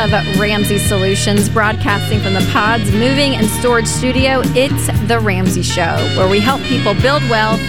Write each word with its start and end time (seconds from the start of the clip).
of 0.00 0.12
Ramsey 0.40 0.78
Solutions, 0.78 1.50
broadcasting 1.50 2.20
from 2.20 2.32
the 2.32 2.48
Pods 2.52 2.90
Moving 2.90 3.36
and 3.36 3.46
Storage 3.46 3.86
Studio. 3.86 4.40
It's 4.56 4.86
The 5.06 5.20
Ramsey 5.20 5.60
Show, 5.60 5.94
where 6.16 6.26
we 6.26 6.40
help 6.40 6.62
people 6.62 6.94
build 7.02 7.22
wealth, 7.28 7.60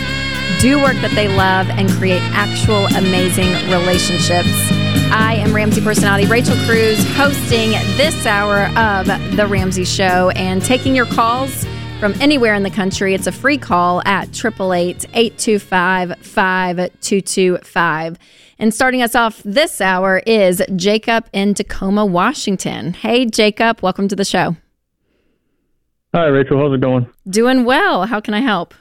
do 0.61 0.81
work 0.81 0.93
that 1.01 1.11
they 1.13 1.27
love, 1.27 1.69
and 1.71 1.89
create 1.89 2.21
actual 2.31 2.85
amazing 2.95 3.51
relationships. 3.69 4.47
I 5.11 5.35
am 5.39 5.53
Ramsey 5.53 5.81
personality 5.81 6.25
Rachel 6.25 6.55
Cruze, 6.65 7.03
hosting 7.15 7.71
this 7.97 8.25
hour 8.25 8.67
of 8.77 9.07
The 9.35 9.45
Ramsey 9.45 9.83
Show 9.83 10.29
and 10.29 10.63
taking 10.63 10.95
your 10.95 11.07
calls 11.07 11.65
from 11.99 12.13
anywhere 12.21 12.53
in 12.53 12.63
the 12.63 12.69
country. 12.69 13.13
It's 13.13 13.27
a 13.27 13.33
free 13.33 13.57
call 13.57 14.01
at 14.05 14.29
888 14.29 15.05
825 15.13 16.17
5225. 16.19 18.17
And 18.61 18.71
starting 18.71 19.01
us 19.01 19.15
off 19.15 19.41
this 19.43 19.81
hour 19.81 20.21
is 20.27 20.61
Jacob 20.75 21.27
in 21.33 21.55
Tacoma, 21.55 22.05
Washington. 22.05 22.93
Hey, 22.93 23.25
Jacob, 23.25 23.81
welcome 23.81 24.07
to 24.07 24.15
the 24.15 24.23
show. 24.23 24.55
Hi, 26.13 26.27
Rachel. 26.27 26.59
How's 26.59 26.75
it 26.75 26.79
going? 26.79 27.09
Doing 27.27 27.65
well. 27.65 28.05
How 28.05 28.19
can 28.19 28.35
I 28.35 28.41
help? 28.41 28.75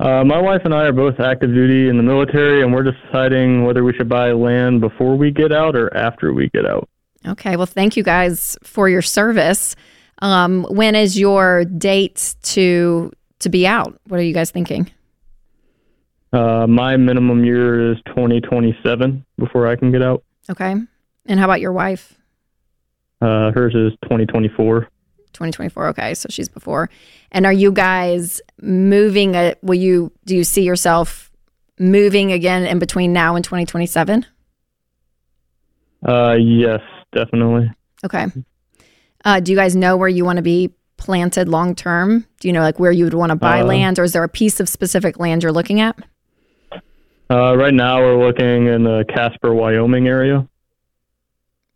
Uh, 0.00 0.24
my 0.24 0.40
wife 0.40 0.62
and 0.64 0.74
I 0.74 0.86
are 0.86 0.92
both 0.92 1.20
active 1.20 1.50
duty 1.54 1.88
in 1.88 1.96
the 1.96 2.02
military, 2.02 2.60
and 2.60 2.74
we're 2.74 2.82
deciding 2.82 3.66
whether 3.66 3.84
we 3.84 3.92
should 3.92 4.08
buy 4.08 4.32
land 4.32 4.80
before 4.80 5.14
we 5.16 5.30
get 5.30 5.52
out 5.52 5.76
or 5.76 5.96
after 5.96 6.32
we 6.32 6.48
get 6.48 6.66
out. 6.66 6.88
Okay. 7.24 7.54
Well, 7.54 7.66
thank 7.66 7.96
you 7.96 8.02
guys 8.02 8.58
for 8.64 8.88
your 8.88 9.00
service. 9.00 9.76
Um, 10.22 10.64
when 10.64 10.96
is 10.96 11.16
your 11.16 11.66
date 11.66 12.34
to 12.42 13.12
to 13.38 13.48
be 13.48 13.64
out? 13.64 13.96
What 14.08 14.18
are 14.18 14.24
you 14.24 14.34
guys 14.34 14.50
thinking? 14.50 14.90
Uh, 16.34 16.66
my 16.66 16.96
minimum 16.96 17.44
year 17.44 17.92
is 17.92 17.98
2027 18.06 19.24
before 19.38 19.68
I 19.68 19.76
can 19.76 19.92
get 19.92 20.02
out. 20.02 20.24
Okay. 20.50 20.74
And 21.26 21.38
how 21.38 21.44
about 21.44 21.60
your 21.60 21.72
wife? 21.72 22.18
Uh, 23.20 23.52
hers 23.52 23.74
is 23.74 23.92
2024. 24.02 24.80
2024. 25.32 25.88
Okay, 25.88 26.14
so 26.14 26.26
she's 26.30 26.48
before. 26.48 26.90
And 27.32 27.46
are 27.46 27.52
you 27.52 27.70
guys 27.72 28.40
moving? 28.60 29.34
A, 29.34 29.54
will 29.62 29.74
you 29.76 30.12
do 30.24 30.36
you 30.36 30.44
see 30.44 30.62
yourself 30.62 31.30
moving 31.78 32.32
again 32.32 32.66
in 32.66 32.78
between 32.78 33.12
now 33.12 33.34
and 33.36 33.44
2027? 33.44 34.26
Uh, 36.06 36.36
yes, 36.38 36.80
definitely. 37.12 37.70
Okay. 38.04 38.26
Uh, 39.24 39.40
do 39.40 39.52
you 39.52 39.56
guys 39.56 39.74
know 39.74 39.96
where 39.96 40.08
you 40.08 40.24
want 40.24 40.36
to 40.36 40.42
be 40.42 40.70
planted 40.96 41.48
long 41.48 41.74
term? 41.74 42.26
Do 42.40 42.48
you 42.48 42.52
know 42.52 42.60
like 42.60 42.78
where 42.78 42.92
you 42.92 43.04
would 43.04 43.14
want 43.14 43.30
to 43.30 43.36
buy 43.36 43.60
Uh, 43.60 43.66
land, 43.66 43.98
or 43.98 44.04
is 44.04 44.12
there 44.12 44.22
a 44.24 44.28
piece 44.28 44.60
of 44.60 44.68
specific 44.68 45.18
land 45.18 45.42
you're 45.42 45.52
looking 45.52 45.80
at? 45.80 45.96
Uh, 47.30 47.56
right 47.56 47.74
now, 47.74 48.00
we're 48.00 48.26
looking 48.26 48.66
in 48.66 48.84
the 48.84 49.04
Casper, 49.08 49.54
Wyoming 49.54 50.06
area. 50.06 50.46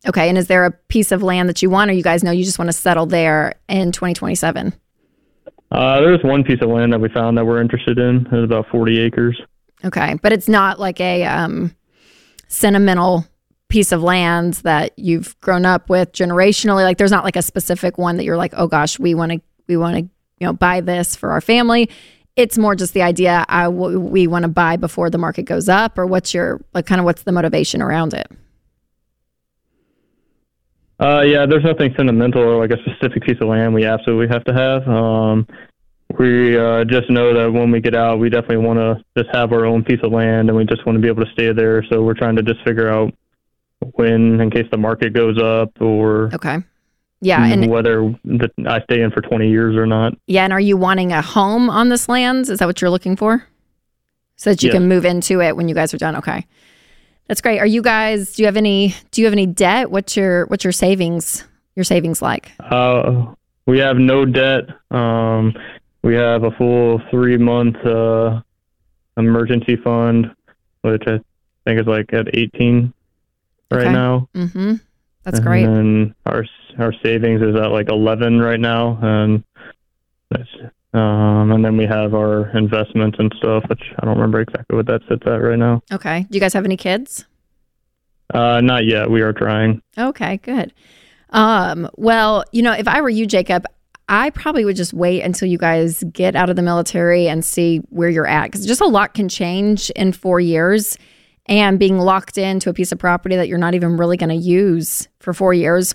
Okay, 0.07 0.29
and 0.29 0.39
is 0.39 0.47
there 0.47 0.65
a 0.65 0.71
piece 0.71 1.11
of 1.11 1.23
land 1.23 1.49
that 1.49 1.63
you 1.63 1.71
want, 1.71 1.91
or 1.91 1.95
you 1.95 2.03
guys 2.03 2.23
know 2.23 2.31
you 2.31 2.45
just 2.45 2.59
want 2.59 2.69
to 2.69 2.77
settle 2.77 3.07
there 3.07 3.55
in 3.69 3.91
2027? 3.91 4.73
Uh, 5.71 6.01
there's 6.01 6.23
one 6.23 6.45
piece 6.45 6.61
of 6.63 6.69
land 6.69 6.93
that 6.93 7.01
we 7.01 7.09
found 7.09 7.37
that 7.37 7.45
we're 7.45 7.61
interested 7.61 7.99
in. 7.99 8.27
It's 8.33 8.45
about 8.45 8.69
40 8.71 9.01
acres. 9.01 9.41
Okay, 9.85 10.17
but 10.23 10.33
it's 10.33 10.49
not 10.49 10.79
like 10.79 11.01
a 11.01 11.25
um, 11.25 11.75
sentimental 12.49 13.27
piece 13.69 13.93
of 13.93 14.03
land 14.03 14.55
that 14.55 14.93
you've 14.99 15.39
grown 15.41 15.67
up 15.67 15.91
with 15.91 16.13
generationally. 16.13 16.85
Like, 16.85 16.99
there's 16.99 17.11
not 17.11 17.25
like 17.25 17.37
a 17.37 17.43
specific 17.43 17.99
one 17.99 18.17
that 18.17 18.25
you're 18.25 18.37
like, 18.37 18.55
oh 18.57 18.67
gosh, 18.67 18.99
we 18.99 19.15
want 19.15 19.33
to 19.33 19.41
we 19.67 19.77
want 19.77 19.97
to 19.97 20.03
you 20.03 20.47
know 20.47 20.53
buy 20.53 20.81
this 20.81 21.17
for 21.17 21.31
our 21.33 21.41
family. 21.41 21.91
It's 22.39 22.57
more 22.57 22.77
just 22.77 22.95
the 22.95 23.03
idea 23.03 23.45
I 23.49 23.65
w- 23.65 23.99
we 23.99 24.29
want 24.29 24.45
to 24.45 24.49
buy 24.49 24.77
before 24.77 25.11
the 25.11 25.19
market 25.19 25.43
goes 25.43 25.69
up, 25.69 25.99
or 25.99 26.07
what's 26.07 26.33
your 26.33 26.61
like 26.73 26.87
kind 26.87 27.01
of 27.01 27.05
what's 27.05 27.25
the 27.25 27.33
motivation 27.33 27.83
around 27.83 28.15
it? 28.15 28.31
Uh, 31.01 31.23
yeah, 31.23 31.47
there's 31.47 31.65
nothing 31.65 31.93
sentimental 31.97 32.43
or 32.43 32.57
like 32.65 32.71
a 32.71 32.81
specific 32.83 33.25
piece 33.25 33.39
of 33.41 33.49
land 33.49 33.75
we 33.75 33.85
absolutely 33.85 34.29
have 34.29 34.45
to 34.45 34.55
have. 34.55 34.87
Um, 34.89 35.49
we 36.17 36.57
uh, 36.57 36.85
just 36.85 37.11
know 37.11 37.35
that 37.35 37.53
when 37.53 37.73
we 37.73 37.81
get 37.81 37.97
out, 37.97 38.21
we 38.21 38.31
definitely 38.31 38.59
want 38.59 38.79
to 38.79 39.05
just 39.21 39.35
have 39.35 39.53
our 39.53 39.67
own 39.67 39.83
piece 39.83 40.01
of 40.05 40.13
land, 40.13 40.49
and 40.49 40.57
we 40.57 40.65
just 40.65 40.87
want 40.87 40.95
to 40.95 41.03
be 41.03 41.09
able 41.09 41.25
to 41.25 41.33
stay 41.33 41.53
there. 41.53 41.85
So 41.91 42.03
we're 42.03 42.15
trying 42.15 42.37
to 42.37 42.43
just 42.45 42.63
figure 42.65 42.89
out 42.89 43.13
when, 43.95 44.41
in 44.41 44.49
case 44.51 44.67
the 44.71 44.79
market 44.79 45.13
goes 45.13 45.43
up, 45.43 45.71
or 45.81 46.31
Okay, 46.35 46.59
yeah, 47.21 47.45
and 47.45 47.71
whether 47.71 48.15
the, 48.25 48.49
I 48.67 48.81
stay 48.83 49.03
in 49.03 49.11
for 49.11 49.21
20 49.21 49.49
years 49.49 49.77
or 49.77 49.87
not. 49.87 50.15
yeah, 50.27 50.45
and 50.45 50.53
are 50.53 50.61
you 50.61 50.77
wanting 50.77 51.13
a 51.13 51.21
home 51.23 51.69
on 51.71 51.89
this 51.89 52.09
land? 52.09 52.49
Is 52.49 52.59
that 52.59 52.67
what 52.67 52.81
you're 52.81 52.91
looking 52.91 53.17
for? 53.17 53.45
So 54.37 54.51
that 54.51 54.63
you 54.63 54.69
Yes. 54.69 54.75
can 54.75 54.89
move 54.89 55.05
into 55.05 55.41
it 55.41 55.57
when 55.57 55.69
you 55.69 55.75
guys 55.75 55.93
are 55.93 55.99
done. 55.99 56.15
Okay. 56.17 56.47
That's 57.27 57.41
great. 57.41 57.59
Are 57.59 57.67
you 57.67 57.83
guys 57.83 58.35
do 58.35 58.43
you 58.43 58.47
have 58.47 58.57
any 58.57 58.95
do 59.11 59.21
you 59.21 59.27
have 59.27 59.33
any 59.35 59.47
debt? 59.47 59.91
What's 59.91 60.17
your 60.17 60.47
what's 60.47 60.63
your 60.65 60.73
savings 60.73 61.45
your 61.75 61.85
savings 61.85 62.23
like? 62.23 62.53
Uh, 62.61 63.27
we 63.67 63.79
have 63.81 63.97
no 63.99 64.25
debt. 64.25 64.65
Um, 64.93 65.55
we 66.03 66.15
have 66.15 66.45
a 66.45 66.51
full 66.53 67.03
three 67.11 67.37
month 67.37 67.77
uh, 67.85 68.41
emergency 69.17 69.77
fund, 69.77 70.35
which 70.83 71.03
I 71.07 71.21
think 71.67 71.81
is 71.81 71.87
like 71.87 72.13
at 72.15 72.29
18 72.35 72.93
right 73.71 73.81
Okay. 73.83 73.93
now. 73.93 74.29
Mm-hmm. 74.35 74.75
That's 75.31 75.45
great. 75.45 75.65
And 75.65 76.15
our 76.27 76.45
our 76.79 76.93
savings 77.03 77.43
is 77.43 77.57
at 77.57 77.71
like 77.71 77.91
11 77.91 78.41
right 78.41 78.61
now, 78.61 78.99
and 79.03 79.43
that's, 80.31 80.49
um, 80.95 81.51
and 81.53 81.65
then 81.65 81.77
we 81.77 81.87
have 81.87 82.15
our 82.15 82.57
investments 82.57 83.19
and 83.19 83.33
stuff, 83.39 83.65
which 83.69 83.83
I 83.99 84.07
don't 84.07 84.15
remember 84.15 84.41
exactly 84.41 84.77
what 84.77 84.87
that 84.87 85.01
sits 85.09 85.23
at 85.27 85.43
right 85.43 85.59
now. 85.59 85.83
Okay. 85.93 86.27
Do 86.31 86.37
you 86.37 86.41
guys 86.41 86.53
have 86.55 86.65
any 86.65 86.77
kids? 86.77 87.25
Uh, 88.33 88.61
not 88.61 88.85
yet. 88.85 89.11
We 89.11 89.23
are 89.23 89.33
trying. 89.33 89.83
Okay, 89.97 90.37
good. 90.39 90.73
Um, 91.31 91.89
well, 91.97 92.45
you 92.53 92.63
know, 92.63 92.73
if 92.73 92.87
I 92.87 93.01
were 93.01 93.09
you, 93.09 93.27
Jacob, 93.27 93.65
I 94.09 94.31
probably 94.31 94.65
would 94.65 94.77
just 94.77 94.95
wait 94.95 95.23
until 95.23 95.49
you 95.49 95.59
guys 95.59 96.03
get 96.13 96.35
out 96.35 96.49
of 96.49 96.57
the 96.57 96.63
military 96.63 97.29
and 97.29 97.45
see 97.45 97.79
where 97.91 98.09
you're 98.09 98.27
at 98.27 98.47
because 98.47 98.67
just 98.67 98.81
a 98.81 98.87
lot 98.87 99.15
can 99.15 99.29
change 99.29 99.91
in 99.91 100.13
four 100.13 100.41
years. 100.41 100.97
And 101.49 101.79
being 101.79 101.99
locked 101.99 102.37
into 102.37 102.69
a 102.69 102.75
piece 102.75 102.93
of 102.93 102.99
property 102.99 103.37
that 103.37 103.49
you're 103.49 103.59
not 103.59 103.75
even 103.75 103.97
really 103.97 104.17
going 104.17 104.29
to 104.29 104.37
use 104.37 105.09
for 105.19 105.33
four 105.33 105.55
years, 105.55 105.95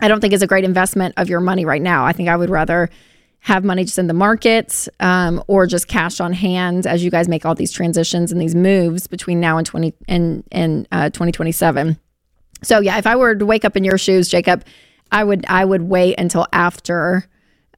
I 0.00 0.08
don't 0.08 0.20
think 0.20 0.32
is 0.32 0.42
a 0.42 0.46
great 0.46 0.64
investment 0.64 1.14
of 1.18 1.28
your 1.28 1.40
money 1.40 1.64
right 1.64 1.82
now. 1.82 2.06
I 2.06 2.12
think 2.12 2.28
I 2.28 2.36
would 2.36 2.48
rather 2.48 2.88
have 3.40 3.64
money 3.64 3.84
just 3.84 3.98
in 3.98 4.06
the 4.06 4.14
market 4.14 4.88
um, 5.00 5.42
or 5.46 5.66
just 5.66 5.88
cash 5.88 6.20
on 6.20 6.32
hand 6.32 6.86
as 6.86 7.02
you 7.02 7.10
guys 7.10 7.28
make 7.28 7.44
all 7.46 7.54
these 7.54 7.72
transitions 7.72 8.32
and 8.32 8.40
these 8.40 8.54
moves 8.54 9.06
between 9.06 9.40
now 9.40 9.58
and 9.58 9.66
20 9.66 9.94
and, 10.08 10.44
and 10.52 10.88
uh, 10.92 11.10
2027. 11.10 11.98
So 12.62 12.80
yeah, 12.80 12.98
if 12.98 13.06
I 13.06 13.16
were 13.16 13.34
to 13.34 13.46
wake 13.46 13.64
up 13.64 13.76
in 13.76 13.84
your 13.84 13.98
shoes, 13.98 14.28
Jacob, 14.28 14.64
I 15.12 15.24
would 15.24 15.44
I 15.48 15.64
would 15.64 15.82
wait 15.82 16.16
until 16.18 16.46
after 16.52 17.26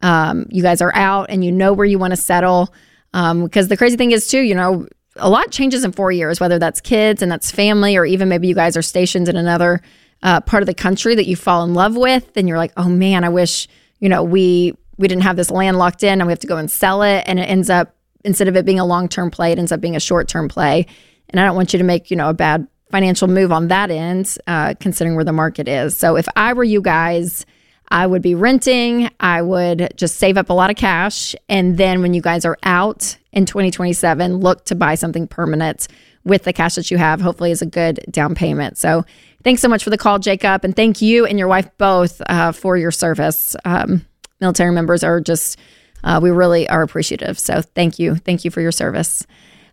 um, 0.02 0.46
you 0.50 0.62
guys 0.62 0.82
are 0.82 0.94
out 0.94 1.30
and 1.30 1.44
you 1.44 1.52
know 1.52 1.72
where 1.72 1.86
you 1.86 1.98
want 1.98 2.12
to 2.12 2.16
settle. 2.16 2.74
Um, 3.14 3.44
because 3.44 3.68
the 3.68 3.76
crazy 3.76 3.96
thing 3.96 4.12
is 4.12 4.26
too, 4.26 4.40
you 4.40 4.54
know, 4.54 4.86
a 5.16 5.28
lot 5.28 5.50
changes 5.50 5.84
in 5.84 5.92
four 5.92 6.12
years, 6.12 6.40
whether 6.40 6.58
that's 6.58 6.80
kids 6.80 7.22
and 7.22 7.30
that's 7.30 7.50
family, 7.50 7.96
or 7.96 8.04
even 8.04 8.28
maybe 8.28 8.48
you 8.48 8.54
guys 8.54 8.76
are 8.76 8.82
stationed 8.82 9.28
in 9.28 9.36
another 9.36 9.80
uh, 10.22 10.40
part 10.40 10.62
of 10.62 10.66
the 10.66 10.74
country 10.74 11.14
that 11.14 11.26
you 11.26 11.36
fall 11.36 11.64
in 11.64 11.74
love 11.74 11.96
with, 11.96 12.36
and 12.36 12.48
you're 12.48 12.58
like, 12.58 12.72
oh 12.76 12.88
man, 12.88 13.24
I 13.24 13.28
wish 13.28 13.68
you 14.00 14.08
know 14.08 14.22
we 14.22 14.74
we 14.96 15.08
didn't 15.08 15.22
have 15.22 15.36
this 15.36 15.50
land 15.50 15.78
locked 15.78 16.02
in, 16.02 16.20
and 16.20 16.26
we 16.26 16.32
have 16.32 16.40
to 16.40 16.46
go 16.46 16.56
and 16.56 16.70
sell 16.70 17.02
it, 17.02 17.24
and 17.26 17.38
it 17.38 17.44
ends 17.44 17.70
up 17.70 17.94
instead 18.24 18.48
of 18.48 18.56
it 18.56 18.64
being 18.64 18.80
a 18.80 18.84
long 18.84 19.08
term 19.08 19.30
play, 19.30 19.52
it 19.52 19.58
ends 19.58 19.72
up 19.72 19.80
being 19.80 19.96
a 19.96 20.00
short 20.00 20.28
term 20.28 20.48
play. 20.48 20.86
And 21.30 21.40
I 21.40 21.44
don't 21.44 21.56
want 21.56 21.72
you 21.72 21.78
to 21.78 21.84
make 21.84 22.10
you 22.10 22.16
know 22.16 22.28
a 22.28 22.34
bad 22.34 22.66
financial 22.90 23.26
move 23.26 23.52
on 23.52 23.68
that 23.68 23.90
end, 23.90 24.36
uh, 24.46 24.74
considering 24.78 25.16
where 25.16 25.24
the 25.24 25.32
market 25.32 25.66
is. 25.66 25.96
So 25.96 26.16
if 26.16 26.28
I 26.36 26.52
were 26.52 26.64
you 26.64 26.82
guys, 26.82 27.46
I 27.92 28.06
would 28.06 28.22
be 28.22 28.34
renting. 28.34 29.10
I 29.20 29.42
would 29.42 29.92
just 29.96 30.16
save 30.16 30.38
up 30.38 30.48
a 30.48 30.54
lot 30.54 30.70
of 30.70 30.76
cash. 30.76 31.36
And 31.50 31.76
then 31.76 32.00
when 32.00 32.14
you 32.14 32.22
guys 32.22 32.46
are 32.46 32.56
out 32.62 33.18
in 33.32 33.44
2027, 33.44 34.38
look 34.38 34.64
to 34.64 34.74
buy 34.74 34.94
something 34.94 35.28
permanent 35.28 35.88
with 36.24 36.44
the 36.44 36.54
cash 36.54 36.76
that 36.76 36.90
you 36.90 36.96
have, 36.96 37.20
hopefully, 37.20 37.50
is 37.50 37.60
a 37.60 37.66
good 37.66 38.00
down 38.10 38.34
payment. 38.34 38.78
So 38.78 39.04
thanks 39.44 39.60
so 39.60 39.68
much 39.68 39.84
for 39.84 39.90
the 39.90 39.98
call, 39.98 40.18
Jacob. 40.18 40.64
And 40.64 40.74
thank 40.74 41.02
you 41.02 41.26
and 41.26 41.38
your 41.38 41.48
wife 41.48 41.68
both 41.76 42.22
uh, 42.30 42.52
for 42.52 42.78
your 42.78 42.92
service. 42.92 43.54
Um, 43.66 44.06
military 44.40 44.72
members 44.72 45.04
are 45.04 45.20
just, 45.20 45.58
uh, 46.02 46.18
we 46.22 46.30
really 46.30 46.66
are 46.70 46.82
appreciative. 46.82 47.38
So 47.38 47.60
thank 47.60 47.98
you. 47.98 48.14
Thank 48.14 48.46
you 48.46 48.50
for 48.50 48.62
your 48.62 48.72
service. 48.72 49.26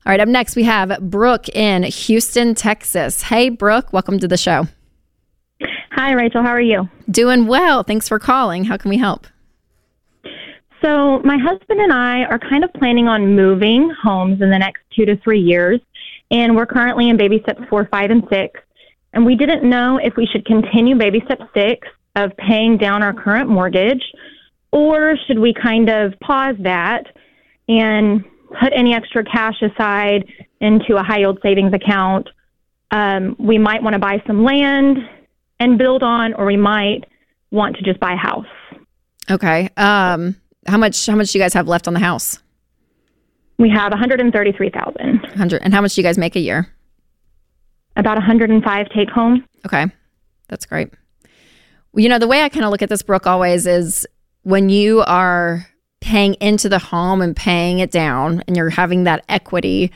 All 0.05 0.11
right, 0.11 0.19
up 0.19 0.27
next, 0.27 0.57
we 0.57 0.63
have 0.63 0.99
Brooke 0.99 1.47
in 1.49 1.83
Houston, 1.83 2.53
Texas. 2.53 3.21
Hey, 3.21 3.47
Brooke, 3.47 3.93
welcome 3.93 4.19
to 4.19 4.27
the 4.27 4.37
show. 4.37 4.67
Hi, 5.99 6.13
Rachel. 6.13 6.41
How 6.41 6.51
are 6.51 6.61
you? 6.61 6.87
Doing 7.11 7.45
well. 7.45 7.83
Thanks 7.83 8.07
for 8.07 8.19
calling. 8.19 8.63
How 8.63 8.77
can 8.77 8.87
we 8.87 8.97
help? 8.97 9.27
So, 10.81 11.19
my 11.25 11.37
husband 11.37 11.81
and 11.81 11.91
I 11.91 12.23
are 12.23 12.39
kind 12.39 12.63
of 12.63 12.71
planning 12.71 13.09
on 13.09 13.35
moving 13.35 13.93
homes 14.01 14.41
in 14.41 14.49
the 14.49 14.57
next 14.57 14.81
two 14.95 15.03
to 15.03 15.17
three 15.17 15.41
years, 15.41 15.81
and 16.31 16.55
we're 16.55 16.65
currently 16.65 17.09
in 17.09 17.17
baby 17.17 17.41
steps 17.43 17.59
four, 17.69 17.85
five, 17.91 18.11
and 18.11 18.23
six. 18.29 18.61
And 19.11 19.25
we 19.25 19.35
didn't 19.35 19.69
know 19.69 19.97
if 20.01 20.15
we 20.15 20.25
should 20.25 20.45
continue 20.45 20.95
baby 20.95 21.21
step 21.25 21.41
six 21.53 21.85
of 22.15 22.31
paying 22.37 22.77
down 22.77 23.03
our 23.03 23.11
current 23.11 23.49
mortgage, 23.49 24.13
or 24.71 25.17
should 25.27 25.39
we 25.39 25.53
kind 25.53 25.89
of 25.89 26.17
pause 26.21 26.55
that 26.59 27.07
and 27.67 28.23
put 28.61 28.71
any 28.73 28.93
extra 28.93 29.25
cash 29.25 29.61
aside 29.61 30.23
into 30.61 30.95
a 30.95 31.03
high 31.03 31.19
yield 31.19 31.39
savings 31.43 31.73
account? 31.73 32.29
Um, 32.91 33.35
we 33.37 33.57
might 33.57 33.83
want 33.83 33.95
to 33.95 33.99
buy 33.99 34.23
some 34.25 34.45
land 34.45 34.97
and 35.59 35.77
build 35.77 36.03
on, 36.03 36.33
or 36.33 36.45
we 36.45 36.57
might 36.57 37.05
want 37.51 37.75
to 37.77 37.83
just 37.83 37.99
buy 37.99 38.13
a 38.13 38.17
house. 38.17 38.45
Okay. 39.29 39.69
Um, 39.77 40.35
how 40.67 40.77
much? 40.77 41.05
How 41.05 41.15
much 41.15 41.31
do 41.31 41.37
you 41.37 41.43
guys 41.43 41.53
have 41.53 41.67
left 41.67 41.87
on 41.87 41.93
the 41.93 41.99
house? 41.99 42.39
We 43.57 43.69
have 43.69 43.91
133,000. 43.91 45.25
Hundred. 45.35 45.61
And 45.63 45.73
how 45.73 45.81
much 45.81 45.95
do 45.95 46.01
you 46.01 46.07
guys 46.07 46.17
make 46.17 46.35
a 46.35 46.39
year? 46.39 46.67
About 47.97 48.15
105 48.15 48.89
take 48.95 49.09
home. 49.09 49.45
Okay, 49.65 49.85
that's 50.47 50.65
great. 50.65 50.93
Well, 51.91 52.01
you 52.01 52.09
know, 52.09 52.19
the 52.19 52.27
way 52.27 52.41
I 52.41 52.49
kind 52.49 52.63
of 52.63 52.71
look 52.71 52.81
at 52.81 52.89
this, 52.89 53.01
Brooke, 53.01 53.27
always 53.27 53.67
is 53.67 54.07
when 54.43 54.69
you 54.69 55.01
are 55.01 55.67
paying 55.99 56.35
into 56.35 56.69
the 56.69 56.79
home 56.79 57.21
and 57.21 57.35
paying 57.35 57.79
it 57.79 57.91
down, 57.91 58.41
and 58.47 58.55
you're 58.55 58.69
having 58.69 59.03
that 59.03 59.25
equity. 59.27 59.91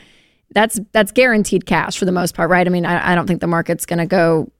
That's 0.51 0.79
that's 0.91 1.11
guaranteed 1.11 1.65
cash 1.65 1.97
for 1.97 2.05
the 2.05 2.11
most 2.11 2.35
part, 2.35 2.49
right? 2.49 2.67
I 2.67 2.69
mean, 2.69 2.85
I, 2.85 3.13
I 3.13 3.15
don't 3.15 3.25
think 3.25 3.41
the 3.41 3.47
market's 3.47 3.85
going 3.85 3.99
to 3.99 4.05
go 4.05 4.51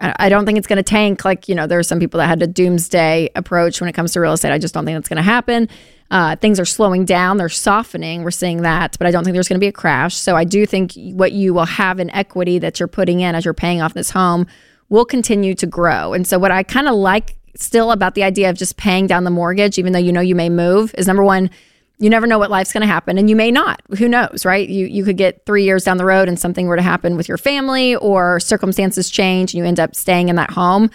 I 0.00 0.28
don't 0.28 0.44
think 0.44 0.58
it's 0.58 0.66
going 0.66 0.76
to 0.76 0.82
tank. 0.82 1.24
Like, 1.24 1.48
you 1.48 1.54
know, 1.54 1.66
there 1.66 1.78
are 1.78 1.84
some 1.84 1.98
people 1.98 2.18
that 2.18 2.26
had 2.26 2.42
a 2.42 2.46
doomsday 2.46 3.30
approach 3.34 3.80
when 3.80 3.88
it 3.88 3.94
comes 3.94 4.12
to 4.12 4.20
real 4.20 4.34
estate. 4.34 4.52
I 4.52 4.58
just 4.58 4.74
don't 4.74 4.84
think 4.84 4.96
that's 4.96 5.08
going 5.08 5.16
to 5.16 5.22
happen. 5.22 5.68
Uh, 6.10 6.36
things 6.36 6.60
are 6.60 6.64
slowing 6.64 7.04
down, 7.04 7.36
they're 7.36 7.48
softening. 7.48 8.22
We're 8.22 8.30
seeing 8.30 8.62
that, 8.62 8.96
but 8.98 9.06
I 9.06 9.10
don't 9.10 9.24
think 9.24 9.34
there's 9.34 9.48
going 9.48 9.58
to 9.58 9.64
be 9.64 9.68
a 9.68 9.72
crash. 9.72 10.14
So 10.14 10.36
I 10.36 10.44
do 10.44 10.64
think 10.64 10.92
what 10.94 11.32
you 11.32 11.52
will 11.52 11.64
have 11.64 11.98
in 11.98 12.10
equity 12.10 12.58
that 12.60 12.78
you're 12.78 12.86
putting 12.86 13.20
in 13.20 13.34
as 13.34 13.44
you're 13.44 13.54
paying 13.54 13.80
off 13.80 13.94
this 13.94 14.10
home 14.10 14.46
will 14.88 15.04
continue 15.04 15.54
to 15.56 15.66
grow. 15.66 16.12
And 16.12 16.26
so, 16.26 16.38
what 16.38 16.52
I 16.52 16.62
kind 16.62 16.88
of 16.88 16.94
like 16.94 17.36
still 17.56 17.90
about 17.90 18.14
the 18.14 18.22
idea 18.22 18.50
of 18.50 18.56
just 18.56 18.76
paying 18.76 19.06
down 19.06 19.24
the 19.24 19.30
mortgage, 19.30 19.78
even 19.78 19.92
though 19.92 19.98
you 19.98 20.12
know 20.12 20.20
you 20.20 20.36
may 20.36 20.48
move, 20.48 20.94
is 20.96 21.06
number 21.06 21.24
one, 21.24 21.50
you 21.98 22.10
never 22.10 22.26
know 22.26 22.38
what 22.38 22.50
life's 22.50 22.72
going 22.72 22.82
to 22.82 22.86
happen 22.86 23.18
and 23.18 23.30
you 23.30 23.36
may 23.36 23.50
not. 23.50 23.80
Who 23.98 24.08
knows 24.08 24.44
right? 24.44 24.68
You 24.68 24.86
you 24.86 25.04
could 25.04 25.16
get 25.16 25.44
3 25.46 25.64
years 25.64 25.84
down 25.84 25.96
the 25.96 26.04
road 26.04 26.28
and 26.28 26.38
something 26.38 26.66
were 26.66 26.76
to 26.76 26.82
happen 26.82 27.16
with 27.16 27.28
your 27.28 27.38
family 27.38 27.96
or 27.96 28.40
circumstances 28.40 29.10
change 29.10 29.54
and 29.54 29.58
you 29.58 29.64
end 29.64 29.80
up 29.80 29.94
staying 29.94 30.28
in 30.28 30.36
that 30.36 30.50
home 30.50 30.90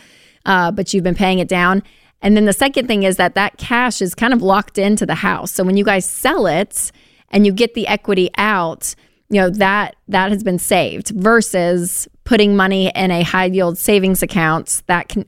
uh, 0.45 0.71
but 0.71 0.93
you've 0.93 1.03
been 1.03 1.15
paying 1.15 1.39
it 1.39 1.47
down. 1.47 1.83
And 2.23 2.37
then 2.37 2.45
the 2.45 2.53
second 2.53 2.87
thing 2.87 3.03
is 3.03 3.17
that 3.17 3.35
that 3.35 3.57
cash 3.57 4.01
is 4.01 4.13
kind 4.13 4.33
of 4.33 4.41
locked 4.41 4.77
into 4.77 5.05
the 5.05 5.15
house. 5.15 5.51
So 5.51 5.63
when 5.63 5.77
you 5.77 5.83
guys 5.83 6.07
sell 6.07 6.45
it 6.45 6.91
and 7.29 7.45
you 7.45 7.51
get 7.51 7.73
the 7.73 7.87
equity 7.87 8.29
out 8.37 8.95
you 9.31 9.39
know 9.39 9.49
that 9.49 9.95
that 10.09 10.29
has 10.29 10.43
been 10.43 10.59
saved 10.59 11.09
versus 11.09 12.07
putting 12.25 12.55
money 12.55 12.91
in 12.93 13.11
a 13.11 13.23
high 13.23 13.45
yield 13.45 13.77
savings 13.77 14.21
account 14.21 14.83
that 14.87 15.07
can 15.07 15.25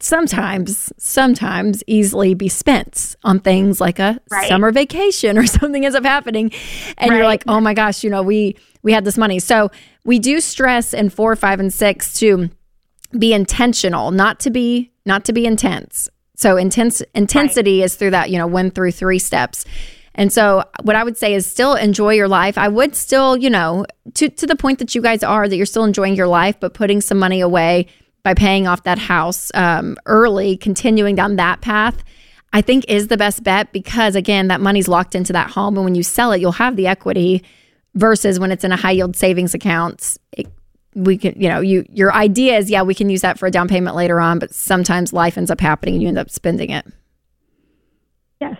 sometimes 0.00 0.92
sometimes 0.98 1.82
easily 1.86 2.34
be 2.34 2.48
spent 2.48 3.16
on 3.24 3.40
things 3.40 3.80
like 3.80 3.98
a 3.98 4.20
right. 4.30 4.48
summer 4.48 4.70
vacation 4.70 5.38
or 5.38 5.46
something 5.46 5.84
ends 5.84 5.96
up 5.96 6.04
happening 6.04 6.50
and 6.98 7.10
right. 7.10 7.16
you're 7.16 7.26
like 7.26 7.44
oh 7.46 7.60
my 7.60 7.74
gosh 7.74 8.04
you 8.04 8.10
know 8.10 8.22
we 8.22 8.56
we 8.82 8.92
had 8.92 9.04
this 9.04 9.16
money 9.18 9.38
so 9.38 9.70
we 10.04 10.18
do 10.18 10.40
stress 10.40 10.92
in 10.92 11.08
four 11.08 11.34
five 11.36 11.60
and 11.60 11.72
six 11.72 12.14
to 12.14 12.50
be 13.18 13.32
intentional 13.32 14.10
not 14.10 14.40
to 14.40 14.50
be 14.50 14.92
not 15.04 15.24
to 15.24 15.32
be 15.32 15.46
intense 15.46 16.08
so 16.36 16.56
intense 16.56 17.00
intensity 17.14 17.78
right. 17.78 17.84
is 17.84 17.96
through 17.96 18.10
that 18.10 18.30
you 18.30 18.38
know 18.38 18.46
one 18.46 18.70
through 18.70 18.92
three 18.92 19.18
steps 19.18 19.64
and 20.18 20.32
so 20.32 20.64
what 20.82 20.96
I 20.96 21.04
would 21.04 21.18
say 21.18 21.34
is 21.34 21.44
still 21.46 21.74
enjoy 21.74 22.14
your 22.14 22.26
life. 22.26 22.56
I 22.56 22.68
would 22.68 22.96
still, 22.96 23.36
you 23.36 23.50
know, 23.50 23.84
to 24.14 24.30
to 24.30 24.46
the 24.46 24.56
point 24.56 24.78
that 24.78 24.94
you 24.94 25.02
guys 25.02 25.22
are 25.22 25.46
that 25.46 25.54
you're 25.54 25.66
still 25.66 25.84
enjoying 25.84 26.16
your 26.16 26.26
life, 26.26 26.58
but 26.58 26.72
putting 26.72 27.02
some 27.02 27.18
money 27.18 27.42
away 27.42 27.88
by 28.26 28.34
paying 28.34 28.66
off 28.66 28.82
that 28.82 28.98
house 28.98 29.52
um, 29.54 29.96
early, 30.04 30.56
continuing 30.56 31.14
down 31.14 31.36
that 31.36 31.60
path, 31.60 32.02
I 32.52 32.60
think 32.60 32.84
is 32.88 33.06
the 33.06 33.16
best 33.16 33.44
bet 33.44 33.72
because 33.72 34.16
again, 34.16 34.48
that 34.48 34.60
money's 34.60 34.88
locked 34.88 35.14
into 35.14 35.32
that 35.34 35.48
home, 35.48 35.76
and 35.76 35.84
when 35.84 35.94
you 35.94 36.02
sell 36.02 36.32
it, 36.32 36.40
you'll 36.40 36.50
have 36.50 36.74
the 36.74 36.88
equity. 36.88 37.44
Versus 37.94 38.40
when 38.40 38.50
it's 38.50 38.64
in 38.64 38.72
a 38.72 38.76
high 38.76 38.90
yield 38.90 39.14
savings 39.14 39.54
account, 39.54 40.18
it, 40.32 40.48
we 40.96 41.16
can, 41.16 41.40
you 41.40 41.48
know, 41.48 41.60
you 41.60 41.86
your 41.88 42.12
idea 42.12 42.58
is 42.58 42.68
yeah, 42.68 42.82
we 42.82 42.96
can 42.96 43.08
use 43.08 43.20
that 43.20 43.38
for 43.38 43.46
a 43.46 43.50
down 43.52 43.68
payment 43.68 43.94
later 43.94 44.18
on, 44.18 44.40
but 44.40 44.52
sometimes 44.52 45.12
life 45.12 45.38
ends 45.38 45.52
up 45.52 45.60
happening 45.60 45.94
and 45.94 46.02
you 46.02 46.08
end 46.08 46.18
up 46.18 46.28
spending 46.28 46.70
it. 46.70 46.84
Yes, 48.40 48.56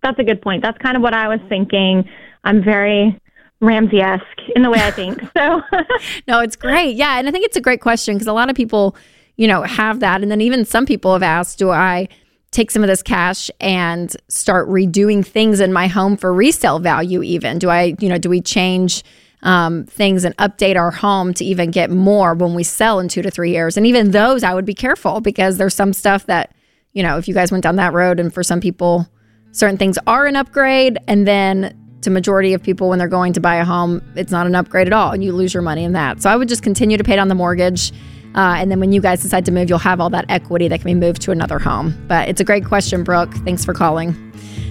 that's 0.00 0.20
a 0.20 0.24
good 0.24 0.40
point. 0.40 0.62
That's 0.62 0.78
kind 0.78 0.96
of 0.96 1.02
what 1.02 1.12
I 1.12 1.26
was 1.26 1.40
thinking. 1.48 2.08
I'm 2.44 2.62
very 2.62 3.20
Ramsey 3.60 4.00
esque 4.00 4.24
in 4.54 4.62
the 4.62 4.70
way 4.70 4.78
I 4.80 4.90
think. 4.90 5.20
So, 5.36 5.62
no, 6.28 6.40
it's 6.40 6.56
great. 6.56 6.96
Yeah. 6.96 7.18
And 7.18 7.28
I 7.28 7.30
think 7.30 7.44
it's 7.44 7.56
a 7.56 7.60
great 7.60 7.80
question 7.80 8.14
because 8.14 8.28
a 8.28 8.32
lot 8.32 8.50
of 8.50 8.56
people, 8.56 8.96
you 9.36 9.48
know, 9.48 9.62
have 9.62 10.00
that. 10.00 10.22
And 10.22 10.30
then 10.30 10.40
even 10.40 10.64
some 10.64 10.86
people 10.86 11.12
have 11.12 11.22
asked, 11.22 11.58
do 11.58 11.70
I 11.70 12.08
take 12.50 12.70
some 12.70 12.82
of 12.82 12.88
this 12.88 13.02
cash 13.02 13.50
and 13.60 14.14
start 14.28 14.68
redoing 14.68 15.26
things 15.26 15.60
in 15.60 15.72
my 15.72 15.86
home 15.86 16.16
for 16.16 16.32
resale 16.32 16.78
value, 16.78 17.22
even? 17.22 17.58
Do 17.58 17.68
I, 17.68 17.94
you 17.98 18.08
know, 18.08 18.18
do 18.18 18.30
we 18.30 18.40
change? 18.40 19.02
Um, 19.40 19.84
things 19.86 20.24
and 20.24 20.36
update 20.38 20.74
our 20.74 20.90
home 20.90 21.32
to 21.34 21.44
even 21.44 21.70
get 21.70 21.92
more 21.92 22.34
when 22.34 22.54
we 22.54 22.64
sell 22.64 22.98
in 22.98 23.06
two 23.06 23.22
to 23.22 23.30
three 23.30 23.52
years. 23.52 23.76
And 23.76 23.86
even 23.86 24.10
those, 24.10 24.42
I 24.42 24.52
would 24.52 24.64
be 24.64 24.74
careful 24.74 25.20
because 25.20 25.58
there's 25.58 25.76
some 25.76 25.92
stuff 25.92 26.26
that, 26.26 26.52
you 26.92 27.04
know, 27.04 27.18
if 27.18 27.28
you 27.28 27.34
guys 27.34 27.52
went 27.52 27.62
down 27.62 27.76
that 27.76 27.92
road 27.92 28.18
and 28.18 28.34
for 28.34 28.42
some 28.42 28.60
people, 28.60 29.06
certain 29.52 29.76
things 29.76 29.96
are 30.08 30.26
an 30.26 30.34
upgrade 30.34 30.98
and 31.06 31.24
then 31.24 31.87
to 32.02 32.10
majority 32.10 32.52
of 32.52 32.62
people 32.62 32.88
when 32.88 32.98
they're 32.98 33.08
going 33.08 33.32
to 33.32 33.40
buy 33.40 33.56
a 33.56 33.64
home, 33.64 34.02
it's 34.14 34.30
not 34.30 34.46
an 34.46 34.54
upgrade 34.54 34.86
at 34.86 34.92
all, 34.92 35.12
and 35.12 35.24
you 35.24 35.32
lose 35.32 35.52
your 35.52 35.62
money 35.62 35.84
in 35.84 35.92
that. 35.92 36.22
So 36.22 36.30
I 36.30 36.36
would 36.36 36.48
just 36.48 36.62
continue 36.62 36.96
to 36.96 37.04
pay 37.04 37.16
down 37.16 37.28
the 37.28 37.34
mortgage. 37.34 37.92
Uh, 38.34 38.56
and 38.58 38.70
then 38.70 38.78
when 38.78 38.92
you 38.92 39.00
guys 39.00 39.22
decide 39.22 39.44
to 39.46 39.52
move, 39.52 39.68
you'll 39.68 39.78
have 39.78 40.00
all 40.00 40.10
that 40.10 40.26
equity 40.28 40.68
that 40.68 40.80
can 40.80 40.86
be 40.86 40.94
moved 40.94 41.22
to 41.22 41.30
another 41.30 41.58
home. 41.58 41.94
But 42.06 42.28
it's 42.28 42.40
a 42.40 42.44
great 42.44 42.64
question, 42.64 43.02
Brooke. 43.02 43.32
Thanks 43.38 43.64
for 43.64 43.74
calling. 43.74 44.14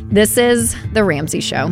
This 0.09 0.37
is 0.37 0.75
The 0.93 1.03
Ramsey 1.03 1.41
Show. 1.41 1.69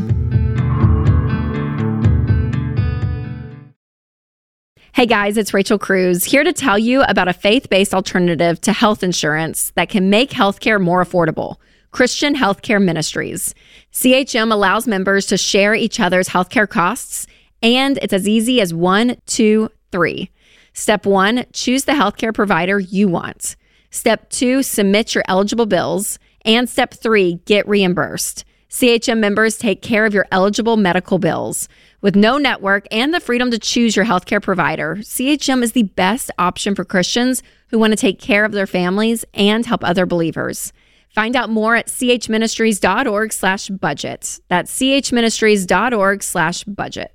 Hey 4.91 5.05
guys, 5.05 5.37
it's 5.37 5.53
Rachel 5.53 5.77
Cruze 5.77 6.23
here 6.23 6.45
to 6.45 6.53
tell 6.53 6.79
you 6.79 7.03
about 7.03 7.27
a 7.27 7.33
faith 7.33 7.69
based 7.69 7.93
alternative 7.93 8.61
to 8.61 8.71
health 8.71 9.03
insurance 9.03 9.71
that 9.75 9.89
can 9.89 10.09
make 10.09 10.29
healthcare 10.29 10.81
more 10.81 11.03
affordable. 11.03 11.57
Christian 11.95 12.35
Healthcare 12.35 12.83
Ministries. 12.83 13.55
CHM 13.93 14.51
allows 14.51 14.85
members 14.85 15.27
to 15.27 15.37
share 15.37 15.73
each 15.73 15.97
other's 16.01 16.27
healthcare 16.27 16.67
costs, 16.67 17.25
and 17.63 17.97
it's 18.01 18.11
as 18.11 18.27
easy 18.27 18.59
as 18.59 18.73
one, 18.73 19.15
two, 19.27 19.69
three. 19.93 20.29
Step 20.73 21.05
one, 21.05 21.45
choose 21.53 21.85
the 21.85 21.93
healthcare 21.93 22.33
provider 22.33 22.81
you 22.81 23.07
want. 23.07 23.55
Step 23.91 24.29
two, 24.29 24.61
submit 24.61 25.15
your 25.15 25.23
eligible 25.29 25.67
bills. 25.67 26.19
And 26.43 26.69
step 26.69 26.93
three, 26.93 27.35
get 27.45 27.65
reimbursed. 27.65 28.43
CHM 28.69 29.19
members 29.19 29.57
take 29.57 29.81
care 29.81 30.05
of 30.05 30.13
your 30.13 30.27
eligible 30.33 30.75
medical 30.75 31.17
bills. 31.17 31.69
With 32.01 32.17
no 32.17 32.37
network 32.37 32.87
and 32.91 33.13
the 33.13 33.21
freedom 33.21 33.51
to 33.51 33.57
choose 33.57 33.95
your 33.95 34.03
healthcare 34.03 34.41
provider, 34.41 34.97
CHM 34.97 35.63
is 35.63 35.71
the 35.71 35.83
best 35.83 36.29
option 36.37 36.75
for 36.75 36.83
Christians 36.83 37.41
who 37.69 37.79
want 37.79 37.91
to 37.91 37.97
take 37.97 38.19
care 38.19 38.43
of 38.43 38.51
their 38.51 38.67
families 38.67 39.23
and 39.33 39.65
help 39.65 39.81
other 39.81 40.05
believers. 40.05 40.73
Find 41.15 41.37
out 41.37 41.49
more 41.49 41.77
at 41.77 41.87
chministries.org 41.87 43.31
slash 43.31 43.69
budget. 43.69 44.41
That's 44.49 44.77
chministries.org 44.77 46.21
slash 46.21 46.65
budget. 46.65 47.13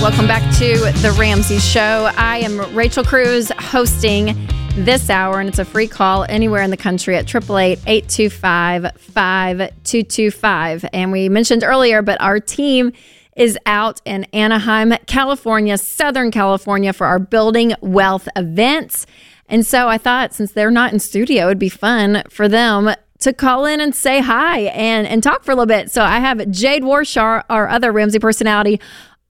Welcome 0.00 0.26
back 0.26 0.42
to 0.56 0.78
The 1.02 1.14
Ramsey 1.18 1.58
Show. 1.58 2.10
I 2.16 2.38
am 2.38 2.74
Rachel 2.74 3.04
Cruze 3.04 3.52
hosting 3.60 4.48
this 4.70 5.10
hour, 5.10 5.38
and 5.38 5.46
it's 5.46 5.58
a 5.58 5.66
free 5.66 5.86
call 5.86 6.24
anywhere 6.30 6.62
in 6.62 6.70
the 6.70 6.78
country 6.78 7.14
at 7.14 7.24
888 7.28 7.80
825 7.86 8.92
5225. 8.96 10.86
And 10.94 11.12
we 11.12 11.28
mentioned 11.28 11.62
earlier, 11.62 12.00
but 12.00 12.18
our 12.22 12.40
team 12.40 12.90
is 13.36 13.58
out 13.66 14.00
in 14.06 14.24
Anaheim, 14.32 14.94
California, 15.06 15.76
Southern 15.76 16.30
California 16.30 16.94
for 16.94 17.06
our 17.06 17.18
Building 17.18 17.74
Wealth 17.82 18.28
events. 18.34 19.06
And 19.54 19.64
so 19.64 19.88
I 19.88 19.98
thought 19.98 20.34
since 20.34 20.50
they're 20.50 20.72
not 20.72 20.92
in 20.92 20.98
studio, 20.98 21.46
it'd 21.46 21.60
be 21.60 21.68
fun 21.68 22.24
for 22.28 22.48
them 22.48 22.92
to 23.20 23.32
call 23.32 23.66
in 23.66 23.80
and 23.80 23.94
say 23.94 24.20
hi 24.20 24.62
and, 24.62 25.06
and 25.06 25.22
talk 25.22 25.44
for 25.44 25.52
a 25.52 25.54
little 25.54 25.66
bit. 25.66 25.92
So 25.92 26.02
I 26.02 26.18
have 26.18 26.50
Jade 26.50 26.82
Warshaw, 26.82 27.44
our 27.48 27.68
other 27.68 27.92
Ramsey 27.92 28.18
personality, 28.18 28.80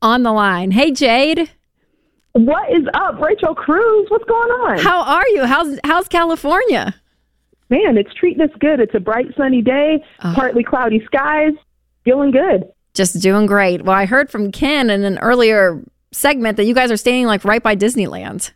on 0.01 0.23
the 0.23 0.33
line. 0.33 0.71
Hey, 0.71 0.93
Jade. 0.93 1.51
What 2.33 2.73
is 2.73 2.87
up, 2.95 3.21
Rachel 3.21 3.55
Cruze? 3.55 4.11
What's 4.11 4.25
going 4.25 4.51
on? 4.51 4.79
How 4.79 5.03
are 5.03 5.29
you? 5.29 5.45
How's 5.45 5.79
how's 5.85 6.09
California? 6.09 6.95
Man, 7.69 7.99
it's 7.99 8.15
treating 8.15 8.41
us 8.41 8.57
good. 8.61 8.81
It's 8.81 8.95
a 8.95 9.01
bright 9.01 9.27
sunny 9.37 9.61
day, 9.61 10.03
oh. 10.23 10.33
partly 10.35 10.65
cloudy 10.65 11.05
skies. 11.05 11.53
Feeling 12.05 12.31
good. 12.31 12.65
Just 12.95 13.21
doing 13.21 13.45
great. 13.45 13.85
Well, 13.85 13.95
I 13.95 14.07
heard 14.07 14.31
from 14.31 14.53
Ken 14.53 14.89
in 14.89 15.05
an 15.05 15.19
earlier 15.19 15.83
segment 16.13 16.57
that 16.57 16.65
you 16.65 16.73
guys 16.73 16.91
are 16.91 16.97
staying 16.97 17.27
like 17.27 17.45
right 17.45 17.63
by 17.63 17.77
Disneyland. 17.77 18.53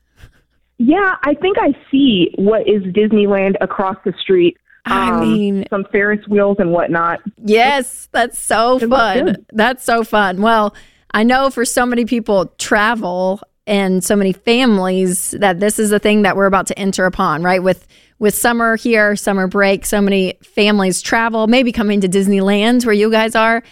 Yeah, 0.78 1.16
I 1.24 1.34
think 1.34 1.58
I 1.58 1.74
see 1.90 2.30
what 2.36 2.68
is 2.68 2.82
Disneyland 2.84 3.56
across 3.60 3.96
the 4.04 4.14
street. 4.20 4.56
I 4.84 5.10
um, 5.10 5.20
mean, 5.20 5.66
some 5.68 5.84
Ferris 5.90 6.26
wheels 6.28 6.56
and 6.60 6.72
whatnot. 6.72 7.20
Yes, 7.36 8.08
that's 8.12 8.38
so 8.38 8.78
fun. 8.78 9.44
That's 9.52 9.84
so 9.84 10.04
fun. 10.04 10.40
Well, 10.40 10.74
I 11.12 11.24
know 11.24 11.50
for 11.50 11.64
so 11.64 11.84
many 11.84 12.04
people 12.04 12.46
travel 12.58 13.40
and 13.66 14.02
so 14.02 14.16
many 14.16 14.32
families 14.32 15.32
that 15.32 15.60
this 15.60 15.78
is 15.78 15.90
the 15.90 15.98
thing 15.98 16.22
that 16.22 16.36
we're 16.36 16.46
about 16.46 16.68
to 16.68 16.78
enter 16.78 17.04
upon, 17.04 17.42
right? 17.42 17.62
With 17.62 17.86
with 18.18 18.34
summer 18.34 18.76
here, 18.76 19.14
summer 19.14 19.46
break, 19.46 19.84
so 19.84 20.00
many 20.00 20.38
families 20.42 21.02
travel, 21.02 21.46
maybe 21.46 21.70
coming 21.70 22.00
to 22.00 22.08
Disneyland 22.08 22.84
where 22.84 22.94
you 22.94 23.10
guys 23.10 23.34
are. 23.34 23.62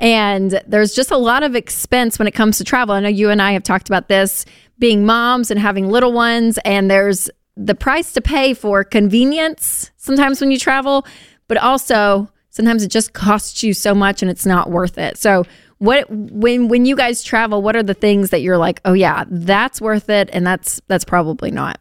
And 0.00 0.60
there's 0.66 0.94
just 0.94 1.12
a 1.12 1.16
lot 1.16 1.44
of 1.44 1.54
expense 1.54 2.18
when 2.18 2.26
it 2.26 2.32
comes 2.32 2.58
to 2.58 2.64
travel. 2.64 2.94
I 2.94 3.00
know 3.00 3.08
you 3.08 3.30
and 3.30 3.40
I 3.40 3.52
have 3.52 3.62
talked 3.62 3.88
about 3.88 4.08
this 4.08 4.44
being 4.82 5.06
moms 5.06 5.52
and 5.52 5.60
having 5.60 5.88
little 5.88 6.12
ones, 6.12 6.58
and 6.64 6.90
there's 6.90 7.30
the 7.56 7.74
price 7.74 8.12
to 8.14 8.20
pay 8.20 8.52
for 8.52 8.82
convenience 8.82 9.92
sometimes 9.96 10.40
when 10.40 10.50
you 10.50 10.58
travel, 10.58 11.06
but 11.46 11.56
also 11.56 12.28
sometimes 12.50 12.82
it 12.82 12.88
just 12.88 13.12
costs 13.12 13.62
you 13.62 13.74
so 13.74 13.94
much 13.94 14.22
and 14.22 14.30
it's 14.30 14.44
not 14.44 14.72
worth 14.72 14.98
it. 14.98 15.16
So, 15.16 15.44
what 15.78 16.10
when 16.10 16.66
when 16.66 16.84
you 16.84 16.96
guys 16.96 17.22
travel, 17.22 17.62
what 17.62 17.76
are 17.76 17.84
the 17.84 17.94
things 17.94 18.30
that 18.30 18.42
you're 18.42 18.58
like, 18.58 18.80
"Oh 18.84 18.92
yeah, 18.92 19.22
that's 19.28 19.80
worth 19.80 20.10
it," 20.10 20.28
and 20.32 20.44
that's 20.44 20.80
that's 20.88 21.04
probably 21.04 21.52
not. 21.52 21.80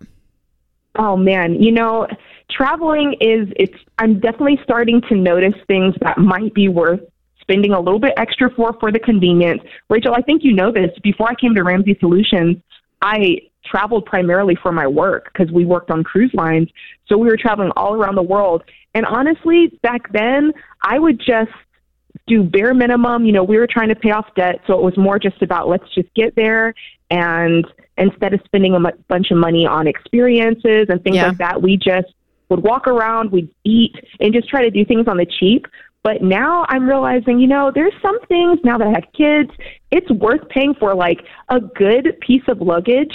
Oh 0.95 1.17
man, 1.17 1.55
you 1.55 1.71
know, 1.71 2.05
traveling 2.51 3.15
is 3.19 3.47
it's 3.55 3.77
I'm 3.97 4.19
definitely 4.19 4.59
starting 4.63 5.01
to 5.09 5.15
notice 5.15 5.55
things 5.65 5.95
that 6.01 6.19
might 6.19 6.53
be 6.53 6.69
worth 6.69 7.01
spending 7.39 7.73
a 7.73 7.79
little 7.79 7.99
bit 7.99 8.13
extra 8.17 8.51
for 8.53 8.77
for 8.79 8.91
the 8.91 8.99
convenience. 8.99 9.61
Rachel, 9.89 10.13
I 10.13 10.21
think 10.21 10.43
you 10.43 10.53
know 10.53 10.71
this. 10.71 10.91
Before 11.01 11.27
I 11.27 11.33
came 11.33 11.55
to 11.55 11.63
Ramsey 11.63 11.97
Solutions, 11.99 12.57
I 13.01 13.41
traveled 13.65 14.05
primarily 14.05 14.55
for 14.61 14.71
my 14.71 14.87
work 14.87 15.31
because 15.31 15.51
we 15.51 15.65
worked 15.65 15.91
on 15.91 16.03
cruise 16.03 16.31
lines. 16.33 16.69
So 17.07 17.17
we 17.17 17.27
were 17.27 17.37
traveling 17.37 17.71
all 17.75 17.93
around 17.93 18.15
the 18.15 18.23
world. 18.23 18.63
And 18.93 19.05
honestly, 19.05 19.79
back 19.81 20.11
then, 20.11 20.51
I 20.83 20.99
would 20.99 21.19
just 21.19 21.51
do 22.27 22.43
bare 22.43 22.73
minimum. 22.73 23.25
You 23.25 23.31
know, 23.31 23.43
we 23.43 23.57
were 23.57 23.67
trying 23.67 23.89
to 23.89 23.95
pay 23.95 24.11
off 24.11 24.27
debt, 24.35 24.61
so 24.67 24.73
it 24.73 24.83
was 24.83 24.97
more 24.97 25.19
just 25.19 25.41
about 25.41 25.67
let's 25.67 25.87
just 25.93 26.13
get 26.13 26.35
there. 26.35 26.73
And 27.09 27.65
instead 27.97 28.33
of 28.33 28.41
spending 28.45 28.73
a 28.73 28.77
m- 28.77 29.03
bunch 29.07 29.31
of 29.31 29.37
money 29.37 29.65
on 29.65 29.87
experiences 29.87 30.87
and 30.89 31.03
things 31.03 31.17
Yeah. 31.17 31.29
like 31.29 31.37
that, 31.37 31.61
we 31.61 31.77
just 31.77 32.07
would 32.49 32.63
walk 32.63 32.87
around, 32.87 33.31
we'd 33.31 33.49
eat, 33.63 33.95
and 34.19 34.33
just 34.33 34.49
try 34.49 34.61
to 34.61 34.69
do 34.69 34.83
things 34.85 35.07
on 35.07 35.17
the 35.17 35.25
cheap. 35.25 35.67
But 36.03 36.21
now 36.23 36.65
I'm 36.69 36.87
realizing, 36.87 37.39
you 37.39 37.47
know, 37.47 37.71
there's 37.73 37.93
some 38.01 38.19
things 38.27 38.59
now 38.63 38.77
that 38.77 38.87
I 38.87 38.91
have 38.91 39.05
kids, 39.15 39.51
it's 39.91 40.09
worth 40.09 40.47
paying 40.49 40.73
for 40.73 40.95
like 40.95 41.19
a 41.49 41.59
good 41.59 42.19
piece 42.21 42.43
of 42.47 42.59
luggage. 42.61 43.13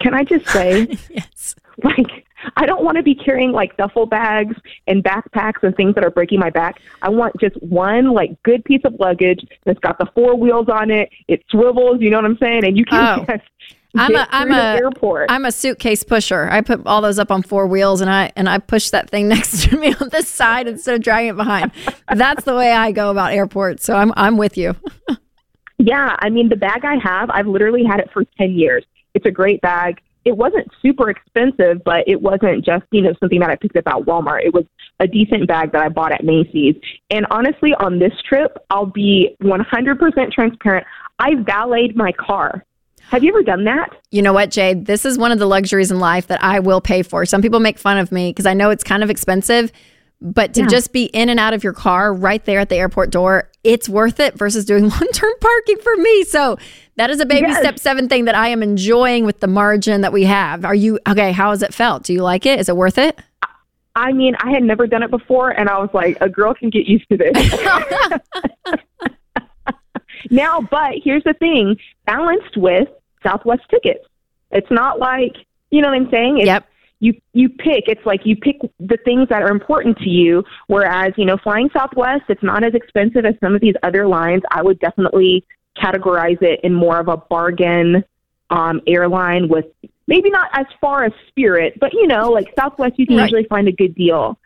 Can 0.00 0.12
I 0.14 0.24
just 0.24 0.46
say, 0.48 0.88
Yes. 1.10 1.54
like, 1.84 2.24
I 2.56 2.66
don't 2.66 2.82
want 2.84 2.96
to 2.96 3.02
be 3.02 3.14
carrying 3.14 3.52
like 3.52 3.76
duffel 3.76 4.06
bags 4.06 4.56
and 4.86 5.02
backpacks 5.04 5.62
and 5.62 5.74
things 5.76 5.94
that 5.94 6.04
are 6.04 6.10
breaking 6.10 6.38
my 6.40 6.50
back. 6.50 6.80
I 7.02 7.08
want 7.10 7.34
just 7.40 7.56
one 7.62 8.12
like 8.12 8.40
good 8.42 8.64
piece 8.64 8.82
of 8.84 8.94
luggage 8.98 9.46
that's 9.64 9.78
got 9.80 9.98
the 9.98 10.06
four 10.14 10.36
wheels 10.36 10.68
on 10.68 10.90
it. 10.90 11.10
It 11.28 11.44
swivels, 11.50 12.00
you 12.00 12.10
know 12.10 12.16
what 12.18 12.24
I'm 12.24 12.38
saying? 12.38 12.64
And 12.64 12.76
you 12.76 12.84
can 12.84 13.20
Oh. 13.20 13.24
just 13.28 13.44
I'm 14.00 14.14
a 14.14 14.28
I'm 14.30 14.48
the 14.48 14.56
a 14.56 14.76
airport. 14.76 15.30
I'm 15.30 15.44
a 15.44 15.52
suitcase 15.52 16.02
pusher. 16.02 16.48
I 16.50 16.60
put 16.60 16.86
all 16.86 17.00
those 17.00 17.18
up 17.18 17.30
on 17.30 17.42
four 17.42 17.66
wheels 17.66 18.00
and 18.00 18.10
I 18.10 18.32
and 18.36 18.48
I 18.48 18.58
push 18.58 18.90
that 18.90 19.10
thing 19.10 19.28
next 19.36 19.64
to 19.64 19.76
me 19.76 19.94
on 20.00 20.08
this 20.10 20.28
side 20.28 20.68
instead 20.68 20.94
of 20.94 21.02
dragging 21.02 21.30
it 21.30 21.36
behind. 21.36 21.72
That's 22.14 22.44
the 22.44 22.54
way 22.54 22.72
I 22.72 22.92
go 22.92 23.10
about 23.10 23.32
airports. 23.32 23.84
So 23.84 23.94
I'm 23.94 24.12
I'm 24.16 24.36
with 24.36 24.56
you. 24.56 24.74
Yeah, 25.78 26.16
I 26.20 26.30
mean, 26.30 26.48
the 26.48 26.56
bag 26.56 26.84
I 26.84 26.96
have, 27.02 27.30
I've 27.30 27.46
literally 27.46 27.84
had 27.84 28.00
it 28.00 28.10
for 28.12 28.24
10 28.38 28.52
years. 28.52 28.84
It's 29.14 29.26
a 29.26 29.30
great 29.30 29.60
bag. 29.60 30.00
It 30.24 30.36
wasn't 30.36 30.66
super 30.82 31.10
expensive, 31.10 31.84
but 31.84 32.02
it 32.08 32.20
wasn't 32.20 32.64
just, 32.64 32.84
you 32.90 33.02
know, 33.02 33.14
something 33.20 33.38
that 33.40 33.50
I 33.50 33.56
picked 33.56 33.76
up 33.76 33.86
at 33.86 33.94
Walmart. 33.94 34.44
It 34.44 34.52
was 34.52 34.64
a 34.98 35.06
decent 35.06 35.46
bag 35.46 35.72
that 35.72 35.82
I 35.82 35.88
bought 35.88 36.12
at 36.12 36.24
Macy's. 36.24 36.74
And 37.10 37.26
honestly, 37.30 37.74
on 37.74 37.98
this 37.98 38.12
trip, 38.28 38.56
I'll 38.70 38.86
be 38.86 39.36
100% 39.42 40.32
transparent. 40.32 40.86
I 41.18 41.34
valeted 41.46 41.94
my 41.96 42.12
car. 42.12 42.64
Have 43.10 43.22
you 43.22 43.30
ever 43.30 43.42
done 43.42 43.64
that? 43.64 43.90
You 44.10 44.22
know 44.22 44.32
what, 44.32 44.50
Jade? 44.50 44.86
This 44.86 45.04
is 45.04 45.16
one 45.16 45.32
of 45.32 45.38
the 45.38 45.46
luxuries 45.46 45.90
in 45.90 46.00
life 46.00 46.26
that 46.26 46.42
I 46.42 46.58
will 46.60 46.80
pay 46.80 47.02
for. 47.02 47.24
Some 47.24 47.40
people 47.42 47.60
make 47.60 47.78
fun 47.78 47.98
of 47.98 48.10
me 48.10 48.30
because 48.30 48.46
I 48.46 48.54
know 48.54 48.70
it's 48.70 48.82
kind 48.84 49.02
of 49.02 49.10
expensive, 49.10 49.70
but 50.20 50.54
to 50.54 50.62
Yeah. 50.62 50.66
just 50.66 50.92
be 50.92 51.04
in 51.04 51.28
and 51.28 51.38
out 51.38 51.54
of 51.54 51.62
your 51.62 51.72
car 51.72 52.12
right 52.12 52.44
there 52.44 52.58
at 52.60 52.68
the 52.68 52.76
airport 52.76 53.10
door, 53.10 53.50
it's 53.62 53.88
worth 53.88 54.18
it 54.18 54.34
versus 54.36 54.64
doing 54.64 54.82
long 54.88 55.08
term 55.12 55.32
parking 55.40 55.76
for 55.78 55.96
me. 55.96 56.24
So 56.24 56.58
that 56.96 57.10
is 57.10 57.20
a 57.20 57.26
baby 57.26 57.46
Yes. 57.48 57.58
step 57.60 57.78
seven 57.78 58.08
thing 58.08 58.24
that 58.24 58.34
I 58.34 58.48
am 58.48 58.62
enjoying 58.62 59.24
with 59.24 59.40
the 59.40 59.46
margin 59.48 60.00
that 60.00 60.12
we 60.12 60.24
have. 60.24 60.64
Are 60.64 60.74
you 60.74 60.98
okay? 61.08 61.30
How 61.32 61.50
has 61.50 61.62
it 61.62 61.72
felt? 61.74 62.02
Do 62.04 62.12
you 62.12 62.22
like 62.22 62.44
it? 62.46 62.58
Is 62.58 62.68
it 62.68 62.76
worth 62.76 62.98
it? 62.98 63.18
I 63.94 64.12
mean, 64.12 64.34
I 64.40 64.50
had 64.50 64.62
never 64.62 64.86
done 64.86 65.02
it 65.02 65.10
before, 65.10 65.50
and 65.50 65.70
I 65.70 65.78
was 65.78 65.88
like, 65.94 66.18
a 66.20 66.28
girl 66.28 66.52
can 66.52 66.68
get 66.68 66.86
used 66.86 67.08
to 67.08 67.16
this. 67.16 67.32
now, 70.30 70.60
but 70.60 70.92
here's 71.02 71.24
the 71.24 71.34
thing 71.34 71.76
balanced 72.06 72.56
with 72.56 72.88
Southwest 73.22 73.62
tickets. 73.70 74.04
It's 74.50 74.70
not 74.70 74.98
like, 74.98 75.34
you 75.70 75.80
know 75.82 75.88
what 75.88 75.96
I'm 75.96 76.10
saying? 76.10 76.38
It's, 76.38 76.46
Yep. 76.46 76.66
You, 76.98 77.12
you 77.34 77.50
pick, 77.50 77.84
it's 77.88 78.06
like 78.06 78.24
you 78.24 78.36
pick 78.36 78.56
the 78.80 78.96
things 79.04 79.28
that 79.28 79.42
are 79.42 79.50
important 79.50 79.98
to 79.98 80.08
you. 80.08 80.42
Whereas, 80.68 81.12
you 81.18 81.26
know, 81.26 81.36
flying 81.36 81.68
Southwest, 81.70 82.22
it's 82.30 82.42
not 82.42 82.64
as 82.64 82.72
expensive 82.72 83.26
as 83.26 83.34
some 83.38 83.54
of 83.54 83.60
these 83.60 83.74
other 83.82 84.06
lines. 84.08 84.42
I 84.50 84.62
would 84.62 84.78
definitely 84.78 85.44
categorize 85.76 86.40
it 86.40 86.60
in 86.64 86.72
more 86.72 86.98
of 86.98 87.08
a 87.08 87.18
bargain 87.18 88.02
um, 88.48 88.80
airline 88.86 89.48
with 89.48 89.66
maybe 90.06 90.30
not 90.30 90.48
as 90.54 90.64
far 90.80 91.04
as 91.04 91.12
Spirit, 91.28 91.78
but 91.78 91.92
you 91.92 92.06
know, 92.06 92.30
like 92.30 92.50
Southwest, 92.58 92.94
you 92.98 93.06
can 93.06 93.16
Right. 93.16 93.24
usually 93.24 93.44
find 93.44 93.68
a 93.68 93.72
good 93.72 93.94
deal. 93.94 94.38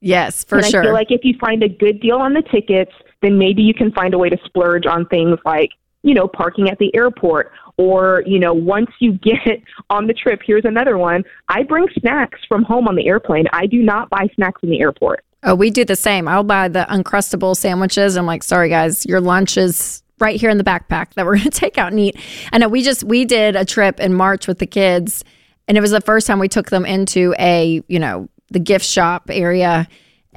Yes, 0.00 0.44
for 0.44 0.58
and 0.58 0.66
sure. 0.66 0.82
I 0.82 0.84
feel 0.84 0.92
like 0.92 1.10
if 1.10 1.24
you 1.24 1.34
find 1.40 1.64
a 1.64 1.68
good 1.68 1.98
deal 2.00 2.18
on 2.18 2.34
the 2.34 2.42
tickets, 2.42 2.92
then 3.22 3.38
maybe 3.38 3.62
you 3.62 3.74
can 3.74 3.92
find 3.92 4.14
a 4.14 4.18
way 4.18 4.28
to 4.28 4.38
splurge 4.44 4.86
on 4.86 5.06
things 5.06 5.38
like, 5.44 5.70
you 6.02 6.14
know, 6.14 6.28
parking 6.28 6.68
at 6.68 6.78
the 6.78 6.94
airport. 6.94 7.52
Or, 7.78 8.22
you 8.26 8.38
know, 8.38 8.54
once 8.54 8.90
you 9.00 9.12
get 9.22 9.62
on 9.90 10.06
the 10.06 10.14
trip, 10.14 10.40
here's 10.44 10.64
another 10.64 10.98
one. 10.98 11.24
I 11.48 11.62
bring 11.62 11.86
snacks 11.98 12.40
from 12.48 12.62
home 12.62 12.88
on 12.88 12.96
the 12.96 13.06
airplane. 13.06 13.46
I 13.52 13.66
do 13.66 13.82
not 13.82 14.10
buy 14.10 14.28
snacks 14.34 14.62
in 14.62 14.70
the 14.70 14.80
airport. 14.80 15.24
Oh, 15.42 15.54
we 15.54 15.70
do 15.70 15.84
the 15.84 15.96
same. 15.96 16.26
I'll 16.26 16.44
buy 16.44 16.68
the 16.68 16.86
uncrustable 16.90 17.56
sandwiches. 17.56 18.16
I'm 18.16 18.26
like, 18.26 18.42
sorry 18.42 18.68
guys, 18.68 19.06
your 19.06 19.20
lunch 19.20 19.56
is 19.56 20.02
right 20.18 20.40
here 20.40 20.50
in 20.50 20.58
the 20.58 20.64
backpack 20.64 21.14
that 21.14 21.26
we're 21.26 21.36
going 21.38 21.50
to 21.50 21.50
take 21.50 21.78
out 21.78 21.92
and 21.92 22.00
eat. 22.00 22.16
I 22.52 22.58
know 22.58 22.68
we 22.68 22.82
just 22.82 23.04
we 23.04 23.24
did 23.24 23.56
a 23.56 23.64
trip 23.64 24.00
in 24.00 24.14
March 24.14 24.46
with 24.46 24.58
the 24.58 24.66
kids, 24.66 25.24
and 25.68 25.76
it 25.76 25.80
was 25.80 25.90
the 25.90 26.00
first 26.00 26.26
time 26.26 26.38
we 26.38 26.48
took 26.48 26.70
them 26.70 26.84
into 26.84 27.34
a 27.38 27.82
you 27.88 27.98
know 27.98 28.28
the 28.50 28.58
gift 28.58 28.84
shop 28.84 29.30
area. 29.30 29.88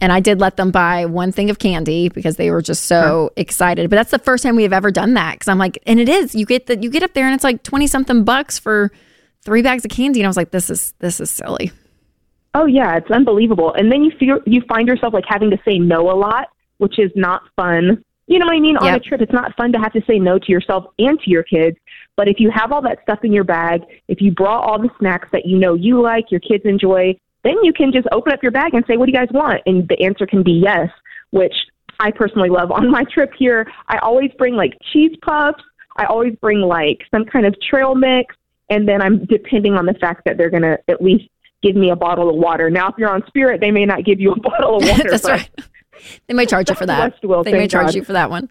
And 0.02 0.12
I 0.12 0.20
did 0.20 0.40
let 0.40 0.58
them 0.58 0.72
buy 0.72 1.06
one 1.06 1.32
thing 1.32 1.50
of 1.50 1.60
candy 1.60 2.10
because 2.10 2.38
they 2.38 2.52
were 2.52 2.62
just 2.62 2.86
so 2.86 3.32
excited. 3.36 3.90
But 3.90 3.98
that's 3.98 4.12
the 4.12 4.20
first 4.20 4.44
time 4.44 4.56
we 4.56 4.64
have 4.64 4.74
ever 4.74 4.92
done 4.92 5.14
that. 5.16 5.34
Because 5.34 5.50
I'm 5.50 5.58
like, 5.58 5.78
and 5.86 6.00
it 6.00 6.10
is. 6.10 6.34
You 6.34 6.46
get 6.46 6.68
the 6.68 6.78
you 6.78 6.90
get 6.90 7.04
up 7.04 7.14
there 7.14 7.26
and 7.26 7.36
it's 7.36 7.44
like 7.44 7.64
twenty 7.64 7.86
something 7.86 8.24
bucks 8.24 8.58
for 8.58 8.92
three 9.44 9.62
bags 9.62 9.86
of 9.86 9.92
candy, 9.92 10.22
and 10.22 10.28
I 10.28 10.30
was 10.30 10.38
like, 10.38 10.52
this 10.52 10.70
is 10.70 10.94
this 11.00 11.20
is 11.20 11.30
silly. 11.30 11.72
Oh 12.56 12.66
yeah, 12.66 12.96
it's 12.96 13.12
unbelievable. 13.12 13.74
And 13.74 13.92
then 13.92 14.04
you 14.04 14.12
feel 14.18 14.40
you 14.46 14.62
find 14.68 14.88
yourself 14.88 15.14
like 15.14 15.26
having 15.28 15.52
to 15.52 15.60
say 15.66 15.78
no 15.78 16.10
a 16.10 16.16
lot, 16.16 16.48
which 16.78 16.98
is 16.98 17.12
not 17.16 17.44
fun. 17.56 18.04
You 18.28 18.38
know 18.38 18.46
what 18.46 18.56
I 18.56 18.60
mean? 18.60 18.78
On 18.78 18.94
a 18.94 19.00
trip, 19.00 19.22
it's 19.22 19.34
not 19.34 19.56
fun 19.56 19.72
to 19.72 19.80
have 19.80 19.92
to 19.94 20.02
say 20.06 20.20
no 20.20 20.38
to 20.38 20.52
yourself 20.52 20.86
and 21.00 21.20
to 21.20 21.30
your 21.30 21.42
kids. 21.42 21.78
But 22.16 22.28
if 22.28 22.40
you 22.40 22.52
have 22.52 22.72
all 22.72 22.82
that 22.84 23.00
stuff 23.02 23.20
in 23.24 23.34
your 23.34 23.44
bag, 23.44 23.82
if 24.08 24.22
you 24.22 24.32
brought 24.32 24.64
all 24.64 24.80
the 24.80 24.90
snacks 25.00 25.28
that 25.32 25.48
you 25.48 25.58
know 25.58 25.74
you 25.74 26.00
like, 26.00 26.30
your 26.30 26.40
kids 26.40 26.64
enjoy, 26.66 27.20
then 27.44 27.56
you 27.64 27.74
can 27.74 27.92
just 27.92 28.08
open 28.12 28.34
up 28.34 28.44
your 28.44 28.52
bag 28.52 28.74
and 28.74 28.84
say, 28.88 28.98
"What 28.98 29.06
do 29.06 29.12
you 29.12 29.18
guys 29.18 29.30
want?" 29.32 29.62
And 29.66 29.88
the 29.88 30.00
answer 30.02 30.26
can 30.26 30.44
be 30.44 30.52
yes, 30.52 30.90
which 31.32 31.54
I 32.00 32.12
personally 32.12 32.50
love. 32.50 32.72
On 32.80 32.90
my 32.90 33.04
trip 33.04 33.32
here, 33.38 33.70
I 33.88 33.98
always 34.00 34.32
bring 34.38 34.56
like 34.56 34.74
cheese 34.92 35.16
puffs. 35.22 35.64
I 35.98 36.06
always 36.06 36.36
bring 36.42 36.62
like 36.62 37.00
some 37.12 37.26
kind 37.26 37.46
of 37.46 37.56
trail 37.62 37.96
mix, 37.96 38.36
and 38.70 38.88
then 38.88 39.02
I'm 39.02 39.26
depending 39.26 39.74
on 39.74 39.86
the 39.86 39.96
fact 39.96 40.22
that 40.26 40.38
they're 40.38 40.50
gonna 40.50 40.78
at 40.88 41.02
least 41.02 41.26
give 41.62 41.76
me 41.76 41.90
a 41.90 41.96
bottle 41.96 42.30
of 42.30 42.36
water. 42.36 42.70
Now, 42.70 42.90
if 42.90 42.96
you're 42.98 43.10
on 43.10 43.24
Spirit, 43.28 43.60
they 43.60 43.72
may 43.72 43.86
not 43.86 44.06
give 44.06 44.20
you 44.20 44.32
a 44.32 44.40
bottle 44.40 44.78
of 44.78 44.88
water. 44.88 45.10
That's 45.10 45.24
but 45.24 45.32
right. 45.32 45.50
They 46.28 46.34
may 46.34 46.46
charge 46.46 46.70
you 46.70 46.76
for 46.76 46.86
that. 46.86 47.22
Will, 47.22 47.44
they 47.44 47.52
may 47.52 47.68
charge 47.68 47.88
God. 47.88 47.96
you 47.96 48.06
for 48.06 48.14
that 48.14 48.30
one. 48.30 48.50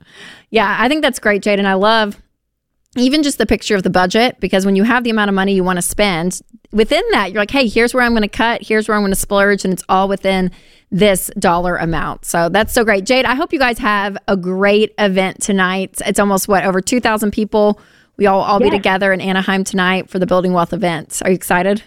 Yeah, 0.51 0.77
I 0.79 0.87
think 0.87 1.01
that's 1.01 1.19
great, 1.19 1.41
Jade. 1.41 1.59
And 1.59 1.67
I 1.67 1.73
love 1.73 2.21
even 2.95 3.23
just 3.23 3.39
the 3.39 3.47
picture 3.47 3.75
of 3.75 3.83
the 3.83 3.91
budget 3.91 4.39
because 4.39 4.67
when 4.67 4.77
you 4.77 4.83
have 4.83 5.03
the 5.03 5.09
amount 5.09 5.31
of 5.31 5.35
money 5.35 5.55
you 5.55 5.65
want 5.65 5.79
to 5.79 5.83
spend, 5.83 6.43
within 6.73 7.03
that, 7.13 7.33
you're 7.33 7.41
like, 7.41 7.51
hey, 7.51 7.69
here's 7.69 7.95
where 7.95 8.03
I'm 8.03 8.13
going 8.13 8.23
to 8.23 8.29
cut, 8.29 8.63
here's 8.63 8.89
where 8.89 8.97
I'm 8.97 9.03
going 9.03 9.13
to 9.13 9.19
splurge, 9.19 9.65
and 9.65 9.73
it's 9.73 9.85
all 9.89 10.09
within 10.09 10.51
this 10.91 11.31
dollar 11.39 11.77
amount. 11.77 12.25
So 12.25 12.49
that's 12.49 12.73
so 12.73 12.85
great. 12.85 13.05
Jade, 13.05 13.25
I 13.25 13.35
hope 13.35 13.53
you 13.53 13.59
guys 13.59 13.79
have 13.79 14.17
a 14.27 14.37
great 14.37 14.95
event 14.99 15.41
tonight. 15.41 16.01
It's 16.07 16.19
almost 16.19 16.49
what, 16.49 16.65
over 16.65 16.81
2,000 16.81 17.31
people. 17.31 17.81
We 18.17 18.27
all 18.27 18.41
all 18.41 18.59
be 18.59 18.69
together 18.69 19.13
in 19.13 19.21
Anaheim 19.21 19.63
tonight 19.63 20.11
for 20.11 20.19
the 20.19 20.27
Building 20.27 20.53
Wealth 20.53 20.73
event. 20.73 21.23
Are 21.25 21.31
you 21.31 21.37
excited? 21.37 21.85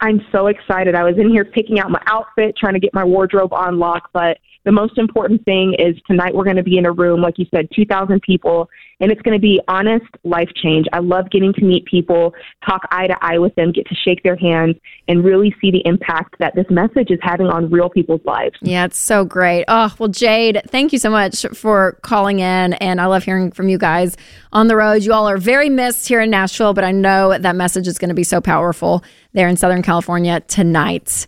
I'm 0.00 0.20
so 0.32 0.48
excited. 0.48 0.96
I 0.96 1.04
was 1.04 1.16
in 1.16 1.30
here 1.30 1.44
picking 1.44 1.78
out 1.78 1.90
my 1.90 2.02
outfit, 2.06 2.56
trying 2.56 2.74
to 2.74 2.80
get 2.80 2.92
my 2.92 3.04
wardrobe 3.04 3.52
on 3.52 3.78
lock. 3.78 4.10
But 4.12 4.38
the 4.64 4.72
most 4.72 4.98
important 4.98 5.44
thing 5.44 5.74
is 5.78 5.96
tonight 6.06 6.34
we're 6.34 6.44
going 6.44 6.56
to 6.56 6.62
be 6.62 6.78
in 6.78 6.86
a 6.86 6.92
room, 6.92 7.20
like 7.20 7.38
you 7.38 7.46
said, 7.54 7.68
2,000 7.74 8.20
people, 8.22 8.68
and 9.00 9.10
it's 9.10 9.20
going 9.22 9.36
to 9.36 9.40
be 9.40 9.60
honest 9.68 10.06
life 10.24 10.48
change. 10.54 10.86
I 10.92 11.00
love 11.00 11.30
getting 11.30 11.52
to 11.54 11.64
meet 11.64 11.84
people, 11.84 12.34
talk 12.66 12.82
eye 12.90 13.06
to 13.06 13.16
eye 13.20 13.38
with 13.38 13.54
them, 13.56 13.72
get 13.72 13.86
to 13.88 13.94
shake 13.94 14.22
their 14.22 14.36
hands, 14.36 14.76
and 15.08 15.24
really 15.24 15.54
see 15.60 15.70
the 15.70 15.82
impact 15.84 16.36
that 16.38 16.54
this 16.54 16.66
message 16.70 17.10
is 17.10 17.18
having 17.22 17.46
on 17.48 17.70
real 17.70 17.90
people's 17.90 18.24
lives. 18.24 18.56
Yeah, 18.62 18.86
it's 18.86 18.98
so 18.98 19.24
great. 19.24 19.64
Oh, 19.68 19.94
well, 19.98 20.08
Jade, 20.08 20.62
thank 20.68 20.92
you 20.92 20.98
so 20.98 21.10
much 21.10 21.44
for 21.52 21.98
calling 22.02 22.40
in. 22.40 22.74
And 22.74 23.00
I 23.00 23.06
love 23.06 23.24
hearing 23.24 23.50
from 23.50 23.68
you 23.68 23.78
guys 23.78 24.16
on 24.52 24.68
the 24.68 24.76
road. 24.76 25.02
You 25.02 25.12
all 25.12 25.28
are 25.28 25.38
very 25.38 25.68
missed 25.68 26.08
here 26.08 26.20
in 26.20 26.30
Nashville, 26.30 26.72
but 26.72 26.84
I 26.84 26.92
know 26.92 27.36
that 27.36 27.56
message 27.56 27.86
is 27.86 27.98
going 27.98 28.08
to 28.08 28.14
be 28.14 28.24
so 28.24 28.40
powerful 28.40 29.04
there 29.34 29.48
in 29.48 29.56
Southern 29.56 29.82
California 29.82 30.40
tonight. 30.40 31.26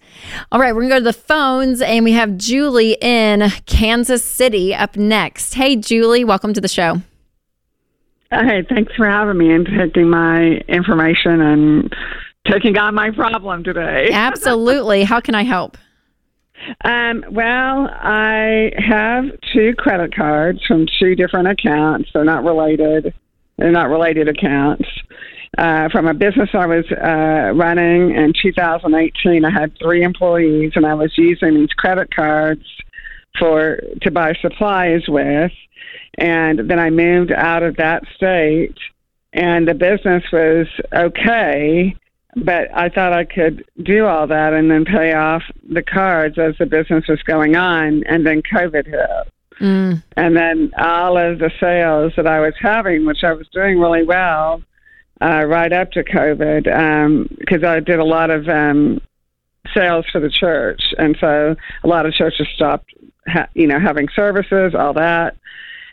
All 0.50 0.60
right, 0.60 0.74
we're 0.74 0.88
going 0.88 0.90
to 0.90 0.94
go 0.94 1.00
to 1.00 1.04
the 1.04 1.12
phones, 1.12 1.82
and 1.82 2.04
we 2.04 2.12
have 2.12 2.36
Julie 2.36 2.96
in 3.02 3.50
Kansas 3.66 4.24
City 4.24 4.74
up 4.74 4.96
next. 4.96 5.54
Hey, 5.54 5.76
Julie, 5.76 6.24
welcome 6.24 6.54
to 6.54 6.60
the 6.60 6.68
show. 6.68 7.02
Hey, 8.30 8.64
thanks 8.68 8.92
for 8.96 9.08
having 9.08 9.36
me 9.36 9.52
and 9.52 9.66
taking 9.78 10.08
my 10.08 10.60
information 10.68 11.40
and 11.40 11.94
taking 12.50 12.78
on 12.78 12.94
my 12.94 13.10
problem 13.10 13.64
today. 13.64 14.08
Absolutely. 14.12 15.04
How 15.04 15.20
can 15.20 15.34
I 15.34 15.42
help? 15.42 15.76
Um, 16.84 17.24
well, 17.30 17.88
I 17.92 18.72
have 18.78 19.24
two 19.52 19.74
credit 19.76 20.14
cards 20.14 20.64
from 20.66 20.86
two 20.98 21.14
different 21.14 21.48
accounts. 21.48 22.08
They're 22.12 22.24
not 22.24 22.44
related. 22.44 23.12
They're 23.58 23.72
not 23.72 23.88
related 23.88 24.28
accounts. 24.28 24.84
Uh, 25.56 25.88
from 25.90 26.06
a 26.06 26.14
business 26.14 26.50
I 26.52 26.66
was 26.66 26.84
uh, 26.90 27.52
running 27.54 28.14
in 28.14 28.32
2018, 28.40 29.44
I 29.44 29.50
had 29.50 29.76
three 29.78 30.02
employees, 30.02 30.72
and 30.74 30.86
I 30.86 30.94
was 30.94 31.16
using 31.16 31.54
these 31.54 31.72
credit 31.76 32.14
cards 32.14 32.64
for 33.38 33.80
to 34.02 34.10
buy 34.10 34.34
supplies 34.40 35.02
with. 35.08 35.52
And 36.18 36.70
then 36.70 36.78
I 36.78 36.90
moved 36.90 37.32
out 37.32 37.62
of 37.62 37.76
that 37.76 38.04
state, 38.14 38.76
and 39.32 39.68
the 39.68 39.74
business 39.74 40.24
was 40.32 40.66
okay 40.92 41.94
but 42.36 42.68
I 42.76 42.90
thought 42.90 43.14
I 43.14 43.24
could 43.24 43.64
do 43.82 44.04
all 44.04 44.26
that 44.26 44.52
and 44.52 44.70
then 44.70 44.84
pay 44.84 45.14
off 45.14 45.42
the 45.68 45.82
cards 45.82 46.38
as 46.38 46.54
the 46.58 46.66
business 46.66 47.08
was 47.08 47.22
going 47.22 47.56
on, 47.56 48.04
and 48.04 48.26
then 48.26 48.42
COVID 48.42 48.86
hit. 48.86 49.32
Mm. 49.58 50.02
And 50.18 50.36
then 50.36 50.70
all 50.78 51.16
of 51.16 51.38
the 51.38 51.50
sales 51.58 52.12
that 52.16 52.26
I 52.26 52.40
was 52.40 52.52
having, 52.60 53.06
which 53.06 53.24
I 53.24 53.32
was 53.32 53.48
doing 53.48 53.80
really 53.80 54.04
well 54.04 54.62
uh, 55.20 55.44
right 55.44 55.72
up 55.72 55.92
to 55.92 56.04
COVID, 56.04 56.64
because 57.38 57.62
um, 57.62 57.68
I 57.68 57.80
did 57.80 57.98
a 57.98 58.04
lot 58.04 58.30
of 58.30 58.48
um, 58.48 59.00
sales 59.74 60.06
for 60.12 60.20
the 60.20 60.30
church, 60.30 60.82
and 60.98 61.16
so 61.20 61.56
a 61.82 61.88
lot 61.88 62.06
of 62.06 62.12
churches 62.12 62.46
stopped, 62.54 62.92
ha- 63.26 63.48
you 63.54 63.66
know, 63.66 63.80
having 63.80 64.08
services, 64.14 64.74
all 64.74 64.94
that. 64.94 65.36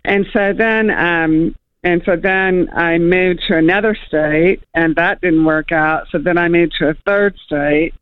And 0.06 0.26
so 0.34 0.54
then 0.54 0.90
um, 0.90 1.56
and 1.84 2.02
so 2.06 2.16
then 2.16 2.70
I 2.74 2.98
moved 2.98 3.42
to 3.48 3.58
another 3.58 3.96
state, 4.08 4.64
and 4.74 4.96
that 4.96 5.20
didn't 5.22 5.44
work 5.44 5.72
out. 5.72 6.08
So 6.12 6.18
then 6.18 6.38
I 6.38 6.48
moved 6.48 6.76
to 6.80 6.90
a 6.90 6.94
third 7.06 7.36
state, 7.46 7.94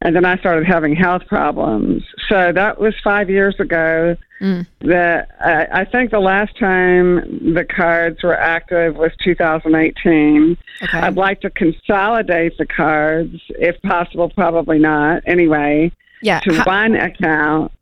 and 0.00 0.14
then 0.14 0.24
I 0.24 0.36
started 0.38 0.66
having 0.66 0.94
health 0.94 1.22
problems. 1.26 2.04
So 2.28 2.52
that 2.52 2.80
was 2.80 2.94
five 3.02 3.28
years 3.28 3.56
ago. 3.58 4.16
Mm. 4.40 4.66
That 4.82 5.30
I, 5.40 5.80
I 5.80 5.84
think 5.84 6.12
the 6.12 6.20
last 6.20 6.56
time 6.58 7.16
the 7.54 7.64
cards 7.64 8.22
were 8.22 8.38
active 8.38 8.94
was 8.94 9.10
2018. 9.24 10.56
Okay. 10.80 10.98
I'd 10.98 11.16
like 11.16 11.40
to 11.40 11.50
consolidate 11.50 12.56
the 12.56 12.66
cards, 12.66 13.34
if 13.48 13.80
possible. 13.82 14.30
Probably 14.30 14.78
not. 14.78 15.24
Anyway, 15.26 15.90
yeah, 16.22 16.38
to 16.40 16.54
how, 16.54 16.64
one 16.64 16.94
account. 16.94 17.72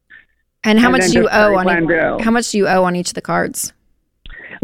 And 0.64 0.78
how 0.80 0.87
and 0.87 0.92
much 0.92 1.11
do 1.11 1.20
you 1.20 1.28
owe 1.28 1.56
on 1.56 1.68
each, 1.68 2.25
how 2.25 2.30
much 2.30 2.50
do 2.50 2.58
you 2.58 2.66
owe 2.66 2.85
on 2.85 2.96
each 2.96 3.08
of 3.08 3.14
the 3.14 3.20
cards? 3.20 3.75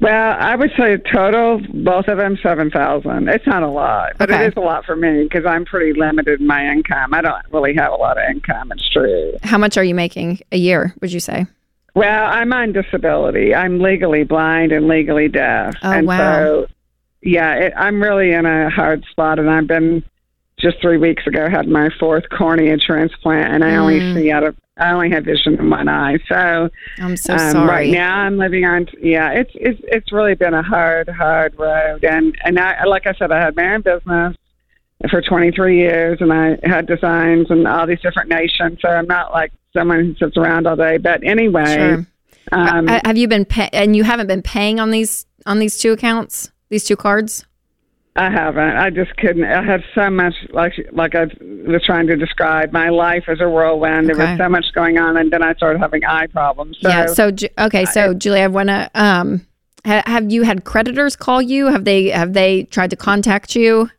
Well, 0.02 0.37
I 0.37 0.56
would 0.56 0.73
say 0.76 0.97
total, 0.97 1.61
both 1.73 2.09
of 2.09 2.18
them, 2.18 2.37
seven 2.42 2.73
thousand. 2.73 3.28
It's 3.28 3.47
not 3.47 3.62
a 3.62 3.68
lot, 3.68 4.14
but 4.18 4.32
okay. 4.32 4.47
it 4.47 4.49
is 4.49 4.54
a 4.56 4.61
lot 4.61 4.85
for 4.85 4.97
me 4.97 5.23
because 5.23 5.47
I'm 5.47 5.64
pretty 5.64 5.97
limited 5.97 6.40
in 6.40 6.47
my 6.49 6.66
income. 6.66 7.14
I 7.14 7.23
don't 7.23 7.40
really 7.52 7.73
have 7.76 7.92
a 7.92 7.94
lot 7.94 8.18
of 8.18 8.28
income. 8.28 8.73
It's 8.73 8.88
true. 8.90 9.35
How 9.44 9.59
much 9.59 9.78
are 9.78 9.85
you 9.85 9.94
making 9.94 10.40
a 10.50 10.57
year? 10.57 10.92
Would 11.00 11.12
you 11.12 11.20
say? 11.20 11.46
Well, 11.94 12.24
I'm 12.24 12.53
on 12.53 12.72
disability. 12.72 13.55
I'm 13.55 13.79
legally 13.79 14.24
blind 14.24 14.72
and 14.72 14.88
legally 14.88 15.29
deaf, 15.29 15.76
oh, 15.85 15.92
and 15.92 16.09
wow. 16.09 16.18
so 16.18 16.66
yeah, 17.22 17.55
it, 17.55 17.72
I'm 17.76 18.03
really 18.03 18.33
in 18.33 18.44
a 18.44 18.70
hard 18.70 19.05
spot. 19.09 19.38
And 19.38 19.48
I've 19.48 19.68
been 19.68 20.03
just 20.58 20.80
three 20.80 20.98
weeks 20.98 21.26
ago 21.26 21.48
had 21.50 21.66
my 21.66 21.88
fourth 21.98 22.24
cornea 22.30 22.76
transplant, 22.76 23.52
and 23.52 23.64
I 23.64 23.70
mm. 23.70 23.78
only 23.78 24.14
see 24.14 24.30
out 24.30 24.44
of 24.44 24.56
I 24.76 24.92
only 24.92 25.10
have 25.10 25.24
vision 25.24 25.58
in 25.58 25.68
one 25.68 25.88
eye. 25.88 26.18
So 26.28 26.70
I'm 26.98 27.16
so 27.16 27.34
um, 27.34 27.50
sorry. 27.50 27.68
Right 27.68 27.90
now, 27.90 28.16
I'm 28.16 28.38
living 28.38 28.64
on. 28.64 28.88
Yeah, 29.00 29.30
it's 29.32 29.50
it's 29.54 29.80
it's 29.84 30.12
really 30.12 30.34
been 30.34 30.54
a 30.54 30.62
hard, 30.62 31.08
hard 31.08 31.58
road. 31.58 32.04
And 32.04 32.36
and 32.44 32.58
I, 32.58 32.84
like 32.84 33.06
I 33.06 33.12
said, 33.14 33.30
I 33.32 33.40
had 33.40 33.54
my 33.54 33.74
own 33.74 33.82
business 33.82 34.36
for 35.10 35.20
23 35.20 35.78
years, 35.78 36.18
and 36.20 36.32
I 36.32 36.58
had 36.64 36.86
designs 36.86 37.50
and 37.50 37.68
all 37.68 37.86
these 37.86 38.00
different 38.00 38.30
nations. 38.30 38.78
So 38.80 38.88
I'm 38.88 39.06
not 39.06 39.32
like 39.32 39.52
someone 39.74 40.04
who 40.04 40.14
sits 40.14 40.36
around 40.36 40.66
all 40.66 40.76
day. 40.76 40.96
But 40.96 41.22
anyway, 41.22 41.74
sure. 41.74 42.06
um, 42.52 42.86
have 42.86 43.18
you 43.18 43.28
been 43.28 43.44
pay- 43.44 43.70
and 43.72 43.94
you 43.94 44.04
haven't 44.04 44.26
been 44.26 44.42
paying 44.42 44.80
on 44.80 44.90
these 44.90 45.26
on 45.44 45.58
these 45.58 45.78
two 45.78 45.92
accounts, 45.92 46.50
these 46.70 46.84
two 46.84 46.96
cards? 46.96 47.44
I 48.14 48.31
haven't. 48.31 48.77
I 48.77 48.90
just 48.90 49.16
couldn't. 49.16 49.44
I 49.44 49.62
had 49.62 49.83
so 49.94 50.11
much, 50.11 50.35
like 50.51 50.75
like 50.92 51.14
I 51.14 51.25
was 51.40 51.83
trying 51.85 52.07
to 52.09 52.16
describe. 52.16 52.70
My 52.70 52.90
life 52.90 53.25
as 53.27 53.40
a 53.40 53.48
whirlwind. 53.48 54.11
Okay. 54.11 54.18
There 54.18 54.27
was 54.29 54.38
so 54.38 54.48
much 54.51 54.66
going 54.75 54.98
on, 54.98 55.16
and 55.16 55.33
then 55.33 55.42
I 55.42 55.55
started 55.55 55.79
having 55.79 56.05
eye 56.05 56.27
problems. 56.27 56.77
So, 56.83 56.88
yeah. 56.88 57.07
So 57.07 57.31
okay. 57.59 57.87
So 57.87 58.12
Julie, 58.12 58.42
I 58.42 58.48
want 58.48 58.68
to. 58.68 58.90
Um, 58.94 59.46
ha- 59.87 60.03
have 60.05 60.31
you 60.31 60.42
had 60.42 60.64
creditors 60.64 61.16
call 61.16 61.40
you? 61.40 61.68
Have 61.68 61.85
they 61.85 62.11
have 62.11 62.35
they 62.35 62.64
tried 62.64 62.90
to 62.90 62.96
contact 62.96 63.57
you? 63.57 63.90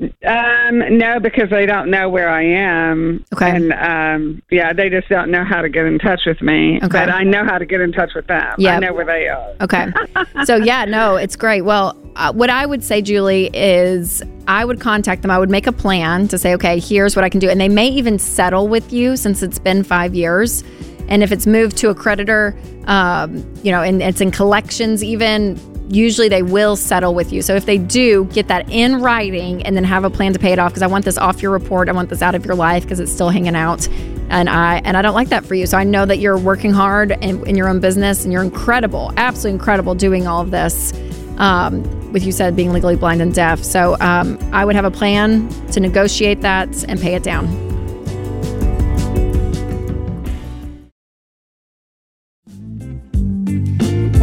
Um, 0.00 0.98
no, 0.98 1.20
because 1.20 1.50
they 1.50 1.66
don't 1.66 1.88
know 1.88 2.08
where 2.08 2.28
I 2.28 2.42
am. 2.42 3.24
Okay. 3.32 3.50
And 3.50 3.72
um, 3.72 4.42
yeah, 4.50 4.72
they 4.72 4.90
just 4.90 5.08
don't 5.08 5.30
know 5.30 5.44
how 5.44 5.62
to 5.62 5.68
get 5.68 5.86
in 5.86 6.00
touch 6.00 6.22
with 6.26 6.42
me. 6.42 6.78
Okay. 6.78 6.88
But 6.88 7.10
I 7.10 7.22
know 7.22 7.44
how 7.44 7.58
to 7.58 7.64
get 7.64 7.80
in 7.80 7.92
touch 7.92 8.10
with 8.14 8.26
them. 8.26 8.56
Yeah. 8.58 8.76
I 8.76 8.78
know 8.80 8.92
where 8.92 9.04
they 9.04 9.28
are. 9.28 9.54
Okay. 9.60 9.86
so 10.44 10.56
yeah, 10.56 10.84
no, 10.84 11.14
it's 11.14 11.36
great. 11.36 11.62
Well, 11.62 11.96
uh, 12.16 12.32
what 12.32 12.50
I 12.50 12.66
would 12.66 12.82
say, 12.82 13.02
Julie, 13.02 13.50
is 13.54 14.20
I 14.48 14.64
would 14.64 14.80
contact 14.80 15.22
them. 15.22 15.30
I 15.30 15.38
would 15.38 15.50
make 15.50 15.68
a 15.68 15.72
plan 15.72 16.26
to 16.28 16.38
say, 16.38 16.54
okay, 16.54 16.80
here's 16.80 17.14
what 17.14 17.24
I 17.24 17.28
can 17.28 17.40
do, 17.40 17.48
and 17.48 17.60
they 17.60 17.68
may 17.68 17.88
even 17.88 18.18
settle 18.18 18.66
with 18.66 18.92
you 18.92 19.16
since 19.16 19.42
it's 19.42 19.58
been 19.60 19.84
five 19.84 20.14
years. 20.14 20.64
And 21.06 21.22
if 21.22 21.30
it's 21.30 21.46
moved 21.46 21.76
to 21.78 21.90
a 21.90 21.94
creditor, 21.94 22.58
um, 22.86 23.36
you 23.62 23.70
know, 23.70 23.82
and 23.82 24.02
it's 24.02 24.20
in 24.20 24.30
collections, 24.30 25.04
even 25.04 25.56
usually 25.88 26.28
they 26.28 26.42
will 26.42 26.76
settle 26.76 27.14
with 27.14 27.32
you. 27.32 27.42
So 27.42 27.54
if 27.54 27.66
they 27.66 27.78
do, 27.78 28.24
get 28.26 28.48
that 28.48 28.70
in 28.70 29.00
writing 29.00 29.64
and 29.64 29.76
then 29.76 29.84
have 29.84 30.04
a 30.04 30.10
plan 30.10 30.32
to 30.32 30.38
pay 30.38 30.52
it 30.52 30.58
off 30.58 30.72
because 30.72 30.82
I 30.82 30.86
want 30.86 31.04
this 31.04 31.18
off 31.18 31.42
your 31.42 31.52
report. 31.52 31.88
I 31.88 31.92
want 31.92 32.08
this 32.08 32.22
out 32.22 32.34
of 32.34 32.44
your 32.44 32.54
life 32.54 32.84
because 32.84 33.00
it's 33.00 33.12
still 33.12 33.30
hanging 33.30 33.56
out. 33.56 33.88
And 34.30 34.48
I 34.48 34.80
and 34.84 34.96
I 34.96 35.02
don't 35.02 35.14
like 35.14 35.28
that 35.28 35.44
for 35.44 35.54
you. 35.54 35.66
So 35.66 35.76
I 35.76 35.84
know 35.84 36.06
that 36.06 36.18
you're 36.18 36.38
working 36.38 36.72
hard 36.72 37.12
in, 37.12 37.46
in 37.46 37.56
your 37.56 37.68
own 37.68 37.80
business 37.80 38.24
and 38.24 38.32
you're 38.32 38.42
incredible, 38.42 39.12
absolutely 39.16 39.58
incredible 39.58 39.94
doing 39.94 40.26
all 40.26 40.40
of 40.40 40.50
this. 40.50 40.92
Um, 41.36 41.82
with 42.12 42.24
you 42.24 42.30
said 42.30 42.54
being 42.54 42.72
legally 42.72 42.94
blind 42.94 43.20
and 43.20 43.34
deaf. 43.34 43.62
So 43.62 43.96
um, 43.98 44.38
I 44.52 44.64
would 44.64 44.76
have 44.76 44.84
a 44.84 44.90
plan 44.90 45.48
to 45.72 45.80
negotiate 45.80 46.42
that 46.42 46.84
and 46.88 47.00
pay 47.00 47.16
it 47.16 47.24
down. 47.24 47.73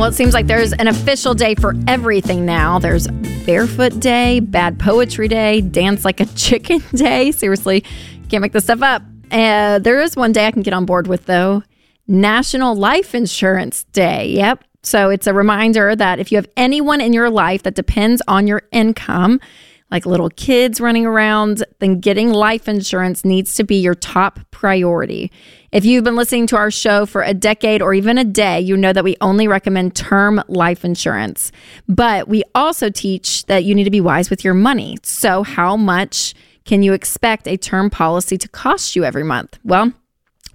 Well, 0.01 0.09
it 0.09 0.15
seems 0.15 0.33
like 0.33 0.47
there's 0.47 0.73
an 0.73 0.87
official 0.87 1.35
day 1.35 1.53
for 1.53 1.75
everything 1.87 2.43
now. 2.43 2.79
There's 2.79 3.07
Barefoot 3.45 3.99
Day, 3.99 4.39
Bad 4.39 4.79
Poetry 4.79 5.27
Day, 5.27 5.61
Dance 5.61 6.03
Like 6.03 6.19
a 6.19 6.25
Chicken 6.35 6.81
Day. 6.95 7.31
Seriously, 7.31 7.85
can't 8.27 8.41
make 8.41 8.51
this 8.51 8.63
stuff 8.63 8.81
up. 8.81 9.03
Uh, 9.31 9.77
there 9.77 10.01
is 10.01 10.15
one 10.15 10.31
day 10.31 10.47
I 10.47 10.51
can 10.51 10.63
get 10.63 10.73
on 10.73 10.87
board 10.87 11.05
with, 11.05 11.27
though 11.27 11.61
National 12.07 12.73
Life 12.73 13.13
Insurance 13.13 13.83
Day. 13.83 14.29
Yep. 14.29 14.63
So 14.81 15.11
it's 15.11 15.27
a 15.27 15.35
reminder 15.35 15.95
that 15.95 16.17
if 16.17 16.31
you 16.31 16.39
have 16.39 16.49
anyone 16.57 16.99
in 16.99 17.13
your 17.13 17.29
life 17.29 17.61
that 17.61 17.75
depends 17.75 18.23
on 18.27 18.47
your 18.47 18.63
income, 18.71 19.39
like 19.91 20.05
little 20.05 20.29
kids 20.29 20.79
running 20.79 21.05
around, 21.05 21.63
then 21.79 21.99
getting 21.99 22.31
life 22.31 22.67
insurance 22.67 23.25
needs 23.25 23.53
to 23.55 23.63
be 23.63 23.75
your 23.75 23.93
top 23.93 24.39
priority. 24.49 25.31
If 25.71 25.85
you've 25.85 26.03
been 26.03 26.15
listening 26.15 26.47
to 26.47 26.57
our 26.57 26.71
show 26.71 27.05
for 27.05 27.21
a 27.21 27.33
decade 27.33 27.81
or 27.81 27.93
even 27.93 28.17
a 28.17 28.23
day, 28.23 28.59
you 28.59 28.75
know 28.75 28.93
that 28.93 29.03
we 29.03 29.15
only 29.21 29.47
recommend 29.47 29.95
term 29.95 30.41
life 30.47 30.83
insurance. 30.85 31.51
But 31.87 32.27
we 32.27 32.43
also 32.55 32.89
teach 32.89 33.45
that 33.45 33.63
you 33.65 33.75
need 33.75 33.83
to 33.83 33.91
be 33.91 34.01
wise 34.01 34.29
with 34.29 34.43
your 34.43 34.53
money. 34.53 34.97
So, 35.03 35.43
how 35.43 35.77
much 35.77 36.33
can 36.65 36.83
you 36.83 36.93
expect 36.93 37.47
a 37.47 37.57
term 37.57 37.89
policy 37.89 38.37
to 38.37 38.47
cost 38.47 38.95
you 38.95 39.03
every 39.03 39.23
month? 39.23 39.59
Well, 39.63 39.93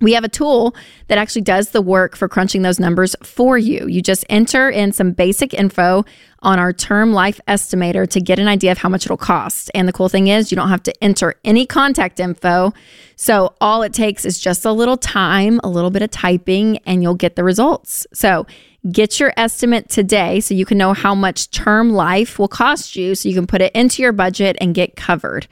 we 0.01 0.13
have 0.13 0.25
a 0.25 0.29
tool 0.29 0.75
that 1.09 1.19
actually 1.19 1.43
does 1.43 1.71
the 1.71 1.81
work 1.81 2.17
for 2.17 2.29
crunching 2.29 2.63
those 2.63 2.79
numbers 2.79 3.17
for 3.23 3.57
you. 3.57 3.87
You 3.89 4.03
just 4.03 4.25
enter 4.29 4.69
in 4.69 4.93
some 4.93 5.13
basic 5.13 5.55
info 5.55 6.05
on 6.43 6.59
our 6.59 6.73
term 6.73 7.13
life 7.13 7.41
estimator 7.49 8.09
to 8.11 8.21
get 8.21 8.39
an 8.39 8.47
idea 8.47 8.73
of 8.73 8.79
how 8.79 8.89
much 8.89 9.07
it'll 9.07 9.17
cost. 9.17 9.71
And 9.75 9.89
the 9.89 9.93
cool 9.93 10.09
thing 10.09 10.29
is, 10.29 10.53
you 10.53 10.57
don't 10.57 10.69
have 10.69 10.83
to 10.85 11.05
enter 11.05 11.35
any 11.45 11.67
contact 11.67 12.21
info. 12.21 12.73
So 13.17 13.55
all 13.61 13.83
it 13.83 13.93
takes 13.93 14.25
is 14.25 14.39
just 14.39 14.65
a 14.65 14.73
little 14.73 14.97
time, 14.97 15.61
a 15.65 15.69
little 15.69 15.91
bit 15.91 16.03
of 16.03 16.11
typing, 16.11 16.79
and 16.79 17.03
you'll 17.03 17.15
get 17.15 17.37
the 17.37 17.45
results. 17.45 18.07
So 18.13 18.47
get 18.93 19.19
your 19.19 19.33
estimate 19.37 19.89
today 19.89 20.41
so 20.41 20.55
you 20.55 20.67
can 20.67 20.79
know 20.79 20.93
how 20.93 21.15
much 21.15 21.51
term 21.51 21.91
life 21.91 22.39
will 22.39 22.49
cost 22.49 22.95
you 22.95 23.15
so 23.15 23.29
you 23.29 23.35
can 23.35 23.47
put 23.47 23.63
it 23.63 23.73
into 23.75 24.03
your 24.03 24.13
budget 24.13 24.57
and 24.61 24.75
get 24.75 24.95
covered 24.95 25.49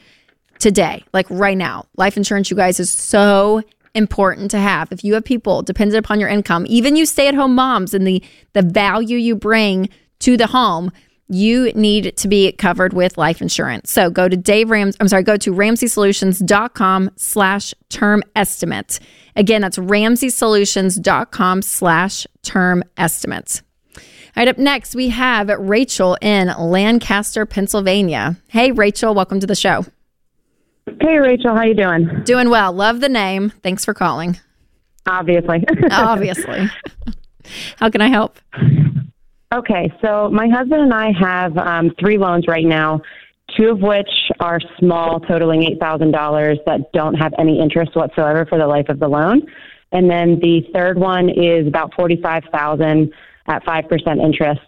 today, 0.59 1.03
like 1.13 1.27
right 1.31 1.59
now. 1.59 1.87
Life 1.97 2.17
insurance, 2.17 2.51
you 2.51 2.57
guys, 2.57 2.79
is 2.79 2.91
so 2.91 3.63
important 3.95 4.51
to 4.51 4.59
have. 4.59 4.91
If 4.93 5.05
you 5.05 5.15
have 5.15 5.25
people 5.25 5.63
dependent 5.63 6.05
upon 6.05 6.21
your 6.21 6.29
income, 6.29 6.67
even 6.69 6.97
you 6.97 7.07
stay 7.07 7.29
at 7.29 7.35
home 7.35 7.55
moms 7.55 7.95
and 7.95 8.07
the, 8.07 8.23
the 8.53 8.63
value 8.63 9.17
you 9.17 9.37
bring 9.37 9.89
to 10.21 10.37
the 10.37 10.49
home, 10.49 10.91
you 11.29 11.73
need 11.73 12.17
to 12.19 12.29
be 12.29 12.53
covered 12.53 12.93
with 12.93 13.17
life 13.17 13.41
insurance. 13.41 13.91
So 13.91 14.11
go 14.11 14.29
to 14.29 14.37
Dave 14.37 14.71
Rams, 14.71 14.97
I'm 15.01 15.09
sorry, 15.09 15.23
go 15.23 15.37
to 15.39 15.53
ramseysolutions.com 15.53 17.11
slash 17.17 17.75
term 17.89 18.23
estimate. 18.37 19.01
Again, 19.37 19.63
that's 19.63 19.79
ramseysolutions.com 19.79 21.63
slash 21.63 22.27
term 22.43 22.85
estimates. 22.97 23.63
right, 24.37 24.49
up 24.49 24.59
next, 24.59 24.95
we 24.95 25.09
have 25.11 25.49
Rachel 25.49 26.19
in 26.21 26.49
Lancaster, 26.59 27.47
Pennsylvania. 27.47 28.37
Hey, 28.49 28.73
Rachel, 28.73 29.15
welcome 29.15 29.41
to 29.41 29.47
the 29.47 29.55
show. 29.55 29.87
Hey, 31.01 31.19
Rachel, 31.19 31.55
how 31.55 31.63
you 31.65 31.75
doing? 31.75 32.23
Doing 32.25 32.51
well. 32.51 32.73
Love 32.73 33.01
the 33.01 33.09
name. 33.09 33.51
Thanks 33.63 33.85
for 33.85 33.95
calling. 33.95 34.39
Obviously. 35.07 35.65
Obviously. 35.91 36.69
How 37.79 37.91
can 37.91 38.01
I 38.01 38.09
help? 38.09 38.39
Okay, 39.53 39.93
so 40.03 40.31
my 40.31 40.49
husband 40.49 40.83
and 40.83 40.95
I 40.95 41.13
have 41.13 41.57
um, 41.59 41.93
three 42.01 42.19
loans 42.19 42.47
right 42.49 42.65
now, 42.65 43.03
two 43.57 43.69
of 43.69 43.81
which 43.81 44.09
are 44.41 44.59
small, 44.79 45.21
totaling 45.21 45.63
$8,000 45.81 46.59
that 46.67 46.93
don't 46.93 47.15
have 47.15 47.33
any 47.39 47.61
interest 47.61 47.95
whatsoever 47.95 48.47
for 48.47 48.59
the 48.59 48.67
life 48.67 48.89
of 48.89 48.99
the 48.99 49.09
loan. 49.09 49.43
And 49.93 50.11
then 50.11 50.41
the 50.41 50.63
third 50.75 50.99
one 50.99 51.29
is 51.29 51.67
about 51.69 51.95
45000 51.95 53.13
at 53.47 53.65
5% 53.65 54.25
interest. 54.25 54.61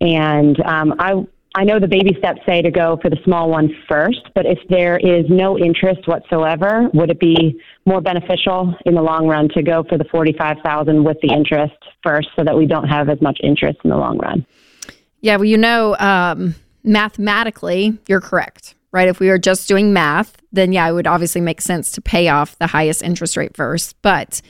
And 0.00 0.60
um, 0.66 0.94
I 0.98 1.24
I 1.54 1.64
know 1.64 1.78
the 1.78 1.88
baby 1.88 2.16
steps 2.18 2.40
say 2.46 2.62
to 2.62 2.70
go 2.70 2.98
for 3.02 3.10
the 3.10 3.18
small 3.24 3.50
one 3.50 3.68
first, 3.86 4.20
but 4.34 4.46
if 4.46 4.58
there 4.70 4.96
is 4.96 5.26
no 5.28 5.58
interest 5.58 6.08
whatsoever, 6.08 6.88
would 6.94 7.10
it 7.10 7.20
be 7.20 7.60
more 7.84 8.00
beneficial 8.00 8.74
in 8.86 8.94
the 8.94 9.02
long 9.02 9.26
run 9.26 9.50
to 9.50 9.62
go 9.62 9.84
for 9.86 9.98
the 9.98 10.04
45,000 10.04 11.04
with 11.04 11.18
the 11.20 11.30
interest 11.30 11.74
first 12.02 12.28
so 12.36 12.44
that 12.44 12.56
we 12.56 12.64
don't 12.64 12.88
have 12.88 13.10
as 13.10 13.20
much 13.20 13.38
interest 13.42 13.78
in 13.84 13.90
the 13.90 13.96
long 13.96 14.16
run? 14.18 14.46
Yeah, 15.20 15.36
well, 15.36 15.44
you 15.44 15.58
know, 15.58 15.94
um, 15.98 16.54
mathematically, 16.84 17.98
you're 18.08 18.22
correct, 18.22 18.74
right? 18.90 19.08
If 19.08 19.20
we 19.20 19.28
were 19.28 19.38
just 19.38 19.68
doing 19.68 19.92
math, 19.92 20.38
then 20.52 20.72
yeah, 20.72 20.88
it 20.88 20.92
would 20.92 21.06
obviously 21.06 21.42
make 21.42 21.60
sense 21.60 21.92
to 21.92 22.00
pay 22.00 22.28
off 22.28 22.58
the 22.58 22.66
highest 22.66 23.02
interest 23.02 23.36
rate 23.36 23.54
first. 23.54 23.94
But 24.00 24.40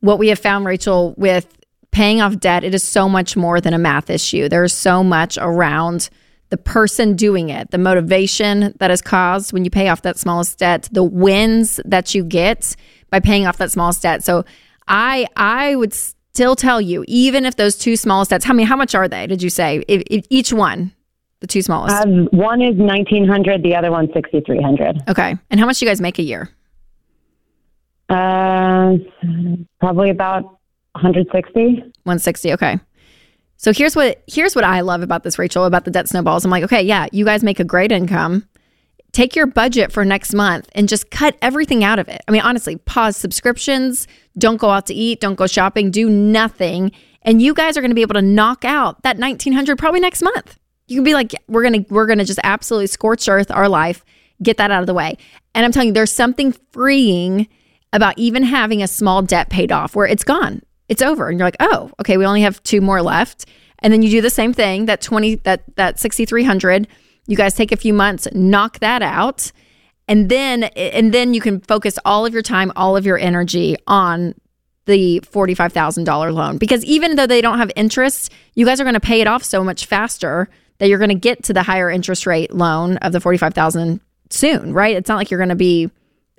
what 0.00 0.18
we 0.18 0.28
have 0.28 0.40
found, 0.40 0.66
Rachel, 0.66 1.14
with 1.16 1.46
paying 1.92 2.20
off 2.20 2.38
debt, 2.40 2.64
it 2.64 2.74
is 2.74 2.82
so 2.82 3.08
much 3.08 3.36
more 3.36 3.60
than 3.60 3.74
a 3.74 3.78
math 3.78 4.10
issue. 4.10 4.48
There's 4.48 4.74
so 4.74 5.04
much 5.04 5.38
around 5.40 6.10
the 6.50 6.56
person 6.56 7.14
doing 7.14 7.50
it, 7.50 7.70
the 7.70 7.78
motivation 7.78 8.74
that 8.78 8.90
is 8.90 9.02
caused 9.02 9.52
when 9.52 9.64
you 9.64 9.70
pay 9.70 9.88
off 9.88 10.02
that 10.02 10.18
smallest 10.18 10.58
debt, 10.58 10.88
the 10.92 11.04
wins 11.04 11.80
that 11.84 12.14
you 12.14 12.24
get 12.24 12.74
by 13.10 13.20
paying 13.20 13.46
off 13.46 13.58
that 13.58 13.70
smallest 13.70 14.02
debt. 14.02 14.24
So 14.24 14.44
I 14.86 15.26
I 15.36 15.76
would 15.76 15.92
still 15.92 16.56
tell 16.56 16.80
you, 16.80 17.04
even 17.06 17.44
if 17.44 17.56
those 17.56 17.76
two 17.76 17.96
smallest 17.96 18.30
debts, 18.30 18.44
how 18.44 18.54
many 18.54 18.64
how 18.64 18.76
much 18.76 18.94
are 18.94 19.08
they? 19.08 19.26
Did 19.26 19.42
you 19.42 19.50
say 19.50 19.84
if, 19.88 20.02
if 20.10 20.26
each 20.30 20.52
one? 20.52 20.92
The 21.40 21.46
two 21.46 21.62
smallest. 21.62 21.94
Um, 22.04 22.26
one 22.32 22.60
is 22.60 22.74
nineteen 22.76 23.28
hundred. 23.28 23.62
The 23.62 23.76
other 23.76 23.92
one 23.92 24.08
sixty 24.12 24.40
three 24.40 24.60
hundred. 24.60 25.00
Okay, 25.08 25.36
and 25.50 25.60
how 25.60 25.66
much 25.66 25.78
do 25.78 25.84
you 25.84 25.90
guys 25.90 26.00
make 26.00 26.18
a 26.18 26.22
year? 26.22 26.50
Uh, 28.08 28.94
probably 29.78 30.10
about 30.10 30.42
one 30.42 30.56
hundred 30.96 31.28
sixty. 31.32 31.84
One 32.02 32.18
sixty. 32.18 32.52
Okay. 32.54 32.80
So 33.58 33.72
here's 33.72 33.96
what 33.96 34.22
here's 34.28 34.54
what 34.54 34.64
I 34.64 34.80
love 34.80 35.02
about 35.02 35.24
this, 35.24 35.38
Rachel, 35.38 35.64
about 35.64 35.84
the 35.84 35.90
debt 35.90 36.08
snowballs. 36.08 36.44
I'm 36.44 36.50
like, 36.50 36.62
okay, 36.64 36.80
yeah, 36.80 37.08
you 37.12 37.24
guys 37.24 37.42
make 37.42 37.58
a 37.58 37.64
great 37.64 37.90
income. 37.90 38.48
Take 39.10 39.34
your 39.34 39.46
budget 39.46 39.90
for 39.90 40.04
next 40.04 40.32
month 40.32 40.68
and 40.74 40.88
just 40.88 41.10
cut 41.10 41.36
everything 41.42 41.82
out 41.82 41.98
of 41.98 42.08
it. 42.08 42.20
I 42.28 42.30
mean, 42.30 42.42
honestly, 42.42 42.76
pause 42.76 43.16
subscriptions, 43.16 44.06
don't 44.36 44.58
go 44.58 44.70
out 44.70 44.86
to 44.86 44.94
eat, 44.94 45.20
don't 45.20 45.34
go 45.34 45.48
shopping, 45.48 45.90
do 45.90 46.08
nothing. 46.08 46.92
And 47.22 47.42
you 47.42 47.52
guys 47.52 47.76
are 47.76 47.80
going 47.80 47.90
to 47.90 47.96
be 47.96 48.02
able 48.02 48.14
to 48.14 48.22
knock 48.22 48.64
out 48.64 49.02
that 49.02 49.18
1900 49.18 49.76
probably 49.76 50.00
next 50.00 50.22
month. 50.22 50.56
You 50.86 50.96
can 50.96 51.04
be 51.04 51.14
like, 51.14 51.34
we're 51.48 51.62
going 51.62 51.84
to 51.84 51.92
we're 51.92 52.06
going 52.06 52.18
to 52.18 52.24
just 52.24 52.40
absolutely 52.44 52.86
scorch 52.86 53.28
earth 53.28 53.50
our 53.50 53.68
life, 53.68 54.04
get 54.40 54.58
that 54.58 54.70
out 54.70 54.82
of 54.82 54.86
the 54.86 54.94
way. 54.94 55.18
And 55.56 55.64
I'm 55.64 55.72
telling 55.72 55.88
you, 55.88 55.94
there's 55.94 56.12
something 56.12 56.52
freeing 56.70 57.48
about 57.92 58.16
even 58.18 58.44
having 58.44 58.84
a 58.84 58.86
small 58.86 59.20
debt 59.22 59.50
paid 59.50 59.72
off 59.72 59.96
where 59.96 60.06
it's 60.06 60.22
gone 60.22 60.62
it's 60.88 61.02
over. 61.02 61.28
And 61.28 61.38
you're 61.38 61.46
like 61.46 61.56
oh 61.60 61.90
okay 62.00 62.16
we 62.16 62.26
only 62.26 62.42
have 62.42 62.62
two 62.62 62.80
more 62.80 63.02
left. 63.02 63.46
And 63.80 63.92
then 63.92 64.02
you 64.02 64.10
do 64.10 64.20
the 64.20 64.30
same 64.30 64.52
thing 64.52 64.86
that 64.86 65.00
20 65.00 65.36
that 65.36 65.62
that 65.76 65.98
6300 65.98 66.88
you 67.26 67.36
guys 67.36 67.54
take 67.54 67.72
a 67.72 67.76
few 67.76 67.92
months 67.92 68.26
knock 68.32 68.78
that 68.80 69.02
out. 69.02 69.52
And 70.06 70.28
then 70.28 70.64
and 70.64 71.12
then 71.12 71.34
you 71.34 71.40
can 71.40 71.60
focus 71.60 71.98
all 72.04 72.26
of 72.26 72.32
your 72.32 72.42
time 72.42 72.72
all 72.76 72.96
of 72.96 73.06
your 73.06 73.18
energy 73.18 73.76
on 73.86 74.34
the 74.86 75.20
$45,000 75.20 76.32
loan. 76.32 76.56
Because 76.56 76.82
even 76.86 77.16
though 77.16 77.26
they 77.26 77.42
don't 77.42 77.58
have 77.58 77.70
interest 77.76 78.32
you 78.54 78.64
guys 78.64 78.80
are 78.80 78.84
going 78.84 78.94
to 78.94 79.00
pay 79.00 79.20
it 79.20 79.26
off 79.26 79.44
so 79.44 79.62
much 79.62 79.86
faster 79.86 80.48
that 80.78 80.88
you're 80.88 80.98
going 80.98 81.08
to 81.10 81.14
get 81.14 81.44
to 81.44 81.52
the 81.52 81.62
higher 81.62 81.90
interest 81.90 82.26
rate 82.26 82.54
loan 82.54 82.96
of 82.98 83.12
the 83.12 83.20
45,000 83.20 84.00
soon 84.30 84.72
right? 84.72 84.96
It's 84.96 85.08
not 85.08 85.16
like 85.16 85.30
you're 85.30 85.38
going 85.38 85.50
to 85.50 85.54
be 85.54 85.90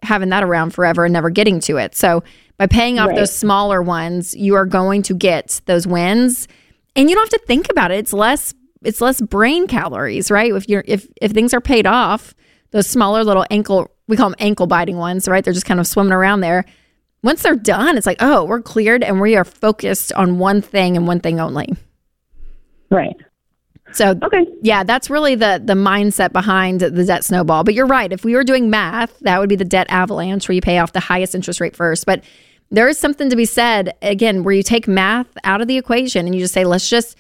having 0.04 0.30
that 0.30 0.44
around 0.44 0.74
forever 0.74 1.06
and 1.06 1.14
never 1.14 1.30
getting 1.30 1.60
to 1.60 1.78
it 1.78 1.96
so 1.96 2.24
by 2.60 2.68
paying 2.68 3.00
off 3.00 3.08
right. 3.08 3.16
those 3.16 3.34
smaller 3.34 3.82
ones, 3.82 4.36
you 4.36 4.56
are 4.56 4.66
going 4.66 5.02
to 5.04 5.14
get 5.14 5.62
those 5.66 5.88
wins 5.88 6.48
and 6.96 7.10
you 7.10 7.16
don't 7.16 7.32
have 7.32 7.42
to 7.42 7.48
think 7.48 7.72
about 7.72 7.90
it. 7.90 8.00
It's 8.00 8.14
less 8.14 8.54
it's 8.84 9.02
less 9.02 9.20
brain 9.20 9.66
calories, 9.68 10.30
right? 10.30 10.54
If 10.54 10.70
you're 10.70 10.84
if 10.86 11.08
if 11.22 11.32
things 11.32 11.54
are 11.54 11.62
paid 11.62 11.88
off, 11.88 12.36
those 12.72 12.86
smaller 12.86 13.24
little 13.24 13.46
ankle 13.50 13.90
we 14.08 14.18
call 14.18 14.30
them 14.30 14.36
ankle 14.40 14.68
biting 14.68 14.98
ones, 14.98 15.28
right? 15.28 15.44
They're 15.44 15.54
just 15.54 15.66
kind 15.66 15.80
of 15.80 15.88
swimming 15.88 16.14
around 16.14 16.42
there. 16.42 16.66
Once 17.24 17.44
they're 17.44 17.56
done, 17.56 17.98
it's 17.98 18.06
like, 18.06 18.22
oh, 18.22 18.44
we're 18.44 18.62
cleared 18.62 19.04
and 19.04 19.22
we 19.22 19.36
are 19.36 19.46
focused 19.46 20.12
on 20.14 20.38
one 20.38 20.62
thing 20.62 20.98
and 20.98 21.08
one 21.08 21.22
thing 21.22 21.40
only. 21.40 21.70
Right. 22.90 23.16
So 23.92 24.16
okay, 24.24 24.46
yeah, 24.62 24.84
that's 24.84 25.10
really 25.10 25.36
the 25.36 25.62
the 25.64 25.74
mindset 25.74 26.32
behind 26.32 26.82
the 26.82 27.06
debt 27.06 27.24
snowball. 27.24 27.64
But 27.64 27.74
you're 27.74 27.88
right. 27.88 28.12
If 28.12 28.24
we 28.24 28.36
were 28.36 28.44
doing 28.44 28.70
math, 28.70 29.18
that 29.22 29.40
would 29.40 29.50
be 29.50 29.56
the 29.56 29.66
debt 29.66 29.88
avalanche, 29.90 30.48
where 30.48 30.56
you 30.56 30.62
pay 30.62 30.78
off 30.78 30.94
the 30.94 31.00
highest 31.00 31.36
interest 31.36 31.60
rate 31.60 31.76
first. 31.76 32.06
But 32.06 32.24
there 32.72 32.88
is 32.88 32.98
something 32.98 33.30
to 33.30 33.36
be 33.36 33.46
said 33.46 33.96
again 34.02 34.44
where 34.44 34.54
you 34.54 34.64
take 34.64 34.88
math 34.88 35.28
out 35.44 35.62
of 35.62 35.68
the 35.68 35.78
equation 35.78 36.26
and 36.26 36.36
you 36.36 36.42
just 36.42 36.54
say 36.54 36.66
let's 36.66 36.90
just 36.90 37.16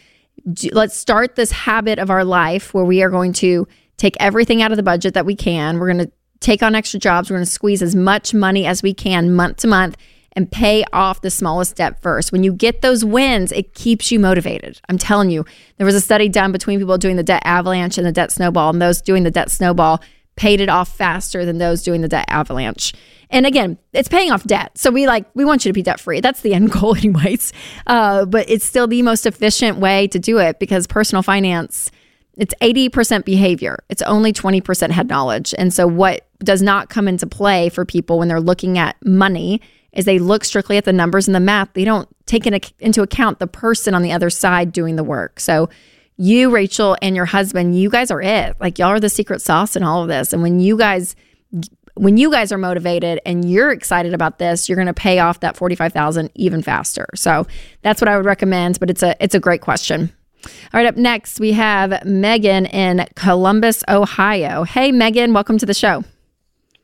let's 0.71 0.95
start 0.95 1.35
this 1.35 1.51
habit 1.51 1.99
of 1.99 2.09
our 2.09 2.23
life 2.23 2.73
where 2.73 2.85
we 2.85 3.01
are 3.03 3.09
going 3.09 3.33
to 3.33 3.67
take 3.97 4.15
everything 4.19 4.61
out 4.61 4.71
of 4.71 4.77
the 4.77 4.83
budget 4.83 5.13
that 5.13 5.25
we 5.25 5.35
can 5.35 5.79
we're 5.79 5.91
going 5.91 6.05
to 6.05 6.11
take 6.39 6.63
on 6.63 6.75
extra 6.75 6.99
jobs 6.99 7.29
we're 7.29 7.35
going 7.35 7.45
to 7.45 7.51
squeeze 7.51 7.81
as 7.81 7.95
much 7.95 8.33
money 8.33 8.65
as 8.65 8.81
we 8.81 8.93
can 8.93 9.33
month 9.33 9.57
to 9.57 9.67
month 9.67 9.97
and 10.33 10.51
pay 10.51 10.83
off 10.93 11.21
the 11.21 11.29
smallest 11.29 11.75
debt 11.75 12.01
first 12.01 12.31
when 12.31 12.43
you 12.43 12.53
get 12.53 12.81
those 12.81 13.03
wins 13.03 13.51
it 13.51 13.73
keeps 13.73 14.11
you 14.11 14.19
motivated 14.19 14.79
i'm 14.89 14.97
telling 14.97 15.29
you 15.29 15.45
there 15.77 15.85
was 15.85 15.95
a 15.95 16.01
study 16.01 16.29
done 16.29 16.51
between 16.51 16.79
people 16.79 16.97
doing 16.97 17.15
the 17.15 17.23
debt 17.23 17.41
avalanche 17.45 17.97
and 17.97 18.05
the 18.05 18.11
debt 18.11 18.31
snowball 18.31 18.69
and 18.69 18.81
those 18.81 19.01
doing 19.01 19.23
the 19.23 19.31
debt 19.31 19.51
snowball 19.51 20.01
paid 20.35 20.61
it 20.61 20.69
off 20.69 20.95
faster 20.95 21.45
than 21.45 21.57
those 21.57 21.83
doing 21.83 22.01
the 22.01 22.07
debt 22.07 22.25
avalanche 22.29 22.93
and 23.31 23.45
again, 23.45 23.77
it's 23.93 24.09
paying 24.09 24.31
off 24.31 24.43
debt. 24.43 24.77
So 24.77 24.89
we 24.89 25.05
like, 25.05 25.25
we 25.35 25.45
want 25.45 25.63
you 25.63 25.69
to 25.69 25.73
be 25.73 25.83
debt 25.83 25.99
free. 25.99 26.19
That's 26.19 26.41
the 26.41 26.53
end 26.53 26.71
goal, 26.79 26.95
anyways. 26.95 27.53
Uh, 27.85 28.25
but 28.25 28.49
it's 28.49 28.65
still 28.65 28.87
the 28.87 29.01
most 29.01 29.25
efficient 29.25 29.77
way 29.77 30.07
to 30.07 30.19
do 30.19 30.39
it 30.39 30.59
because 30.59 30.87
personal 30.87 31.21
finance, 31.21 31.91
it's 32.37 32.53
80% 32.61 33.25
behavior, 33.25 33.83
it's 33.89 34.01
only 34.03 34.33
20% 34.33 34.91
head 34.91 35.09
knowledge. 35.09 35.53
And 35.57 35.73
so 35.73 35.85
what 35.85 36.27
does 36.39 36.61
not 36.61 36.89
come 36.89 37.07
into 37.07 37.27
play 37.27 37.69
for 37.69 37.85
people 37.85 38.17
when 38.17 38.29
they're 38.29 38.39
looking 38.39 38.77
at 38.77 38.95
money 39.05 39.61
is 39.93 40.05
they 40.05 40.19
look 40.19 40.43
strictly 40.43 40.77
at 40.77 40.85
the 40.85 40.93
numbers 40.93 41.27
and 41.27 41.35
the 41.35 41.39
math. 41.39 41.73
They 41.73 41.85
don't 41.85 42.07
take 42.25 42.45
into 42.45 43.01
account 43.01 43.39
the 43.39 43.47
person 43.47 43.93
on 43.93 44.01
the 44.01 44.11
other 44.11 44.29
side 44.29 44.71
doing 44.71 44.95
the 44.95 45.03
work. 45.03 45.39
So 45.39 45.69
you, 46.17 46.49
Rachel, 46.49 46.97
and 47.01 47.15
your 47.15 47.25
husband, 47.25 47.79
you 47.79 47.89
guys 47.89 48.11
are 48.11 48.21
it. 48.21 48.55
Like 48.59 48.77
y'all 48.77 48.89
are 48.89 48.99
the 48.99 49.09
secret 49.09 49.41
sauce 49.41 49.75
in 49.75 49.83
all 49.83 50.01
of 50.01 50.09
this. 50.09 50.33
And 50.33 50.41
when 50.41 50.59
you 50.59 50.77
guys 50.77 51.15
when 51.95 52.15
you 52.15 52.31
guys 52.31 52.51
are 52.51 52.57
motivated 52.57 53.19
and 53.25 53.49
you're 53.49 53.71
excited 53.71 54.13
about 54.13 54.39
this, 54.39 54.69
you're 54.69 54.77
going 54.77 54.87
to 54.87 54.93
pay 54.93 55.19
off 55.19 55.41
that 55.41 55.57
45,000 55.57 56.29
even 56.35 56.61
faster. 56.61 57.07
So 57.13 57.45
that's 57.81 57.99
what 57.99 58.07
I 58.07 58.15
would 58.15 58.25
recommend, 58.25 58.79
but 58.79 58.89
it's 58.89 59.03
a 59.03 59.15
it's 59.21 59.35
a 59.35 59.39
great 59.39 59.61
question. 59.61 60.13
All 60.45 60.79
right, 60.79 60.85
up 60.85 60.95
next 60.95 61.39
we 61.39 61.51
have 61.53 62.05
Megan 62.05 62.65
in 62.67 63.05
Columbus, 63.15 63.83
Ohio. 63.89 64.63
Hey 64.63 64.91
Megan, 64.91 65.33
welcome 65.33 65.57
to 65.57 65.65
the 65.65 65.73
show. 65.73 66.03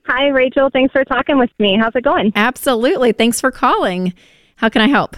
Hi 0.07 0.27
Rachel, 0.27 0.69
thanks 0.71 0.91
for 0.91 1.03
talking 1.03 1.39
with 1.39 1.49
me. 1.57 1.77
How's 1.79 1.95
it 1.95 2.03
going? 2.03 2.31
Absolutely. 2.35 3.11
Thanks 3.11 3.41
for 3.41 3.51
calling. 3.51 4.13
How 4.55 4.69
can 4.69 4.81
I 4.81 4.87
help? 4.87 5.17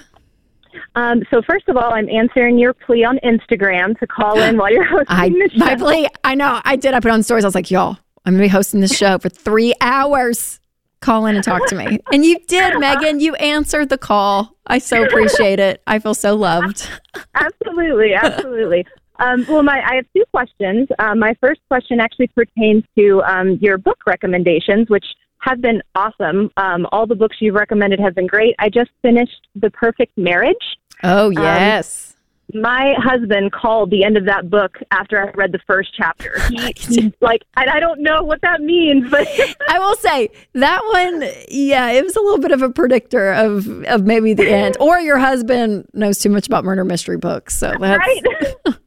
Um, 0.95 1.23
so 1.29 1.41
first 1.41 1.67
of 1.67 1.75
all, 1.75 1.93
I'm 1.93 2.09
answering 2.09 2.57
your 2.57 2.73
plea 2.73 3.03
on 3.03 3.19
Instagram 3.23 3.97
to 3.99 4.07
call 4.07 4.39
in 4.39 4.57
while 4.57 4.71
you're 4.71 4.85
hosting 4.85 5.05
I, 5.09 5.29
the 5.29 5.49
show. 5.51 5.65
My 5.65 5.75
plea, 5.75 6.07
I 6.23 6.35
know, 6.35 6.61
I 6.63 6.75
did. 6.75 6.93
I 6.93 6.99
put 6.99 7.11
on 7.11 7.23
stories. 7.23 7.43
I 7.43 7.47
was 7.47 7.55
like, 7.55 7.69
y'all, 7.69 7.97
I'm 8.25 8.33
going 8.33 8.41
to 8.41 8.45
be 8.45 8.47
hosting 8.47 8.79
this 8.79 8.95
show 8.95 9.17
for 9.17 9.29
three 9.29 9.73
hours. 9.81 10.59
Call 10.99 11.25
in 11.27 11.35
and 11.35 11.43
talk 11.43 11.67
to 11.67 11.75
me. 11.75 11.99
And 12.11 12.25
you 12.25 12.39
did, 12.47 12.79
Megan. 12.79 13.19
You 13.19 13.35
answered 13.35 13.89
the 13.89 13.97
call. 13.97 14.55
I 14.65 14.79
so 14.79 15.03
appreciate 15.03 15.59
it. 15.59 15.81
I 15.85 15.99
feel 15.99 16.15
so 16.15 16.35
loved. 16.35 16.89
Absolutely. 17.35 18.13
Absolutely. 18.15 18.85
Um, 19.19 19.45
well, 19.47 19.63
my 19.63 19.81
I 19.85 19.95
have 19.95 20.05
two 20.15 20.23
questions. 20.31 20.87
Um, 20.99 21.19
my 21.19 21.35
first 21.41 21.61
question 21.67 21.99
actually 21.99 22.27
pertains 22.27 22.83
to 22.97 23.21
um, 23.23 23.57
your 23.61 23.77
book 23.77 23.97
recommendations, 24.05 24.89
which 24.89 25.05
have 25.39 25.61
been 25.61 25.81
awesome. 25.95 26.51
Um, 26.57 26.87
all 26.91 27.07
the 27.07 27.15
books 27.15 27.37
you've 27.39 27.55
recommended 27.55 27.99
have 27.99 28.15
been 28.15 28.27
great. 28.27 28.55
I 28.59 28.69
just 28.69 28.91
finished 29.01 29.47
The 29.55 29.69
Perfect 29.69 30.17
Marriage. 30.17 30.55
Oh, 31.03 31.27
um, 31.27 31.33
yes. 31.33 32.15
my 32.53 32.95
husband 32.97 33.51
called 33.51 33.91
the 33.91 34.03
end 34.03 34.17
of 34.17 34.25
that 34.25 34.49
book 34.49 34.77
after 34.91 35.21
I 35.21 35.31
read 35.31 35.51
the 35.51 35.59
first 35.67 35.93
chapter. 35.95 36.39
He, 36.49 36.73
he's 36.75 37.13
like, 37.21 37.43
I, 37.55 37.65
I 37.73 37.79
don't 37.79 38.01
know 38.01 38.23
what 38.23 38.41
that 38.41 38.61
means, 38.61 39.09
but 39.11 39.27
I 39.69 39.79
will 39.79 39.95
say 39.95 40.29
that 40.53 40.81
one, 40.91 41.29
yeah, 41.49 41.91
it 41.91 42.03
was 42.03 42.15
a 42.15 42.21
little 42.21 42.39
bit 42.39 42.51
of 42.51 42.61
a 42.61 42.69
predictor 42.69 43.33
of 43.33 43.67
of 43.83 44.05
maybe 44.05 44.33
the 44.33 44.49
end. 44.49 44.77
Or 44.87 44.99
your 44.99 45.17
husband 45.17 45.87
knows 45.93 46.19
too 46.19 46.29
much 46.29 46.47
about 46.47 46.63
murder 46.63 46.85
mystery 46.85 47.17
books, 47.17 47.57
so 47.57 47.73
that's 47.79 47.99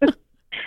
right. 0.03 0.15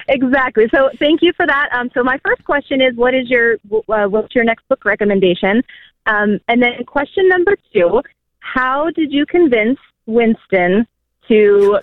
Exactly. 0.07 0.65
So 0.73 0.89
thank 0.99 1.21
you 1.21 1.33
for 1.33 1.45
that. 1.47 1.69
Um, 1.73 1.89
so 1.93 2.03
my 2.03 2.19
first 2.25 2.43
question 2.43 2.81
is, 2.81 2.95
what 2.95 3.13
is 3.13 3.29
your 3.29 3.55
uh, 3.89 4.07
what's 4.07 4.35
your 4.35 4.43
next 4.43 4.67
book 4.67 4.85
recommendation? 4.85 5.63
Um, 6.05 6.39
and 6.47 6.61
then 6.61 6.83
question 6.85 7.27
number 7.29 7.55
two, 7.73 8.01
how 8.39 8.89
did 8.91 9.11
you 9.11 9.25
convince 9.25 9.79
Winston 10.05 10.85
to 11.27 11.79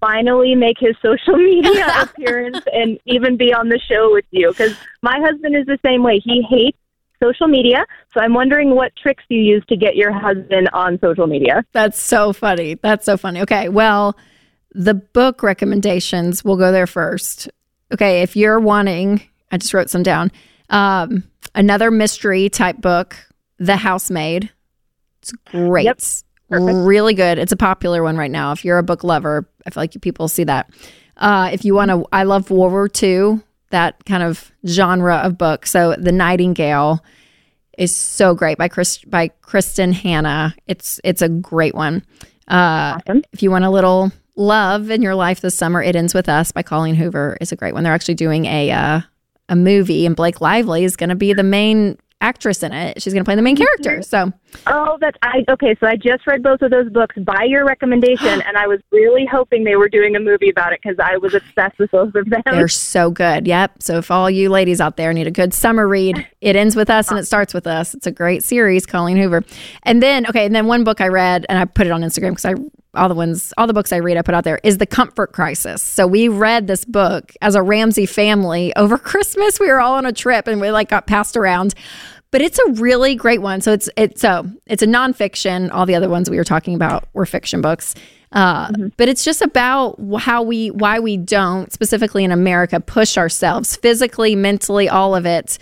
finally 0.00 0.54
make 0.54 0.76
his 0.78 0.94
social 1.02 1.36
media 1.36 1.86
appearance 2.02 2.60
and 2.72 2.98
even 3.06 3.36
be 3.36 3.52
on 3.52 3.68
the 3.68 3.78
show 3.78 4.12
with 4.12 4.24
you. 4.30 4.50
Because 4.50 4.76
my 5.02 5.18
husband 5.20 5.56
is 5.56 5.66
the 5.66 5.78
same 5.84 6.02
way. 6.02 6.20
He 6.24 6.42
hates 6.48 6.78
social 7.22 7.48
media. 7.48 7.84
So 8.14 8.20
I'm 8.20 8.34
wondering 8.34 8.74
what 8.74 8.94
tricks 8.96 9.24
you 9.28 9.40
use 9.40 9.64
to 9.68 9.76
get 9.76 9.96
your 9.96 10.12
husband 10.12 10.68
on 10.72 10.98
social 11.00 11.26
media. 11.26 11.64
That's 11.72 12.00
so 12.00 12.32
funny. 12.32 12.74
That's 12.74 13.06
so 13.06 13.16
funny. 13.16 13.40
Okay. 13.42 13.68
Well, 13.68 14.16
the 14.72 14.94
book 14.94 15.42
recommendations, 15.42 16.44
we'll 16.44 16.56
go 16.56 16.70
there 16.70 16.86
first. 16.86 17.48
Okay. 17.92 18.22
If 18.22 18.36
you're 18.36 18.60
wanting, 18.60 19.22
I 19.50 19.58
just 19.58 19.72
wrote 19.74 19.90
some 19.90 20.02
down, 20.02 20.32
um, 20.70 21.24
another 21.54 21.90
mystery 21.90 22.48
type 22.48 22.80
book, 22.80 23.16
The 23.58 23.76
Housemaid. 23.76 24.50
It's 25.22 25.32
great. 25.50 25.84
Yep. 25.84 26.00
Really 26.48 27.14
good. 27.14 27.38
It's 27.38 27.52
a 27.52 27.56
popular 27.56 28.02
one 28.02 28.16
right 28.16 28.30
now. 28.30 28.52
If 28.52 28.64
you're 28.64 28.78
a 28.78 28.82
book 28.84 29.02
lover, 29.02 29.48
I 29.66 29.70
feel 29.70 29.82
like 29.82 30.00
people 30.00 30.28
see 30.28 30.44
that. 30.44 30.70
Uh, 31.16 31.50
if 31.52 31.64
you 31.64 31.74
want 31.74 31.90
to, 31.90 32.04
I 32.12 32.22
love 32.22 32.50
World 32.50 32.72
War 32.72 32.88
II, 33.02 33.40
that 33.70 34.04
kind 34.04 34.22
of 34.22 34.52
genre 34.66 35.16
of 35.16 35.36
book. 35.36 35.66
So 35.66 35.96
The 35.98 36.12
Nightingale 36.12 37.02
is 37.76 37.94
so 37.94 38.34
great 38.34 38.58
by 38.58 38.68
Chris 38.68 38.98
by 38.98 39.30
Kristin 39.42 39.92
Hannah. 39.92 40.54
It's 40.66 41.00
it's 41.04 41.22
a 41.22 41.28
great 41.28 41.74
one. 41.74 42.04
Uh, 42.48 43.00
awesome. 43.00 43.22
If 43.32 43.42
you 43.42 43.50
want 43.50 43.64
a 43.64 43.70
little 43.70 44.12
love 44.36 44.90
in 44.90 45.02
your 45.02 45.14
life 45.14 45.40
this 45.40 45.54
summer, 45.54 45.82
It 45.82 45.96
Ends 45.96 46.14
with 46.14 46.28
Us 46.28 46.52
by 46.52 46.62
Colleen 46.62 46.94
Hoover 46.94 47.36
is 47.40 47.52
a 47.52 47.56
great 47.56 47.74
one. 47.74 47.82
They're 47.82 47.94
actually 47.94 48.14
doing 48.14 48.44
a 48.44 48.70
uh, 48.70 49.00
a 49.48 49.56
movie, 49.56 50.06
and 50.06 50.14
Blake 50.16 50.40
Lively 50.40 50.84
is 50.84 50.96
going 50.96 51.10
to 51.10 51.16
be 51.16 51.32
the 51.32 51.42
main 51.42 51.98
actress 52.20 52.62
in 52.62 52.72
it. 52.72 53.00
She's 53.02 53.12
going 53.12 53.24
to 53.24 53.28
play 53.28 53.34
the 53.34 53.42
main 53.42 53.56
character. 53.56 54.00
So, 54.02 54.32
oh, 54.66 54.96
that's 55.00 55.16
I 55.22 55.44
okay. 55.48 55.76
So 55.78 55.86
I 55.86 55.96
just 55.96 56.26
read 56.26 56.42
both 56.42 56.62
of 56.62 56.70
those 56.70 56.90
books 56.90 57.14
by 57.18 57.44
your 57.44 57.64
recommendation, 57.64 58.42
and 58.46 58.56
I 58.56 58.66
was 58.66 58.80
really 58.90 59.26
hoping 59.26 59.64
they 59.64 59.76
were 59.76 59.88
doing 59.88 60.16
a 60.16 60.20
movie 60.20 60.50
about 60.50 60.72
it 60.72 60.80
because 60.82 60.98
I 60.98 61.16
was 61.18 61.34
obsessed 61.34 61.78
with 61.78 61.90
both 61.90 62.14
of 62.14 62.28
them. 62.28 62.42
They're 62.44 62.68
so 62.68 63.10
good. 63.10 63.46
Yep. 63.46 63.82
So 63.82 63.98
if 63.98 64.10
all 64.10 64.30
you 64.30 64.50
ladies 64.50 64.80
out 64.80 64.96
there 64.96 65.12
need 65.12 65.26
a 65.26 65.32
good 65.32 65.54
summer 65.54 65.86
read, 65.86 66.26
it 66.40 66.56
ends 66.56 66.74
with 66.74 66.90
us 66.90 67.10
and 67.10 67.18
it 67.18 67.24
starts 67.24 67.54
with 67.54 67.66
us. 67.66 67.94
It's 67.94 68.06
a 68.06 68.12
great 68.12 68.42
series, 68.42 68.86
Colleen 68.86 69.16
Hoover. 69.16 69.44
And 69.82 70.02
then 70.02 70.26
okay, 70.26 70.46
and 70.46 70.54
then 70.54 70.66
one 70.66 70.84
book 70.84 71.00
I 71.00 71.08
read, 71.08 71.46
and 71.48 71.58
I 71.58 71.64
put 71.64 71.86
it 71.86 71.90
on 71.90 72.02
Instagram 72.02 72.30
because 72.30 72.46
I 72.46 72.54
all 72.96 73.08
the 73.08 73.14
ones, 73.14 73.52
all 73.56 73.66
the 73.66 73.72
books 73.72 73.92
I 73.92 73.98
read, 73.98 74.16
I 74.16 74.22
put 74.22 74.34
out 74.34 74.44
there 74.44 74.60
is 74.62 74.78
the 74.78 74.86
Comfort 74.86 75.32
Crisis. 75.32 75.82
So 75.82 76.06
we 76.06 76.28
read 76.28 76.66
this 76.66 76.84
book 76.84 77.32
as 77.40 77.54
a 77.54 77.62
Ramsey 77.62 78.06
family 78.06 78.74
over 78.76 78.98
Christmas. 78.98 79.60
We 79.60 79.68
were 79.68 79.80
all 79.80 79.94
on 79.94 80.06
a 80.06 80.12
trip 80.12 80.46
and 80.46 80.60
we 80.60 80.70
like 80.70 80.88
got 80.88 81.06
passed 81.06 81.36
around. 81.36 81.74
But 82.32 82.42
it's 82.42 82.58
a 82.58 82.72
really 82.72 83.14
great 83.14 83.40
one. 83.40 83.60
So 83.60 83.72
it's 83.72 83.88
it's 83.96 84.20
so 84.20 84.50
it's 84.66 84.82
a 84.82 84.86
nonfiction. 84.86 85.70
All 85.72 85.86
the 85.86 85.94
other 85.94 86.08
ones 86.08 86.28
we 86.28 86.36
were 86.36 86.44
talking 86.44 86.74
about 86.74 87.08
were 87.12 87.24
fiction 87.24 87.60
books. 87.60 87.94
Uh, 88.32 88.68
mm-hmm. 88.68 88.88
But 88.96 89.08
it's 89.08 89.24
just 89.24 89.40
about 89.40 89.98
how 90.18 90.42
we, 90.42 90.70
why 90.70 90.98
we 90.98 91.16
don't, 91.16 91.72
specifically 91.72 92.24
in 92.24 92.32
America, 92.32 92.80
push 92.80 93.16
ourselves 93.16 93.76
physically, 93.76 94.34
mentally, 94.34 94.88
all 94.88 95.14
of 95.14 95.24
it 95.24 95.58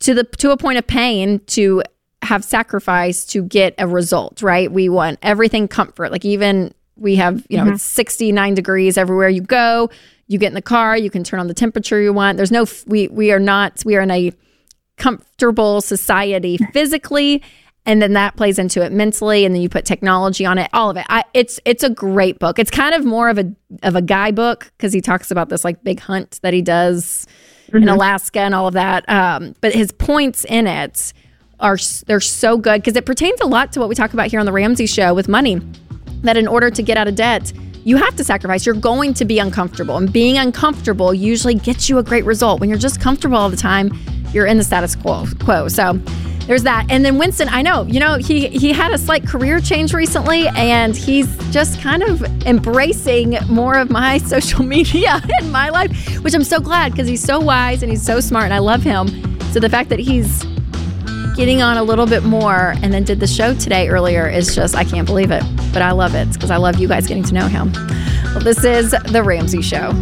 to 0.00 0.14
the 0.14 0.24
to 0.24 0.50
a 0.50 0.56
point 0.56 0.78
of 0.78 0.86
pain 0.86 1.38
to 1.46 1.82
have 2.22 2.44
sacrificed 2.44 3.30
to 3.30 3.42
get 3.42 3.74
a 3.78 3.86
result, 3.86 4.42
right? 4.42 4.70
We 4.70 4.88
want 4.88 5.18
everything 5.22 5.68
comfort. 5.68 6.12
Like 6.12 6.24
even 6.24 6.72
we 6.96 7.16
have, 7.16 7.44
you 7.48 7.56
know, 7.56 7.64
mm-hmm. 7.64 7.74
it's 7.74 7.84
69 7.84 8.54
degrees 8.54 8.96
everywhere 8.96 9.28
you 9.28 9.42
go. 9.42 9.90
You 10.28 10.38
get 10.38 10.48
in 10.48 10.54
the 10.54 10.62
car, 10.62 10.96
you 10.96 11.10
can 11.10 11.24
turn 11.24 11.40
on 11.40 11.48
the 11.48 11.54
temperature 11.54 12.00
you 12.00 12.12
want. 12.12 12.36
There's 12.36 12.52
no 12.52 12.66
we 12.86 13.08
we 13.08 13.32
are 13.32 13.40
not 13.40 13.82
we 13.84 13.96
are 13.96 14.00
in 14.00 14.10
a 14.10 14.32
comfortable 14.96 15.80
society 15.80 16.58
physically 16.72 17.42
and 17.84 18.00
then 18.00 18.12
that 18.12 18.36
plays 18.36 18.58
into 18.58 18.84
it 18.84 18.92
mentally 18.92 19.44
and 19.44 19.54
then 19.54 19.62
you 19.62 19.68
put 19.68 19.84
technology 19.84 20.44
on 20.46 20.58
it 20.58 20.70
all 20.72 20.90
of 20.90 20.96
it 20.96 21.04
I, 21.08 21.24
it's 21.34 21.58
it's 21.64 21.82
a 21.82 21.90
great 21.90 22.38
book 22.38 22.58
it's 22.58 22.70
kind 22.70 22.94
of 22.94 23.04
more 23.04 23.28
of 23.28 23.38
a 23.38 23.52
of 23.82 23.96
a 23.96 24.02
guy 24.02 24.30
book 24.30 24.70
because 24.76 24.92
he 24.92 25.00
talks 25.00 25.30
about 25.30 25.48
this 25.48 25.64
like 25.64 25.82
big 25.82 25.98
hunt 25.98 26.38
that 26.42 26.54
he 26.54 26.62
does 26.62 27.26
mm-hmm. 27.68 27.78
in 27.78 27.88
alaska 27.88 28.40
and 28.40 28.54
all 28.54 28.68
of 28.68 28.74
that 28.74 29.08
um, 29.08 29.54
but 29.60 29.74
his 29.74 29.92
points 29.92 30.44
in 30.44 30.66
it 30.66 31.12
are 31.62 31.78
they're 32.06 32.20
so 32.20 32.58
good 32.58 32.82
because 32.82 32.96
it 32.96 33.06
pertains 33.06 33.40
a 33.40 33.46
lot 33.46 33.72
to 33.72 33.80
what 33.80 33.88
we 33.88 33.94
talk 33.94 34.12
about 34.12 34.26
here 34.26 34.40
on 34.40 34.46
the 34.46 34.52
Ramsey 34.52 34.86
show 34.86 35.14
with 35.14 35.28
money 35.28 35.60
that 36.22 36.36
in 36.36 36.46
order 36.46 36.70
to 36.70 36.82
get 36.82 36.96
out 36.96 37.08
of 37.08 37.14
debt 37.14 37.52
you 37.84 37.96
have 37.96 38.14
to 38.14 38.22
sacrifice. 38.22 38.64
You're 38.64 38.76
going 38.76 39.12
to 39.14 39.24
be 39.24 39.40
uncomfortable 39.40 39.96
and 39.96 40.12
being 40.12 40.38
uncomfortable 40.38 41.12
usually 41.12 41.54
gets 41.54 41.88
you 41.88 41.98
a 41.98 42.02
great 42.02 42.24
result. 42.24 42.60
When 42.60 42.68
you're 42.68 42.78
just 42.78 43.00
comfortable 43.00 43.36
all 43.36 43.50
the 43.50 43.56
time 43.56 43.90
you're 44.32 44.46
in 44.46 44.56
the 44.56 44.64
status 44.64 44.96
quo 44.96 45.26
quo. 45.40 45.68
So 45.68 45.94
there's 46.46 46.64
that. 46.64 46.86
And 46.90 47.04
then 47.04 47.18
winston 47.18 47.48
i 47.48 47.62
know 47.62 47.84
you 47.84 48.00
know 48.00 48.16
he 48.16 48.48
he 48.48 48.72
had 48.72 48.92
a 48.92 48.98
slight 48.98 49.26
career 49.26 49.60
change 49.60 49.94
recently 49.94 50.48
and 50.48 50.96
he's 50.96 51.28
just 51.52 51.80
kind 51.80 52.02
of 52.02 52.22
embracing 52.46 53.38
more 53.48 53.78
of 53.78 53.90
my 53.90 54.18
social 54.34 54.64
media 54.64 55.20
in 55.40 55.50
my 55.50 55.68
life 55.68 56.18
which 56.24 56.34
i'm 56.34 56.42
so 56.42 56.58
glad 56.58 56.92
because 56.92 57.06
he's 57.06 57.22
so 57.22 57.38
wise 57.38 57.82
and 57.82 57.90
he's 57.90 58.02
so 58.02 58.18
smart 58.20 58.44
and 58.44 58.54
i 58.54 58.58
love 58.58 58.82
him. 58.82 59.06
So 59.52 59.60
the 59.60 59.68
fact 59.68 59.90
that 59.90 59.98
he's 59.98 60.44
getting 61.36 61.62
on 61.62 61.76
a 61.76 61.82
little 61.82 62.06
bit 62.06 62.24
more 62.24 62.74
and 62.82 62.92
then 62.92 63.04
did 63.04 63.20
the 63.20 63.26
show 63.26 63.54
today 63.54 63.88
earlier 63.88 64.28
is 64.28 64.54
just, 64.54 64.74
I 64.74 64.84
can't 64.84 65.06
believe 65.06 65.30
it. 65.30 65.42
But 65.72 65.82
I 65.82 65.92
love 65.92 66.14
it 66.14 66.32
because 66.32 66.50
I 66.50 66.56
love 66.56 66.78
you 66.78 66.88
guys 66.88 67.06
getting 67.06 67.24
to 67.24 67.34
know 67.34 67.46
him. 67.46 67.72
Well, 68.34 68.40
this 68.40 68.64
is 68.64 68.90
The 68.90 69.22
Ramsey 69.22 69.62
Show. 69.62 69.92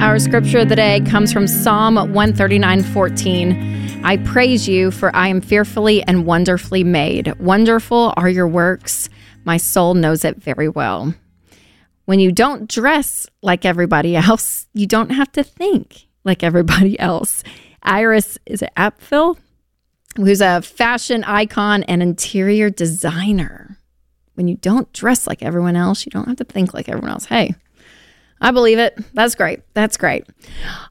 Our 0.00 0.18
scripture 0.18 0.60
of 0.60 0.68
the 0.68 0.76
day 0.76 1.00
comes 1.00 1.32
from 1.32 1.46
Psalm 1.46 1.96
139 1.96 2.82
14. 2.82 4.02
I 4.04 4.18
praise 4.18 4.68
you, 4.68 4.90
for 4.90 5.14
I 5.16 5.28
am 5.28 5.40
fearfully 5.40 6.02
and 6.04 6.26
wonderfully 6.26 6.84
made. 6.84 7.34
Wonderful 7.40 8.14
are 8.16 8.28
your 8.28 8.46
works. 8.46 9.08
My 9.44 9.56
soul 9.56 9.94
knows 9.94 10.24
it 10.24 10.36
very 10.36 10.68
well. 10.68 11.14
When 12.06 12.20
you 12.20 12.30
don't 12.30 12.68
dress 12.68 13.26
like 13.42 13.64
everybody 13.64 14.16
else, 14.16 14.68
you 14.72 14.86
don't 14.86 15.10
have 15.10 15.30
to 15.32 15.42
think 15.42 16.06
like 16.24 16.42
everybody 16.42 16.98
else. 16.98 17.42
Iris 17.82 18.38
is 18.46 18.62
it 18.62 18.70
Apfel, 18.76 19.36
who's 20.16 20.40
a 20.40 20.62
fashion 20.62 21.24
icon 21.24 21.82
and 21.82 22.02
interior 22.02 22.70
designer. 22.70 23.78
When 24.34 24.46
you 24.48 24.56
don't 24.56 24.92
dress 24.92 25.26
like 25.26 25.42
everyone 25.42 25.74
else, 25.76 26.06
you 26.06 26.10
don't 26.10 26.28
have 26.28 26.36
to 26.36 26.44
think 26.44 26.72
like 26.72 26.88
everyone 26.88 27.10
else. 27.10 27.24
Hey, 27.24 27.54
I 28.40 28.52
believe 28.52 28.78
it. 28.78 28.96
That's 29.14 29.34
great. 29.34 29.62
That's 29.74 29.96
great. 29.96 30.26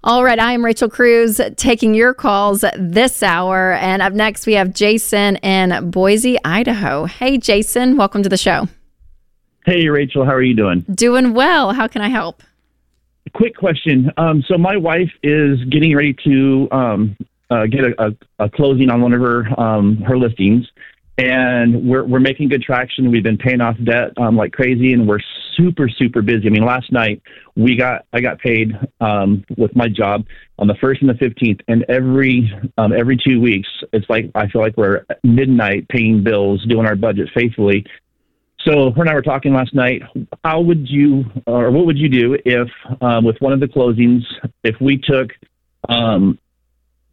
All 0.03 0.23
right. 0.23 0.39
I 0.39 0.51
am 0.51 0.65
Rachel 0.65 0.89
Cruze 0.89 1.55
taking 1.55 1.93
your 1.93 2.13
calls 2.13 2.65
this 2.75 3.23
hour. 3.23 3.73
And 3.73 4.01
up 4.01 4.13
next, 4.13 4.47
we 4.47 4.53
have 4.53 4.73
Jason 4.73 5.37
in 5.37 5.91
Boise, 5.91 6.37
Idaho. 6.43 7.05
Hey, 7.05 7.37
Jason, 7.37 7.97
welcome 7.97 8.23
to 8.23 8.29
the 8.29 8.37
show. 8.37 8.67
Hey, 9.65 9.89
Rachel, 9.89 10.23
how 10.23 10.33
are 10.33 10.43
you 10.43 10.53
doing? 10.53 10.85
Doing 10.93 11.33
well. 11.33 11.73
How 11.73 11.87
can 11.87 12.03
I 12.03 12.07
help? 12.07 12.43
Quick 13.33 13.57
question. 13.57 14.11
Um, 14.15 14.43
so, 14.47 14.59
my 14.59 14.77
wife 14.77 15.09
is 15.23 15.57
getting 15.71 15.95
ready 15.95 16.15
to 16.23 16.67
um, 16.71 17.17
uh, 17.49 17.65
get 17.65 17.79
a, 17.83 17.95
a, 17.97 18.45
a, 18.45 18.49
closing 18.49 18.91
on 18.91 19.01
one 19.01 19.11
of 19.11 19.21
her 19.21 19.59
um, 19.59 19.97
her 20.07 20.19
listings, 20.19 20.67
and 21.17 21.83
we're 21.83 22.03
we're 22.03 22.19
making 22.19 22.49
good 22.49 22.61
traction. 22.61 23.09
We've 23.09 23.23
been 23.23 23.39
paying 23.39 23.59
off 23.59 23.75
debt 23.83 24.11
um, 24.17 24.37
like 24.37 24.53
crazy, 24.53 24.93
and 24.93 25.07
we're 25.07 25.19
super 25.57 25.89
super 25.89 26.21
busy. 26.21 26.45
I 26.45 26.51
mean, 26.51 26.63
last 26.63 26.91
night 26.91 27.23
we 27.55 27.75
got 27.75 28.05
I 28.13 28.21
got 28.21 28.37
paid 28.37 28.77
um, 29.01 29.43
with 29.57 29.75
my 29.75 29.89
job 29.89 30.27
on 30.59 30.67
the 30.67 30.75
first 30.75 31.01
and 31.01 31.09
the 31.09 31.15
fifteenth, 31.15 31.61
and 31.67 31.83
every 31.89 32.53
um, 32.77 32.93
every 32.93 33.17
two 33.17 33.41
weeks, 33.41 33.67
it's 33.93 34.07
like 34.11 34.29
I 34.35 34.47
feel 34.47 34.61
like 34.61 34.77
we're 34.77 35.07
midnight 35.23 35.87
paying 35.89 36.23
bills, 36.23 36.63
doing 36.69 36.85
our 36.85 36.95
budget 36.95 37.29
faithfully, 37.33 37.83
so 38.65 38.91
her 38.91 39.01
and 39.01 39.09
I 39.09 39.13
were 39.13 39.21
talking 39.21 39.53
last 39.53 39.73
night. 39.73 40.01
How 40.43 40.59
would 40.61 40.89
you, 40.89 41.25
or 41.45 41.71
what 41.71 41.85
would 41.85 41.97
you 41.97 42.09
do 42.09 42.37
if, 42.45 42.67
um, 43.01 43.23
with 43.23 43.37
one 43.39 43.53
of 43.53 43.59
the 43.59 43.67
closings, 43.67 44.21
if 44.63 44.75
we 44.81 44.97
took 44.97 45.29
um, 45.87 46.39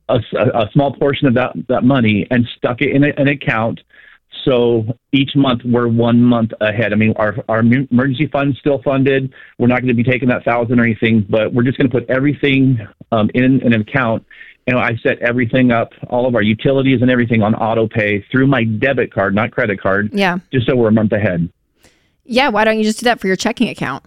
a, 0.09 0.19
a, 0.35 0.71
small 0.73 0.95
portion 0.95 1.27
of 1.27 1.35
that 1.35 1.53
that 1.69 1.85
money 1.85 2.27
and 2.31 2.47
stuck 2.57 2.81
it 2.81 2.95
in 2.95 3.05
a, 3.05 3.13
an 3.17 3.29
account, 3.29 3.81
so 4.45 4.97
each 5.13 5.31
month 5.37 5.61
we're 5.65 5.89
one 5.89 6.23
month 6.23 6.53
ahead. 6.61 6.93
I 6.93 6.97
mean, 6.97 7.13
our 7.17 7.37
our 7.49 7.61
emergency 7.61 8.29
fund's 8.33 8.59
still 8.59 8.81
funded. 8.83 9.33
We're 9.59 9.69
not 9.69 9.83
going 9.83 9.89
to 9.89 9.95
be 9.95 10.03
taking 10.03 10.29
that 10.29 10.45
thousand 10.45 10.81
or 10.81 10.85
anything, 10.85 11.27
but 11.29 11.53
we're 11.53 11.63
just 11.63 11.79
going 11.79 11.91
to 11.91 12.01
put 12.01 12.09
everything 12.09 12.79
um, 13.13 13.31
in 13.35 13.45
an 13.63 13.75
account. 13.75 14.25
You 14.67 14.75
know, 14.75 14.81
I 14.81 14.97
set 15.03 15.19
everything 15.19 15.73
up, 15.73 15.93
all 16.09 16.27
of 16.27 16.35
our 16.35 16.43
utilities 16.43 17.03
and 17.03 17.11
everything 17.11 17.43
on 17.43 17.55
auto 17.55 17.89
pay 17.89 18.25
through 18.31 18.47
my 18.47 18.65
debit 18.65 19.13
card, 19.13 19.35
not 19.35 19.51
credit 19.51 19.81
card. 19.81 20.11
Yeah. 20.13 20.39
Just 20.53 20.67
so 20.67 20.77
we're 20.77 20.89
a 20.89 20.93
month 20.93 21.13
ahead. 21.13 21.51
Yeah. 22.25 22.49
Why 22.49 22.65
don't 22.65 22.79
you 22.79 22.85
just 22.85 23.01
do 23.01 23.05
that 23.05 23.21
for 23.21 23.27
your 23.27 23.37
checking 23.37 23.69
account? 23.69 24.05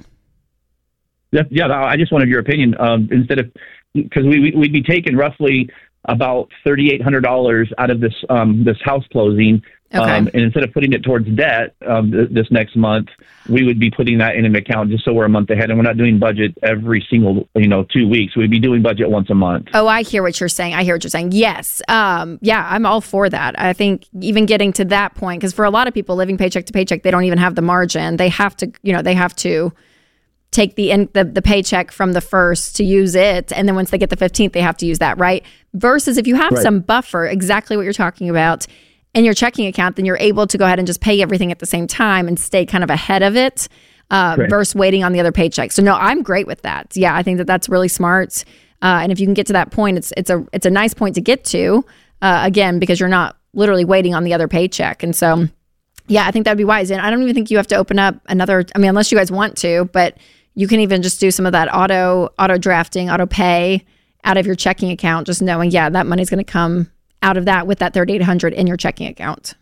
Yeah, 1.31 1.43
yeah 1.49 1.67
I 1.67 1.97
just 1.97 2.11
wanted 2.11 2.29
your 2.29 2.39
opinion. 2.39 2.75
Um, 2.79 3.09
instead 3.11 3.39
of 3.39 3.51
because 3.93 4.23
we 4.25 4.53
we'd 4.55 4.73
be 4.73 4.81
taking 4.81 5.15
roughly 5.15 5.69
about 6.05 6.49
thirty 6.63 6.91
eight 6.91 7.01
hundred 7.01 7.21
dollars 7.21 7.71
out 7.77 7.89
of 7.89 7.99
this 7.99 8.13
um, 8.29 8.63
this 8.63 8.77
house 8.83 9.03
closing, 9.11 9.61
Okay. 9.95 10.11
um, 10.17 10.27
and 10.33 10.43
instead 10.43 10.63
of 10.63 10.73
putting 10.73 10.93
it 10.93 11.03
towards 11.03 11.27
debt 11.29 11.75
um, 11.87 12.11
th- 12.11 12.29
this 12.31 12.47
next 12.51 12.75
month, 12.75 13.07
we 13.49 13.63
would 13.63 13.79
be 13.79 13.89
putting 13.91 14.17
that 14.17 14.35
in 14.35 14.45
an 14.45 14.55
account 14.55 14.89
just 14.89 15.05
so 15.05 15.13
we're 15.13 15.25
a 15.25 15.29
month 15.29 15.49
ahead, 15.49 15.69
and 15.69 15.77
we're 15.79 15.83
not 15.83 15.97
doing 15.97 16.19
budget 16.19 16.57
every 16.63 17.05
single 17.09 17.47
you 17.55 17.67
know 17.67 17.83
two 17.83 18.07
weeks. 18.07 18.35
We'd 18.35 18.49
be 18.51 18.59
doing 18.59 18.81
budget 18.81 19.09
once 19.09 19.29
a 19.29 19.35
month. 19.35 19.67
Oh, 19.73 19.87
I 19.87 20.03
hear 20.03 20.21
what 20.23 20.39
you're 20.39 20.49
saying. 20.49 20.73
I 20.73 20.83
hear 20.83 20.95
what 20.95 21.03
you're 21.03 21.09
saying. 21.11 21.31
Yes. 21.31 21.81
Um, 21.87 22.39
yeah, 22.41 22.67
I'm 22.69 22.85
all 22.85 23.01
for 23.01 23.29
that. 23.29 23.59
I 23.59 23.73
think 23.73 24.05
even 24.21 24.45
getting 24.45 24.73
to 24.73 24.85
that 24.85 25.15
point, 25.15 25.39
because 25.41 25.53
for 25.53 25.65
a 25.65 25.69
lot 25.69 25.87
of 25.87 25.93
people 25.93 26.15
living 26.15 26.37
paycheck 26.37 26.65
to 26.65 26.73
paycheck, 26.73 27.03
they 27.03 27.11
don't 27.11 27.23
even 27.23 27.37
have 27.39 27.55
the 27.55 27.61
margin. 27.61 28.17
They 28.17 28.29
have 28.29 28.55
to, 28.57 28.71
you 28.83 28.91
know, 28.93 29.01
they 29.01 29.13
have 29.13 29.35
to 29.37 29.71
take 30.51 30.75
the, 30.75 30.89
in, 30.91 31.09
the 31.13 31.25
the 31.25 31.41
paycheck 31.41 31.91
from 31.91 32.13
the 32.13 32.21
first 32.21 32.77
to 32.77 32.83
use 32.85 33.13
it, 33.13 33.51
and 33.51 33.67
then 33.67 33.75
once 33.75 33.89
they 33.91 33.97
get 33.97 34.09
the 34.09 34.15
15th, 34.17 34.53
they 34.53 34.61
have 34.61 34.77
to 34.77 34.85
use 34.85 34.99
that, 34.99 35.17
right? 35.17 35.43
Versus 35.73 36.17
if 36.17 36.27
you 36.27 36.35
have 36.35 36.53
Right. 36.53 36.61
some 36.63 36.79
buffer, 36.79 37.25
exactly 37.25 37.75
what 37.75 37.83
you're 37.83 37.91
talking 37.93 38.29
about, 38.29 38.65
in 39.15 39.25
your 39.25 39.33
checking 39.33 39.65
account, 39.65 39.95
then 39.95 40.05
you're 40.05 40.17
able 40.19 40.45
to 40.45 40.57
go 40.57 40.65
ahead 40.65 40.77
and 40.77 40.85
just 40.85 41.01
pay 41.01 41.21
everything 41.21 41.51
at 41.51 41.57
the 41.59 41.65
same 41.65 41.87
time 41.87 42.27
and 42.27 42.39
stay 42.39 42.65
kind 42.65 42.83
of 42.83 42.89
ahead 42.91 43.23
of 43.23 43.35
it. 43.35 43.67
Uh, 44.11 44.35
Right. 44.37 44.49
versus 44.51 44.75
waiting 44.75 45.03
on 45.03 45.13
the 45.13 45.19
other 45.19 45.31
paycheck. 45.31 45.71
So 45.71 45.81
no, 45.81 45.95
I'm 45.95 46.21
great 46.21 46.45
with 46.45 46.61
that. 46.61 46.95
Yeah, 46.95 47.15
I 47.15 47.23
think 47.23 47.39
that 47.39 47.47
that's 47.47 47.67
really 47.67 47.87
smart. 47.87 48.43
Uh, 48.83 48.99
and 49.01 49.11
if 49.11 49.19
you 49.19 49.25
can 49.25 49.33
get 49.33 49.47
to 49.47 49.53
that 49.53 49.71
point, 49.71 49.97
it's 49.97 50.13
it's 50.15 50.29
a 50.29 50.45
it's 50.53 50.67
a 50.67 50.69
nice 50.69 50.93
point 50.93 51.15
to 51.15 51.21
get 51.21 51.43
to. 51.45 51.83
Uh, 52.21 52.41
again, 52.43 52.77
because 52.77 52.99
you're 52.99 53.09
not 53.09 53.35
literally 53.53 53.83
waiting 53.83 54.13
on 54.13 54.23
the 54.23 54.31
other 54.31 54.47
paycheck. 54.47 55.01
And 55.01 55.15
so, 55.15 55.47
yeah, 56.07 56.27
I 56.27 56.31
think 56.31 56.45
that'd 56.45 56.55
be 56.57 56.63
wise. 56.65 56.91
And 56.91 57.01
I 57.01 57.09
don't 57.09 57.23
even 57.23 57.33
think 57.33 57.49
you 57.49 57.57
have 57.57 57.65
to 57.67 57.75
open 57.77 57.97
up 57.97 58.15
another. 58.27 58.63
I 58.75 58.77
mean, 58.77 58.89
unless 58.89 59.11
you 59.11 59.17
guys 59.17 59.31
want 59.31 59.57
to, 59.57 59.85
but 59.91 60.17
you 60.53 60.67
can 60.67 60.81
even 60.81 61.01
just 61.01 61.19
do 61.19 61.31
some 61.31 61.47
of 61.47 61.53
that 61.53 61.73
auto 61.73 62.29
auto 62.37 62.59
drafting, 62.59 63.09
auto 63.09 63.25
pay 63.25 63.83
out 64.23 64.37
of 64.37 64.45
your 64.45 64.55
checking 64.55 64.91
account. 64.91 65.25
Just 65.25 65.41
knowing, 65.41 65.71
yeah, 65.71 65.89
that 65.89 66.05
money's 66.05 66.29
going 66.29 66.45
to 66.45 66.51
come 66.51 66.91
out 67.25 67.35
of 67.35 67.45
that 67.45 67.67
with 67.67 67.79
that 67.79 67.93
3800 67.93 68.53
in 68.53 68.67
your 68.67 68.77
checking 68.77 69.07
account. 69.07 69.55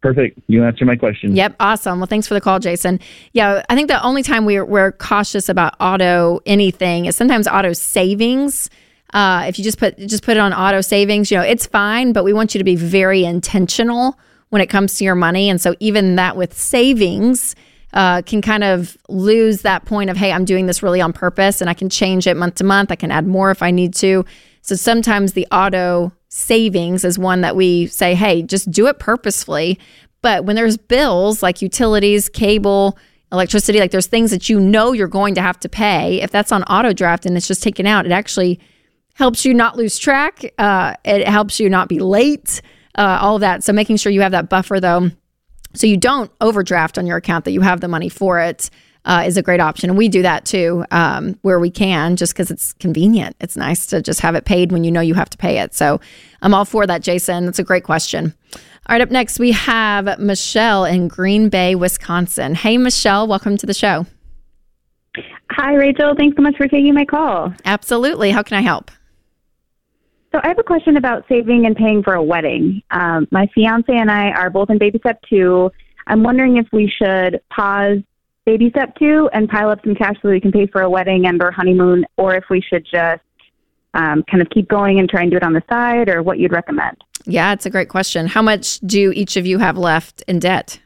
Perfect. 0.00 0.40
You 0.46 0.64
answered 0.64 0.86
my 0.86 0.96
question. 0.96 1.36
Yep, 1.36 1.56
awesome. 1.60 2.00
Well, 2.00 2.06
thanks 2.06 2.26
for 2.26 2.34
the 2.34 2.40
call, 2.40 2.58
Jason. 2.58 3.00
Yeah, 3.32 3.62
I 3.68 3.74
think 3.74 3.88
the 3.88 4.02
only 4.02 4.22
time 4.22 4.44
we're, 4.44 4.64
we're 4.64 4.92
cautious 4.92 5.48
about 5.48 5.74
auto 5.78 6.40
anything 6.46 7.06
is 7.06 7.16
sometimes 7.16 7.46
auto 7.46 7.72
savings. 7.72 8.70
Uh, 9.12 9.44
if 9.46 9.58
you 9.58 9.64
just 9.64 9.78
put 9.78 9.98
just 9.98 10.24
put 10.24 10.36
it 10.36 10.40
on 10.40 10.52
auto 10.52 10.80
savings, 10.80 11.30
you 11.30 11.36
know 11.36 11.42
it's 11.42 11.66
fine, 11.66 12.12
but 12.12 12.24
we 12.24 12.32
want 12.32 12.54
you 12.54 12.58
to 12.58 12.64
be 12.64 12.76
very 12.76 13.24
intentional 13.24 14.18
when 14.50 14.60
it 14.60 14.66
comes 14.66 14.98
to 14.98 15.04
your 15.04 15.14
money. 15.14 15.48
And 15.48 15.60
so 15.60 15.74
even 15.80 16.16
that 16.16 16.36
with 16.36 16.54
savings 16.54 17.54
uh, 17.92 18.22
can 18.22 18.42
kind 18.42 18.64
of 18.64 18.96
lose 19.08 19.62
that 19.62 19.84
point 19.84 20.10
of 20.10 20.16
hey, 20.16 20.32
I'm 20.32 20.44
doing 20.44 20.66
this 20.66 20.82
really 20.82 21.00
on 21.00 21.12
purpose, 21.12 21.60
and 21.60 21.70
I 21.70 21.74
can 21.74 21.88
change 21.88 22.26
it 22.26 22.36
month 22.36 22.56
to 22.56 22.64
month. 22.64 22.90
I 22.90 22.96
can 22.96 23.10
add 23.10 23.26
more 23.26 23.50
if 23.50 23.62
I 23.62 23.70
need 23.70 23.94
to. 23.94 24.24
So 24.62 24.74
sometimes 24.74 25.32
the 25.32 25.46
auto 25.52 26.12
savings 26.36 27.02
is 27.02 27.18
one 27.18 27.40
that 27.40 27.56
we 27.56 27.86
say, 27.86 28.14
hey, 28.14 28.42
just 28.42 28.70
do 28.70 28.86
it 28.88 28.98
purposefully. 28.98 29.78
But 30.20 30.44
when 30.44 30.54
there's 30.54 30.76
bills 30.76 31.42
like 31.42 31.62
utilities, 31.62 32.28
cable, 32.28 32.98
electricity, 33.32 33.80
like 33.80 33.90
there's 33.90 34.06
things 34.06 34.30
that 34.32 34.48
you 34.48 34.60
know 34.60 34.92
you're 34.92 35.08
going 35.08 35.34
to 35.36 35.42
have 35.42 35.58
to 35.60 35.68
pay, 35.68 36.20
if 36.20 36.30
that's 36.30 36.52
on 36.52 36.62
auto 36.64 36.92
draft 36.92 37.24
and 37.24 37.36
it's 37.36 37.48
just 37.48 37.62
taken 37.62 37.86
out, 37.86 38.04
it 38.04 38.12
actually 38.12 38.60
helps 39.14 39.46
you 39.46 39.54
not 39.54 39.76
lose 39.76 39.98
track. 39.98 40.44
Uh, 40.58 40.94
it 41.04 41.26
helps 41.26 41.58
you 41.58 41.70
not 41.70 41.88
be 41.88 42.00
late, 42.00 42.60
uh, 42.96 43.18
all 43.20 43.36
of 43.36 43.40
that. 43.40 43.64
So 43.64 43.72
making 43.72 43.96
sure 43.96 44.12
you 44.12 44.20
have 44.20 44.32
that 44.32 44.50
buffer 44.50 44.78
though, 44.78 45.10
so 45.72 45.86
you 45.86 45.96
don't 45.96 46.30
overdraft 46.40 46.98
on 46.98 47.06
your 47.06 47.16
account, 47.16 47.46
that 47.46 47.52
you 47.52 47.62
have 47.62 47.80
the 47.80 47.88
money 47.88 48.10
for 48.10 48.40
it. 48.40 48.68
Uh, 49.06 49.22
is 49.24 49.36
a 49.36 49.42
great 49.42 49.60
option. 49.60 49.88
And 49.88 49.96
we 49.96 50.08
do 50.08 50.22
that 50.22 50.44
too, 50.44 50.84
um, 50.90 51.38
where 51.42 51.60
we 51.60 51.70
can, 51.70 52.16
just 52.16 52.32
because 52.32 52.50
it's 52.50 52.72
convenient. 52.72 53.36
It's 53.40 53.56
nice 53.56 53.86
to 53.86 54.02
just 54.02 54.20
have 54.20 54.34
it 54.34 54.44
paid 54.44 54.72
when 54.72 54.82
you 54.82 54.90
know 54.90 55.00
you 55.00 55.14
have 55.14 55.30
to 55.30 55.38
pay 55.38 55.58
it. 55.60 55.74
So 55.74 56.00
I'm 56.42 56.52
all 56.52 56.64
for 56.64 56.88
that, 56.88 57.02
Jason. 57.02 57.44
That's 57.46 57.60
a 57.60 57.64
great 57.64 57.84
question. 57.84 58.34
All 58.88 58.94
right, 58.94 59.00
up 59.00 59.10
next, 59.10 59.38
we 59.38 59.52
have 59.52 60.18
Michelle 60.18 60.84
in 60.84 61.06
Green 61.08 61.48
Bay, 61.48 61.74
Wisconsin. 61.74 62.54
Hey, 62.54 62.78
Michelle, 62.78 63.26
welcome 63.26 63.56
to 63.56 63.66
the 63.66 63.74
show. 63.74 64.06
Hi, 65.50 65.74
Rachel. 65.74 66.14
Thanks 66.16 66.36
so 66.36 66.42
much 66.42 66.56
for 66.56 66.68
taking 66.68 66.94
my 66.94 67.04
call. 67.04 67.52
Absolutely. 67.64 68.30
How 68.30 68.42
can 68.42 68.58
I 68.58 68.60
help? 68.60 68.90
So, 70.32 70.40
I 70.42 70.48
have 70.48 70.58
a 70.58 70.62
question 70.62 70.96
about 70.96 71.24
saving 71.28 71.64
and 71.66 71.74
paying 71.74 72.02
for 72.02 72.14
a 72.14 72.22
wedding. 72.22 72.82
Um, 72.90 73.26
my 73.30 73.48
fiance 73.54 73.92
and 73.92 74.10
I 74.10 74.30
are 74.30 74.50
both 74.50 74.70
in 74.70 74.78
baby 74.78 74.98
step 74.98 75.20
two. 75.28 75.70
I'm 76.06 76.22
wondering 76.22 76.56
if 76.56 76.66
we 76.72 76.88
should 76.88 77.40
pause 77.50 77.98
baby 78.46 78.70
step 78.70 78.96
two 78.98 79.28
and 79.34 79.48
pile 79.48 79.68
up 79.68 79.80
some 79.84 79.94
cash 79.94 80.14
so 80.22 80.30
we 80.30 80.40
can 80.40 80.52
pay 80.52 80.66
for 80.66 80.80
a 80.80 80.88
wedding 80.88 81.26
and 81.26 81.42
or 81.42 81.50
honeymoon, 81.50 82.06
or 82.16 82.34
if 82.34 82.44
we 82.48 82.62
should 82.62 82.86
just 82.90 83.20
um, 83.92 84.22
kind 84.30 84.40
of 84.40 84.48
keep 84.50 84.68
going 84.68 84.98
and 84.98 85.08
try 85.10 85.22
and 85.22 85.30
do 85.30 85.36
it 85.36 85.42
on 85.42 85.52
the 85.52 85.62
side, 85.68 86.08
or 86.08 86.22
what 86.22 86.38
you'd 86.38 86.52
recommend. 86.52 86.96
Yeah, 87.26 87.52
it's 87.52 87.66
a 87.66 87.70
great 87.70 87.88
question. 87.88 88.26
How 88.26 88.40
much 88.40 88.78
do 88.80 89.12
each 89.12 89.36
of 89.36 89.46
you 89.46 89.58
have 89.58 89.76
left 89.76 90.22
in 90.28 90.38
debt? 90.38 90.80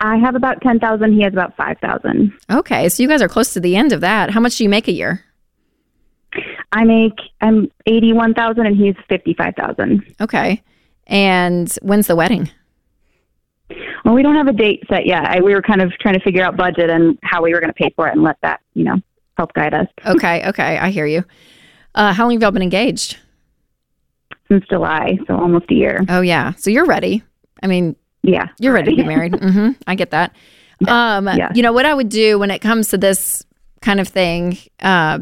I 0.00 0.16
have 0.16 0.36
about 0.36 0.62
ten 0.62 0.78
thousand. 0.78 1.14
He 1.14 1.22
has 1.22 1.32
about 1.32 1.56
five 1.56 1.76
thousand. 1.80 2.32
Okay, 2.50 2.88
so 2.88 3.02
you 3.02 3.08
guys 3.08 3.20
are 3.20 3.28
close 3.28 3.52
to 3.54 3.60
the 3.60 3.74
end 3.74 3.92
of 3.92 4.00
that. 4.02 4.30
How 4.30 4.40
much 4.40 4.56
do 4.56 4.64
you 4.64 4.70
make 4.70 4.86
a 4.86 4.92
year? 4.92 5.24
I 6.70 6.84
make 6.84 7.18
I'm 7.40 7.68
eighty 7.86 8.12
one 8.12 8.32
thousand, 8.32 8.66
and 8.66 8.76
he's 8.76 8.94
fifty 9.08 9.34
five 9.34 9.54
thousand. 9.56 10.04
Okay. 10.20 10.62
And 11.08 11.72
when's 11.80 12.06
the 12.06 12.14
wedding? 12.14 12.50
Well, 14.04 14.14
we 14.14 14.22
don't 14.22 14.34
have 14.36 14.46
a 14.48 14.52
date 14.52 14.82
set 14.88 15.06
yet. 15.06 15.24
I, 15.24 15.40
we 15.40 15.54
were 15.54 15.62
kind 15.62 15.82
of 15.82 15.92
trying 16.00 16.14
to 16.14 16.20
figure 16.20 16.42
out 16.42 16.56
budget 16.56 16.88
and 16.90 17.18
how 17.22 17.42
we 17.42 17.52
were 17.52 17.60
going 17.60 17.70
to 17.72 17.74
pay 17.74 17.92
for 17.94 18.08
it, 18.08 18.12
and 18.14 18.22
let 18.22 18.36
that 18.42 18.60
you 18.74 18.84
know 18.84 18.96
help 19.36 19.52
guide 19.52 19.72
us 19.74 19.86
Okay, 20.06 20.48
okay, 20.48 20.78
I 20.78 20.90
hear 20.90 21.06
you. 21.06 21.24
Uh, 21.94 22.12
how 22.12 22.24
long 22.24 22.32
have 22.32 22.42
y'all 22.42 22.50
been 22.50 22.62
engaged? 22.62 23.18
since 24.50 24.64
July, 24.70 25.18
so 25.26 25.36
almost 25.36 25.66
a 25.70 25.74
year. 25.74 26.00
Oh 26.08 26.22
yeah, 26.22 26.54
so 26.54 26.70
you're 26.70 26.86
ready. 26.86 27.22
I 27.62 27.66
mean, 27.66 27.94
Yeah, 28.22 28.46
you're 28.58 28.72
ready 28.72 28.92
to 28.92 29.02
be 29.02 29.06
married. 29.14 29.32
mm-hmm. 29.34 29.70
I 29.86 29.94
get 29.94 30.10
that. 30.12 30.34
Um, 30.86 31.26
yeah. 31.26 31.50
you 31.54 31.62
know 31.62 31.72
what 31.72 31.84
I 31.84 31.92
would 31.92 32.08
do 32.08 32.38
when 32.38 32.50
it 32.50 32.60
comes 32.60 32.88
to 32.88 32.98
this 32.98 33.44
kind 33.82 34.00
of 34.00 34.08
thing. 34.08 34.56
Uh, 34.80 35.18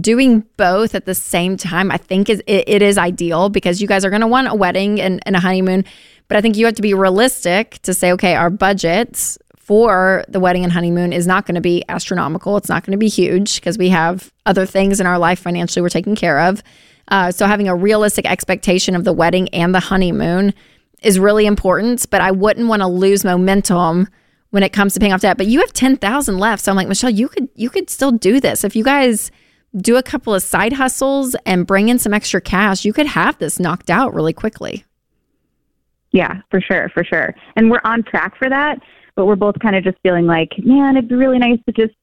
doing 0.00 0.44
both 0.56 0.94
at 0.94 1.04
the 1.04 1.14
same 1.14 1.56
time, 1.58 1.90
I 1.90 1.96
think 1.98 2.30
is 2.30 2.42
it, 2.46 2.64
it 2.68 2.80
is 2.80 2.96
ideal 2.96 3.48
because 3.50 3.82
you 3.82 3.88
guys 3.88 4.04
are 4.04 4.10
going 4.10 4.20
to 4.22 4.26
want 4.28 4.48
a 4.48 4.54
wedding 4.54 5.00
and, 5.00 5.20
and 5.26 5.36
a 5.36 5.40
honeymoon. 5.40 5.84
But 6.30 6.36
I 6.36 6.42
think 6.42 6.56
you 6.56 6.64
have 6.66 6.76
to 6.76 6.82
be 6.82 6.94
realistic 6.94 7.80
to 7.82 7.92
say, 7.92 8.12
okay, 8.12 8.36
our 8.36 8.50
budget 8.50 9.36
for 9.56 10.24
the 10.28 10.38
wedding 10.38 10.62
and 10.62 10.72
honeymoon 10.72 11.12
is 11.12 11.26
not 11.26 11.44
going 11.44 11.56
to 11.56 11.60
be 11.60 11.82
astronomical. 11.88 12.56
It's 12.56 12.68
not 12.68 12.86
going 12.86 12.92
to 12.92 12.98
be 12.98 13.08
huge 13.08 13.56
because 13.56 13.76
we 13.76 13.88
have 13.88 14.32
other 14.46 14.64
things 14.64 15.00
in 15.00 15.08
our 15.08 15.18
life 15.18 15.40
financially 15.40 15.82
we're 15.82 15.88
taking 15.88 16.14
care 16.14 16.38
of. 16.38 16.62
Uh, 17.08 17.32
so 17.32 17.46
having 17.46 17.66
a 17.66 17.74
realistic 17.74 18.26
expectation 18.26 18.94
of 18.94 19.02
the 19.02 19.12
wedding 19.12 19.48
and 19.48 19.74
the 19.74 19.80
honeymoon 19.80 20.54
is 21.02 21.18
really 21.18 21.46
important. 21.46 22.08
But 22.10 22.20
I 22.20 22.30
wouldn't 22.30 22.68
want 22.68 22.82
to 22.82 22.86
lose 22.86 23.24
momentum 23.24 24.06
when 24.50 24.62
it 24.62 24.72
comes 24.72 24.94
to 24.94 25.00
paying 25.00 25.12
off 25.12 25.22
debt. 25.22 25.36
But 25.36 25.48
you 25.48 25.58
have 25.58 25.72
ten 25.72 25.96
thousand 25.96 26.38
left, 26.38 26.62
so 26.62 26.70
I'm 26.70 26.76
like 26.76 26.86
Michelle, 26.86 27.10
you 27.10 27.28
could 27.28 27.48
you 27.56 27.70
could 27.70 27.90
still 27.90 28.12
do 28.12 28.38
this 28.38 28.62
if 28.62 28.76
you 28.76 28.84
guys 28.84 29.32
do 29.76 29.96
a 29.96 30.02
couple 30.02 30.32
of 30.32 30.44
side 30.44 30.74
hustles 30.74 31.34
and 31.44 31.66
bring 31.66 31.88
in 31.88 31.98
some 31.98 32.14
extra 32.14 32.40
cash. 32.40 32.84
You 32.84 32.92
could 32.92 33.08
have 33.08 33.36
this 33.38 33.58
knocked 33.58 33.90
out 33.90 34.14
really 34.14 34.32
quickly. 34.32 34.84
Yeah, 36.12 36.40
for 36.50 36.60
sure, 36.60 36.88
for 36.92 37.04
sure. 37.04 37.34
And 37.56 37.70
we're 37.70 37.80
on 37.84 38.02
track 38.02 38.36
for 38.36 38.48
that, 38.48 38.78
but 39.14 39.26
we're 39.26 39.36
both 39.36 39.58
kind 39.60 39.76
of 39.76 39.84
just 39.84 39.98
feeling 40.02 40.26
like, 40.26 40.50
man, 40.58 40.96
it'd 40.96 41.08
be 41.08 41.14
really 41.14 41.38
nice 41.38 41.58
to 41.66 41.72
just, 41.72 41.94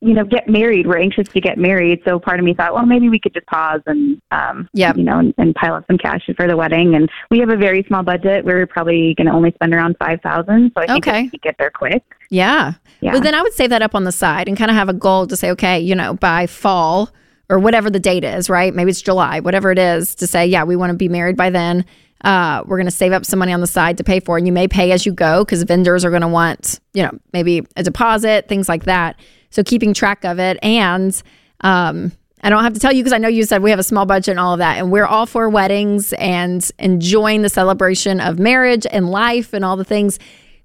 you 0.00 0.14
know, 0.14 0.24
get 0.24 0.48
married. 0.48 0.86
We're 0.86 0.96
anxious 0.98 1.28
to 1.28 1.40
get 1.42 1.58
married. 1.58 2.00
So 2.06 2.18
part 2.18 2.38
of 2.38 2.44
me 2.46 2.54
thought, 2.54 2.72
well, 2.72 2.86
maybe 2.86 3.10
we 3.10 3.18
could 3.18 3.34
just 3.34 3.44
pause 3.46 3.82
and, 3.86 4.18
um, 4.30 4.66
Yep. 4.72 4.96
you 4.96 5.02
know, 5.04 5.18
and, 5.18 5.34
and 5.36 5.54
pile 5.54 5.74
up 5.74 5.84
some 5.86 5.98
cash 5.98 6.22
for 6.34 6.48
the 6.48 6.56
wedding. 6.56 6.94
And 6.94 7.10
we 7.30 7.38
have 7.40 7.50
a 7.50 7.56
very 7.56 7.82
small 7.86 8.02
budget. 8.02 8.42
We're 8.46 8.66
probably 8.66 9.14
going 9.16 9.26
to 9.26 9.32
only 9.34 9.52
spend 9.52 9.74
around 9.74 9.96
5000 9.98 10.72
So 10.74 10.82
I 10.82 10.86
think 10.86 11.06
Okay. 11.06 11.22
we 11.24 11.28
could 11.30 11.42
get 11.42 11.56
there 11.58 11.70
quick. 11.70 12.02
Yeah. 12.30 12.72
Yeah. 13.02 13.12
Well, 13.12 13.20
then 13.20 13.34
I 13.34 13.42
would 13.42 13.52
save 13.52 13.68
that 13.70 13.82
up 13.82 13.94
on 13.94 14.04
the 14.04 14.12
side 14.12 14.48
and 14.48 14.56
kind 14.56 14.70
of 14.70 14.76
have 14.78 14.88
a 14.88 14.94
goal 14.94 15.26
to 15.26 15.36
say, 15.36 15.50
okay, 15.50 15.78
you 15.78 15.94
know, 15.94 16.14
by 16.14 16.46
fall 16.46 17.10
or 17.50 17.58
whatever 17.58 17.90
the 17.90 18.00
date 18.00 18.24
is, 18.24 18.48
right? 18.48 18.74
Maybe 18.74 18.90
it's 18.92 19.02
July, 19.02 19.40
whatever 19.40 19.70
it 19.70 19.78
is, 19.78 20.14
to 20.14 20.26
say, 20.26 20.46
yeah, 20.46 20.64
we 20.64 20.76
want 20.76 20.92
to 20.92 20.96
be 20.96 21.08
married 21.08 21.36
by 21.36 21.50
then. 21.50 21.84
Uh, 22.24 22.62
we're 22.66 22.76
going 22.76 22.86
to 22.86 22.90
save 22.90 23.12
up 23.12 23.24
some 23.24 23.38
money 23.38 23.52
on 23.52 23.60
the 23.60 23.66
side 23.66 23.96
to 23.98 24.04
pay 24.04 24.20
for. 24.20 24.36
And 24.36 24.46
you 24.46 24.52
may 24.52 24.68
pay 24.68 24.92
as 24.92 25.06
you 25.06 25.12
go 25.12 25.44
because 25.44 25.62
vendors 25.62 26.04
are 26.04 26.10
going 26.10 26.22
to 26.22 26.28
want, 26.28 26.80
you 26.92 27.02
know, 27.02 27.12
maybe 27.32 27.66
a 27.76 27.82
deposit, 27.82 28.48
things 28.48 28.68
like 28.68 28.84
that. 28.84 29.18
So 29.50 29.62
keeping 29.62 29.94
track 29.94 30.24
of 30.24 30.38
it. 30.38 30.58
And 30.62 31.20
um, 31.62 32.12
I 32.42 32.50
don't 32.50 32.62
have 32.62 32.74
to 32.74 32.80
tell 32.80 32.92
you 32.92 33.02
because 33.02 33.12
I 33.12 33.18
know 33.18 33.28
you 33.28 33.44
said 33.44 33.62
we 33.62 33.70
have 33.70 33.78
a 33.78 33.84
small 33.84 34.06
budget 34.06 34.32
and 34.32 34.40
all 34.40 34.52
of 34.52 34.58
that. 34.58 34.78
And 34.78 34.92
we're 34.92 35.06
all 35.06 35.26
for 35.26 35.48
weddings 35.48 36.12
and 36.14 36.68
enjoying 36.78 37.42
the 37.42 37.48
celebration 37.48 38.20
of 38.20 38.38
marriage 38.38 38.86
and 38.90 39.10
life 39.10 39.52
and 39.52 39.64
all 39.64 39.76
the 39.76 39.84
things 39.84 40.18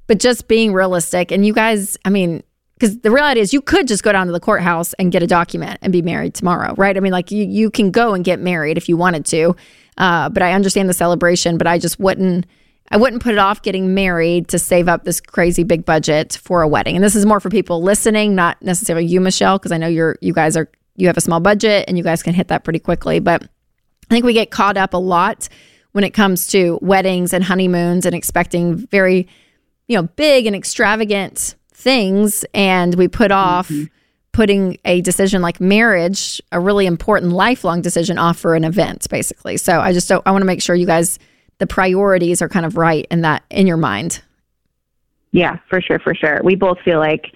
but 0.08 0.20
just 0.20 0.48
being 0.48 0.72
realistic 0.74 1.32
and 1.32 1.46
you 1.46 1.54
guys 1.54 1.98
i 2.06 2.10
mean 2.10 2.44
because 2.76 3.00
the 3.00 3.12
reality 3.12 3.40
is 3.40 3.54
you 3.54 3.62
could 3.62 3.88
just 3.88 4.04
go 4.04 4.12
down 4.12 4.28
to 4.28 4.34
the 4.34 4.40
courthouse 4.40 4.94
and 4.94 5.12
get 5.12 5.24
a 5.24 5.28
document 5.28 5.80
and 5.82 5.94
be 5.94 6.02
married 6.02 6.34
tomorrow, 6.34 6.74
right? 6.76 6.98
I 6.98 7.00
mean, 7.00 7.14
like 7.14 7.32
you 7.32 7.46
you 7.46 7.72
can 7.72 7.90
go 7.90 8.14
and 8.14 8.24
get 8.24 8.40
married 8.40 8.78
if 8.78 8.90
you 8.90 8.98
wanted 8.98 9.26
to. 9.28 9.56
Uh, 9.98 10.30
but 10.30 10.44
I 10.44 10.54
understand 10.54 10.90
the 10.90 10.94
celebration, 10.94 11.58
but 11.58 11.68
I 11.68 11.80
just 11.80 12.00
wouldn't 12.00 12.46
I 12.92 12.98
wouldn't 12.98 13.24
put 13.24 13.34
it 13.34 13.40
off 13.40 13.64
getting 13.64 13.96
married 13.96 14.48
to 14.50 14.60
save 14.60 14.88
up 14.88 15.06
this 15.06 15.20
crazy 15.20 15.64
big 15.64 15.86
budget 15.86 16.38
for 16.42 16.62
a 16.62 16.68
wedding. 16.68 16.96
And 16.96 17.04
this 17.04 17.16
is 17.16 17.26
more 17.26 17.40
for 17.40 17.50
people 17.50 17.82
listening, 17.82 18.36
not 18.36 18.62
necessarily 18.62 19.06
you, 19.06 19.20
Michelle, 19.20 19.58
because 19.58 19.72
I 19.72 19.78
know 19.78 19.88
you're 19.88 20.18
you 20.22 20.34
guys 20.34 20.56
are 20.56 20.70
you 20.96 21.08
have 21.08 21.18
a 21.18 21.22
small 21.22 21.40
budget 21.40 21.86
and 21.88 21.98
you 21.98 22.04
guys 22.04 22.22
can 22.22 22.34
hit 22.34 22.50
that 22.50 22.64
pretty 22.64 22.80
quickly. 22.80 23.20
But 23.20 23.44
I 23.44 24.14
think 24.14 24.26
we 24.26 24.34
get 24.34 24.52
caught 24.52 24.78
up 24.78 24.94
a 24.94 24.98
lot 24.98 25.50
when 25.94 26.04
it 26.04 26.12
comes 26.12 26.48
to 26.48 26.78
weddings 26.82 27.34
and 27.34 27.44
honeymoons 27.44 28.06
and 28.06 28.14
expecting 28.14 28.76
very, 28.76 29.28
you 29.88 29.98
know, 29.98 30.04
big 30.04 30.46
and 30.46 30.56
extravagant 30.56 31.56
things. 31.74 32.46
And 32.54 32.96
we 32.96 33.08
put 33.08 33.32
off 33.32 33.70
mm-hmm. 33.70 33.86
Putting 34.36 34.78
a 34.84 35.00
decision 35.00 35.42
like 35.42 35.62
marriage, 35.62 36.42
a 36.52 36.60
really 36.60 36.86
important 36.86 37.32
lifelong 37.32 37.82
decision, 37.82 38.18
off 38.18 38.38
for 38.38 38.54
an 38.54 38.66
event, 38.66 39.08
basically. 39.10 39.56
So 39.56 39.80
I 39.80 39.94
just 39.94 40.10
don't, 40.10 40.22
I 40.26 40.32
want 40.32 40.42
to 40.42 40.46
make 40.46 40.62
sure 40.62 40.76
you 40.76 40.86
guys, 40.86 41.20
the 41.60 41.66
priorities 41.66 42.42
are 42.42 42.50
kind 42.50 42.66
of 42.66 42.76
right 42.76 43.08
in 43.10 43.22
that, 43.22 43.44
in 43.50 43.66
your 43.66 43.78
mind. 43.78 44.22
Yeah, 45.32 45.60
for 45.70 45.80
sure, 45.80 46.00
for 46.00 46.14
sure. 46.14 46.42
We 46.44 46.56
both 46.56 46.80
feel 46.84 47.00
like 47.00 47.28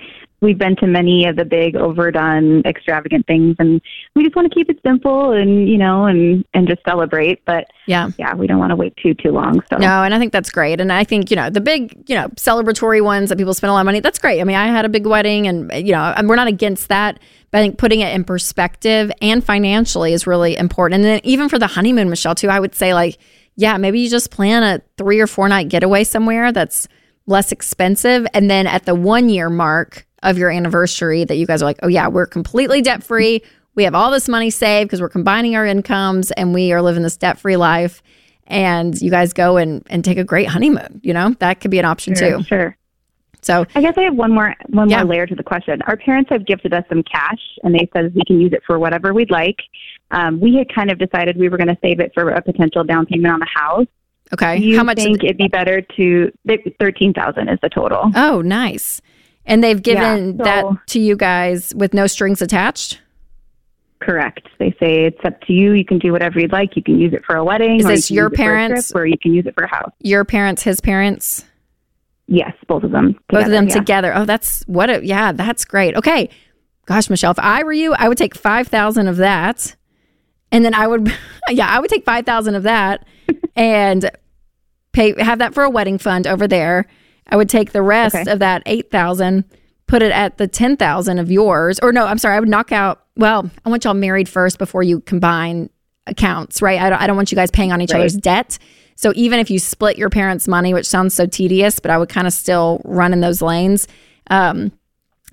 we've 0.42 0.58
been 0.58 0.76
to 0.78 0.88
many 0.88 1.26
of 1.26 1.36
the 1.36 1.46
big 1.46 1.76
overdone 1.76 2.62
extravagant 2.66 3.26
things 3.28 3.56
and 3.60 3.82
we 4.16 4.24
just 4.24 4.36
want 4.36 4.50
to 4.52 4.56
keep 4.56 4.70
it 4.70 4.80
simple 4.86 5.32
and 5.32 5.70
you 5.70 5.78
know 5.78 6.06
and 6.06 6.46
and 6.54 6.68
just 6.68 6.82
celebrate 6.88 7.44
but 7.46 7.68
yeah. 7.88 8.10
yeah 8.18 8.34
we 8.34 8.48
don't 8.48 8.60
want 8.60 8.70
to 8.70 8.76
wait 8.76 8.96
too 8.98 9.14
too 9.14 9.32
long 9.32 9.62
so. 9.70 9.78
No 9.78 10.04
and 10.04 10.14
i 10.14 10.20
think 10.20 10.32
that's 10.32 10.50
great 10.50 10.80
and 10.80 10.92
i 10.92 11.04
think 11.04 11.30
you 11.30 11.36
know 11.36 11.50
the 11.50 11.62
big 11.62 12.10
you 12.10 12.16
know 12.16 12.28
celebratory 12.30 13.04
ones 13.04 13.30
that 13.30 13.38
people 13.38 13.54
spend 13.54 13.70
a 13.70 13.74
lot 13.74 13.82
of 13.82 13.86
money 13.86 14.00
that's 14.00 14.20
great. 14.20 14.42
I 14.42 14.44
mean 14.44 14.56
i 14.56 14.68
had 14.68 14.86
a 14.86 14.90
big 14.90 15.06
wedding 15.06 15.48
and 15.48 15.72
you 15.74 15.94
know 15.94 16.14
we're 16.24 16.36
not 16.36 16.48
against 16.48 16.90
that 16.90 17.20
but 17.52 17.60
i 17.60 17.62
think 17.62 17.78
putting 17.78 18.00
it 18.00 18.14
in 18.14 18.24
perspective 18.24 19.12
and 19.22 19.44
financially 19.44 20.14
is 20.14 20.28
really 20.28 20.56
important 20.56 20.96
and 20.96 21.06
then 21.06 21.22
even 21.24 21.50
for 21.50 21.60
the 21.60 21.68
honeymoon 21.68 22.10
michelle 22.10 22.36
too 22.36 22.50
i 22.50 22.60
would 22.60 22.76
say 22.76 22.94
like 22.94 23.18
yeah 23.56 23.78
maybe 23.78 24.00
you 24.00 24.10
just 24.10 24.32
plan 24.32 24.64
a 24.64 24.82
three 24.98 25.20
or 25.20 25.28
four 25.28 25.50
night 25.50 25.70
getaway 25.70 26.04
somewhere 26.04 26.52
that's 26.52 26.88
less 27.26 27.52
expensive 27.52 28.26
and 28.34 28.50
then 28.50 28.66
at 28.66 28.86
the 28.86 28.96
one 28.96 29.30
year 29.30 29.50
mark 29.50 30.06
of 30.24 30.38
your 30.38 30.50
anniversary 30.50 31.24
that 31.24 31.38
you 31.38 31.46
guys 31.46 31.62
are 31.62 31.66
like, 31.66 31.80
oh, 31.84 31.88
yeah, 31.88 32.08
we're 32.08 32.26
completely 32.26 32.82
debt 32.82 33.04
free. 33.04 33.42
We 33.76 33.84
have 33.84 33.96
all 33.96 34.12
this 34.12 34.28
money 34.28 34.50
saved 34.50 34.90
because 34.90 35.02
we're 35.02 35.10
combining 35.10 35.56
our 35.56 35.66
incomes 35.66 36.32
and 36.32 36.54
we 36.54 36.74
are 36.74 36.82
living 36.82 37.04
this 37.04 37.18
debt 37.18 37.40
free 37.40 37.56
life. 37.56 38.02
And 38.48 39.00
you 39.00 39.12
guys 39.12 39.34
go 39.34 39.58
and, 39.58 39.86
and 39.90 40.04
take 40.04 40.18
a 40.18 40.24
great 40.24 40.48
honeymoon. 40.48 41.02
You 41.04 41.14
know, 41.14 41.36
that 41.40 41.62
could 41.62 41.72
be 41.72 41.80
an 41.80 41.86
option 41.86 42.16
sure, 42.16 42.38
too. 42.38 42.44
Sure. 42.44 42.76
So 43.42 43.66
I 43.76 43.82
guess 43.82 43.94
I 43.98 44.02
have 44.02 44.16
one 44.16 44.34
more 44.34 44.54
one 44.68 44.90
yeah. 44.90 45.04
more 45.04 45.14
layer 45.14 45.26
to 45.26 45.36
the 45.36 45.44
question. 45.44 45.82
Our 45.84 45.96
parents 45.96 46.30
have 46.30 46.46
gifted 46.46 46.74
us 46.74 46.84
some 46.90 47.04
cash, 47.04 47.40
and 47.64 47.74
they 47.74 47.90
said 47.94 48.14
we 48.14 48.24
can 48.28 48.42
use 48.42 48.52
it 48.52 48.62
for 48.66 48.80
whatever 48.80 49.14
we'd 49.14 49.32
like. 49.32 49.58
Um, 50.12 50.42
we 50.42 50.56
had 50.56 50.74
kind 50.74 50.92
of 50.92 50.98
decided 50.98 51.38
we 51.38 51.48
were 51.48 51.58
going 51.58 51.70
to 51.70 51.78
save 51.82 52.00
it 52.00 52.12
for 52.14 52.32
a 52.32 52.42
potential 52.42 52.84
down 52.84 53.06
payment 53.06 53.34
on 53.34 53.42
a 53.42 53.48
house. 53.48 53.88
Okay, 54.34 54.60
Do 54.60 54.66
you 54.66 54.78
how 54.78 54.84
much? 54.84 54.98
Think 54.98 55.24
it'd 55.24 55.38
be 55.38 55.48
better 55.48 55.82
to 55.82 56.32
thirteen 56.80 57.14
thousand 57.14 57.50
is 57.50 57.60
the 57.62 57.70
total. 57.70 58.12
Oh, 58.16 58.42
nice. 58.42 59.02
And 59.50 59.64
they've 59.64 59.82
given 59.82 60.38
yeah, 60.38 60.38
so, 60.38 60.44
that 60.44 60.88
to 60.90 61.00
you 61.00 61.18
guys 61.18 61.74
with 61.74 61.94
no 61.94 62.06
strings 62.06 62.40
attached? 62.40 63.02
Correct. 64.00 64.48
They 64.60 64.70
say 64.80 65.06
it's 65.06 65.20
up 65.26 65.42
to 65.42 65.54
you. 65.54 65.74
You 65.74 65.84
can 65.84 65.98
do 65.98 66.12
whatever 66.12 66.40
you'd 66.40 66.52
like. 66.52 66.76
You 66.76 66.84
can 66.84 67.00
use 67.00 67.14
it 67.14 67.26
for 67.26 67.36
a 67.36 67.44
wedding. 67.44 67.80
Is 67.80 67.86
this 67.86 68.12
you 68.12 68.18
your 68.18 68.30
parents? 68.30 68.92
Or 68.94 69.08
you 69.08 69.18
can 69.18 69.34
use 69.34 69.48
it 69.48 69.56
for 69.56 69.64
a 69.64 69.68
house. 69.68 69.92
Your 70.02 70.24
parents, 70.24 70.62
his 70.62 70.80
parents? 70.80 71.46
Yes, 72.28 72.54
both 72.68 72.84
of 72.84 72.92
them. 72.92 73.08
Together, 73.08 73.24
both 73.28 73.46
of 73.46 73.52
them 73.52 73.68
yeah. 73.68 73.74
together. 73.74 74.16
Oh, 74.16 74.26
that's 74.26 74.64
what 74.68 74.92
a, 74.92 75.04
yeah, 75.04 75.32
that's 75.32 75.66
great. 75.66 75.98
Okay. 75.98 76.30
Gosh, 76.86 77.10
Michelle, 77.10 77.32
if 77.32 77.40
I 77.40 77.64
were 77.64 77.74
you, 77.74 77.94
I 77.96 78.08
would 78.08 78.20
take 78.20 78.36
5,000 78.36 79.08
of 79.08 79.18
that. 79.18 79.76
And 80.52 80.64
then 80.64 80.76
I 80.76 80.86
would, 80.86 81.12
yeah, 81.50 81.68
I 81.68 81.80
would 81.80 81.90
take 81.90 82.06
5,000 82.06 82.54
of 82.54 82.64
that 82.64 83.04
and 83.56 84.12
pay, 84.92 85.20
have 85.22 85.40
that 85.40 85.56
for 85.56 85.64
a 85.64 85.70
wedding 85.72 85.98
fund 85.98 86.28
over 86.28 86.48
there 86.48 86.86
I 87.30 87.36
would 87.36 87.50
take 87.50 87.72
the 87.72 87.82
rest 87.82 88.16
okay. 88.16 88.32
of 88.32 88.40
that 88.40 88.64
8,000, 88.66 89.46
put 89.88 90.02
it 90.02 90.12
at 90.12 90.38
the 90.38 90.48
10,000 90.48 91.20
of 91.20 91.32
yours. 91.32 91.80
Or 91.80 91.92
no, 91.92 92.06
I'm 92.06 92.18
sorry, 92.18 92.36
I 92.36 92.40
would 92.40 92.50
knock 92.50 92.72
out, 92.72 93.06
well, 93.16 93.50
I 93.66 93.70
want 93.70 93.86
y'all 93.86 93.94
married 93.94 94.28
first 94.28 94.58
before 94.58 94.84
you 94.84 95.02
combine 95.02 95.70
accounts, 96.08 96.62
right? 96.62 96.82
I 96.82 96.90
don't, 96.90 97.02
I 97.02 97.08
don't 97.08 97.16
want 97.16 97.32
you 97.32 97.36
guys 97.36 97.52
paying 97.52 97.72
on 97.72 97.82
each 97.82 97.92
right. 97.92 98.00
other's 98.00 98.16
debt. 98.16 98.58
So 98.96 99.14
even 99.16 99.40
if 99.40 99.50
you 99.50 99.60
split 99.60 99.98
your 99.98 100.10
parents' 100.10 100.48
money, 100.48 100.74
which 100.74 100.88
sounds 100.88 101.14
so 101.14 101.26
tedious, 101.26 101.80
but 101.80 101.92
I 101.92 101.98
would 101.98 102.10
kind 102.10 102.28
of 102.28 102.34
still 102.34 102.82
run 102.84 103.14
in 103.14 103.22
those 103.22 103.42
lanes. 103.42 103.88
Um, 104.30 104.72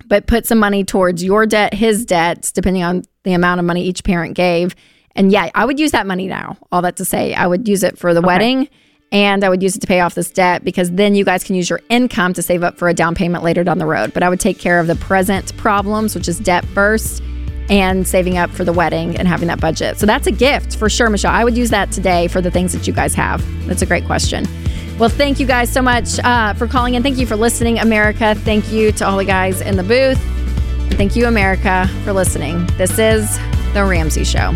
but 0.05 0.27
put 0.27 0.45
some 0.45 0.59
money 0.59 0.83
towards 0.83 1.23
your 1.23 1.45
debt, 1.45 1.73
his 1.73 2.05
debts, 2.05 2.51
depending 2.51 2.83
on 2.83 3.03
the 3.23 3.33
amount 3.33 3.59
of 3.59 3.65
money 3.65 3.83
each 3.83 4.03
parent 4.03 4.35
gave. 4.35 4.75
And 5.15 5.31
yeah, 5.31 5.49
I 5.53 5.65
would 5.65 5.79
use 5.79 5.91
that 5.91 6.07
money 6.07 6.27
now. 6.27 6.57
All 6.71 6.81
that 6.83 6.95
to 6.97 7.05
say, 7.05 7.33
I 7.33 7.47
would 7.47 7.67
use 7.67 7.83
it 7.83 7.97
for 7.97 8.13
the 8.13 8.19
okay. 8.19 8.27
wedding 8.27 8.69
and 9.11 9.43
I 9.43 9.49
would 9.49 9.63
use 9.63 9.75
it 9.75 9.79
to 9.79 9.87
pay 9.87 10.01
off 10.01 10.15
this 10.15 10.29
debt 10.29 10.63
because 10.63 10.91
then 10.91 11.15
you 11.15 11.23
guys 11.23 11.43
can 11.43 11.55
use 11.55 11.69
your 11.69 11.79
income 11.89 12.33
to 12.33 12.41
save 12.41 12.63
up 12.63 12.77
for 12.77 12.89
a 12.89 12.93
down 12.93 13.15
payment 13.15 13.43
later 13.43 13.63
down 13.63 13.77
the 13.77 13.85
road. 13.85 14.13
But 14.13 14.23
I 14.23 14.29
would 14.29 14.39
take 14.39 14.59
care 14.59 14.79
of 14.79 14.87
the 14.87 14.95
present 14.95 15.55
problems, 15.57 16.15
which 16.15 16.27
is 16.27 16.39
debt 16.39 16.65
first, 16.65 17.23
and 17.69 18.07
saving 18.07 18.37
up 18.37 18.49
for 18.49 18.63
the 18.63 18.73
wedding 18.73 19.17
and 19.17 19.27
having 19.27 19.47
that 19.47 19.59
budget. 19.59 19.97
So 19.97 20.05
that's 20.05 20.27
a 20.27 20.31
gift 20.31 20.77
for 20.77 20.89
sure, 20.89 21.09
Michelle. 21.09 21.33
I 21.33 21.43
would 21.43 21.57
use 21.57 21.69
that 21.69 21.91
today 21.91 22.27
for 22.27 22.41
the 22.41 22.51
things 22.51 22.73
that 22.73 22.87
you 22.87 22.93
guys 22.93 23.13
have. 23.15 23.43
That's 23.67 23.81
a 23.81 23.85
great 23.85 24.05
question. 24.05 24.45
Well, 24.97 25.09
thank 25.09 25.39
you 25.39 25.45
guys 25.45 25.71
so 25.71 25.81
much 25.81 26.19
uh, 26.19 26.53
for 26.53 26.67
calling 26.67 26.95
in. 26.95 27.03
Thank 27.03 27.17
you 27.17 27.27
for 27.27 27.35
listening, 27.35 27.77
America. 27.79 28.35
Thank 28.35 28.71
you 28.71 28.91
to 28.93 29.07
all 29.07 29.17
the 29.17 29.25
guys 29.25 29.61
in 29.61 29.77
the 29.77 29.83
booth. 29.83 30.19
Thank 30.97 31.15
you, 31.15 31.27
America, 31.27 31.87
for 32.03 32.13
listening. 32.13 32.65
This 32.77 32.97
is 32.97 33.37
The 33.73 33.85
Ramsey 33.85 34.23
Show. 34.23 34.55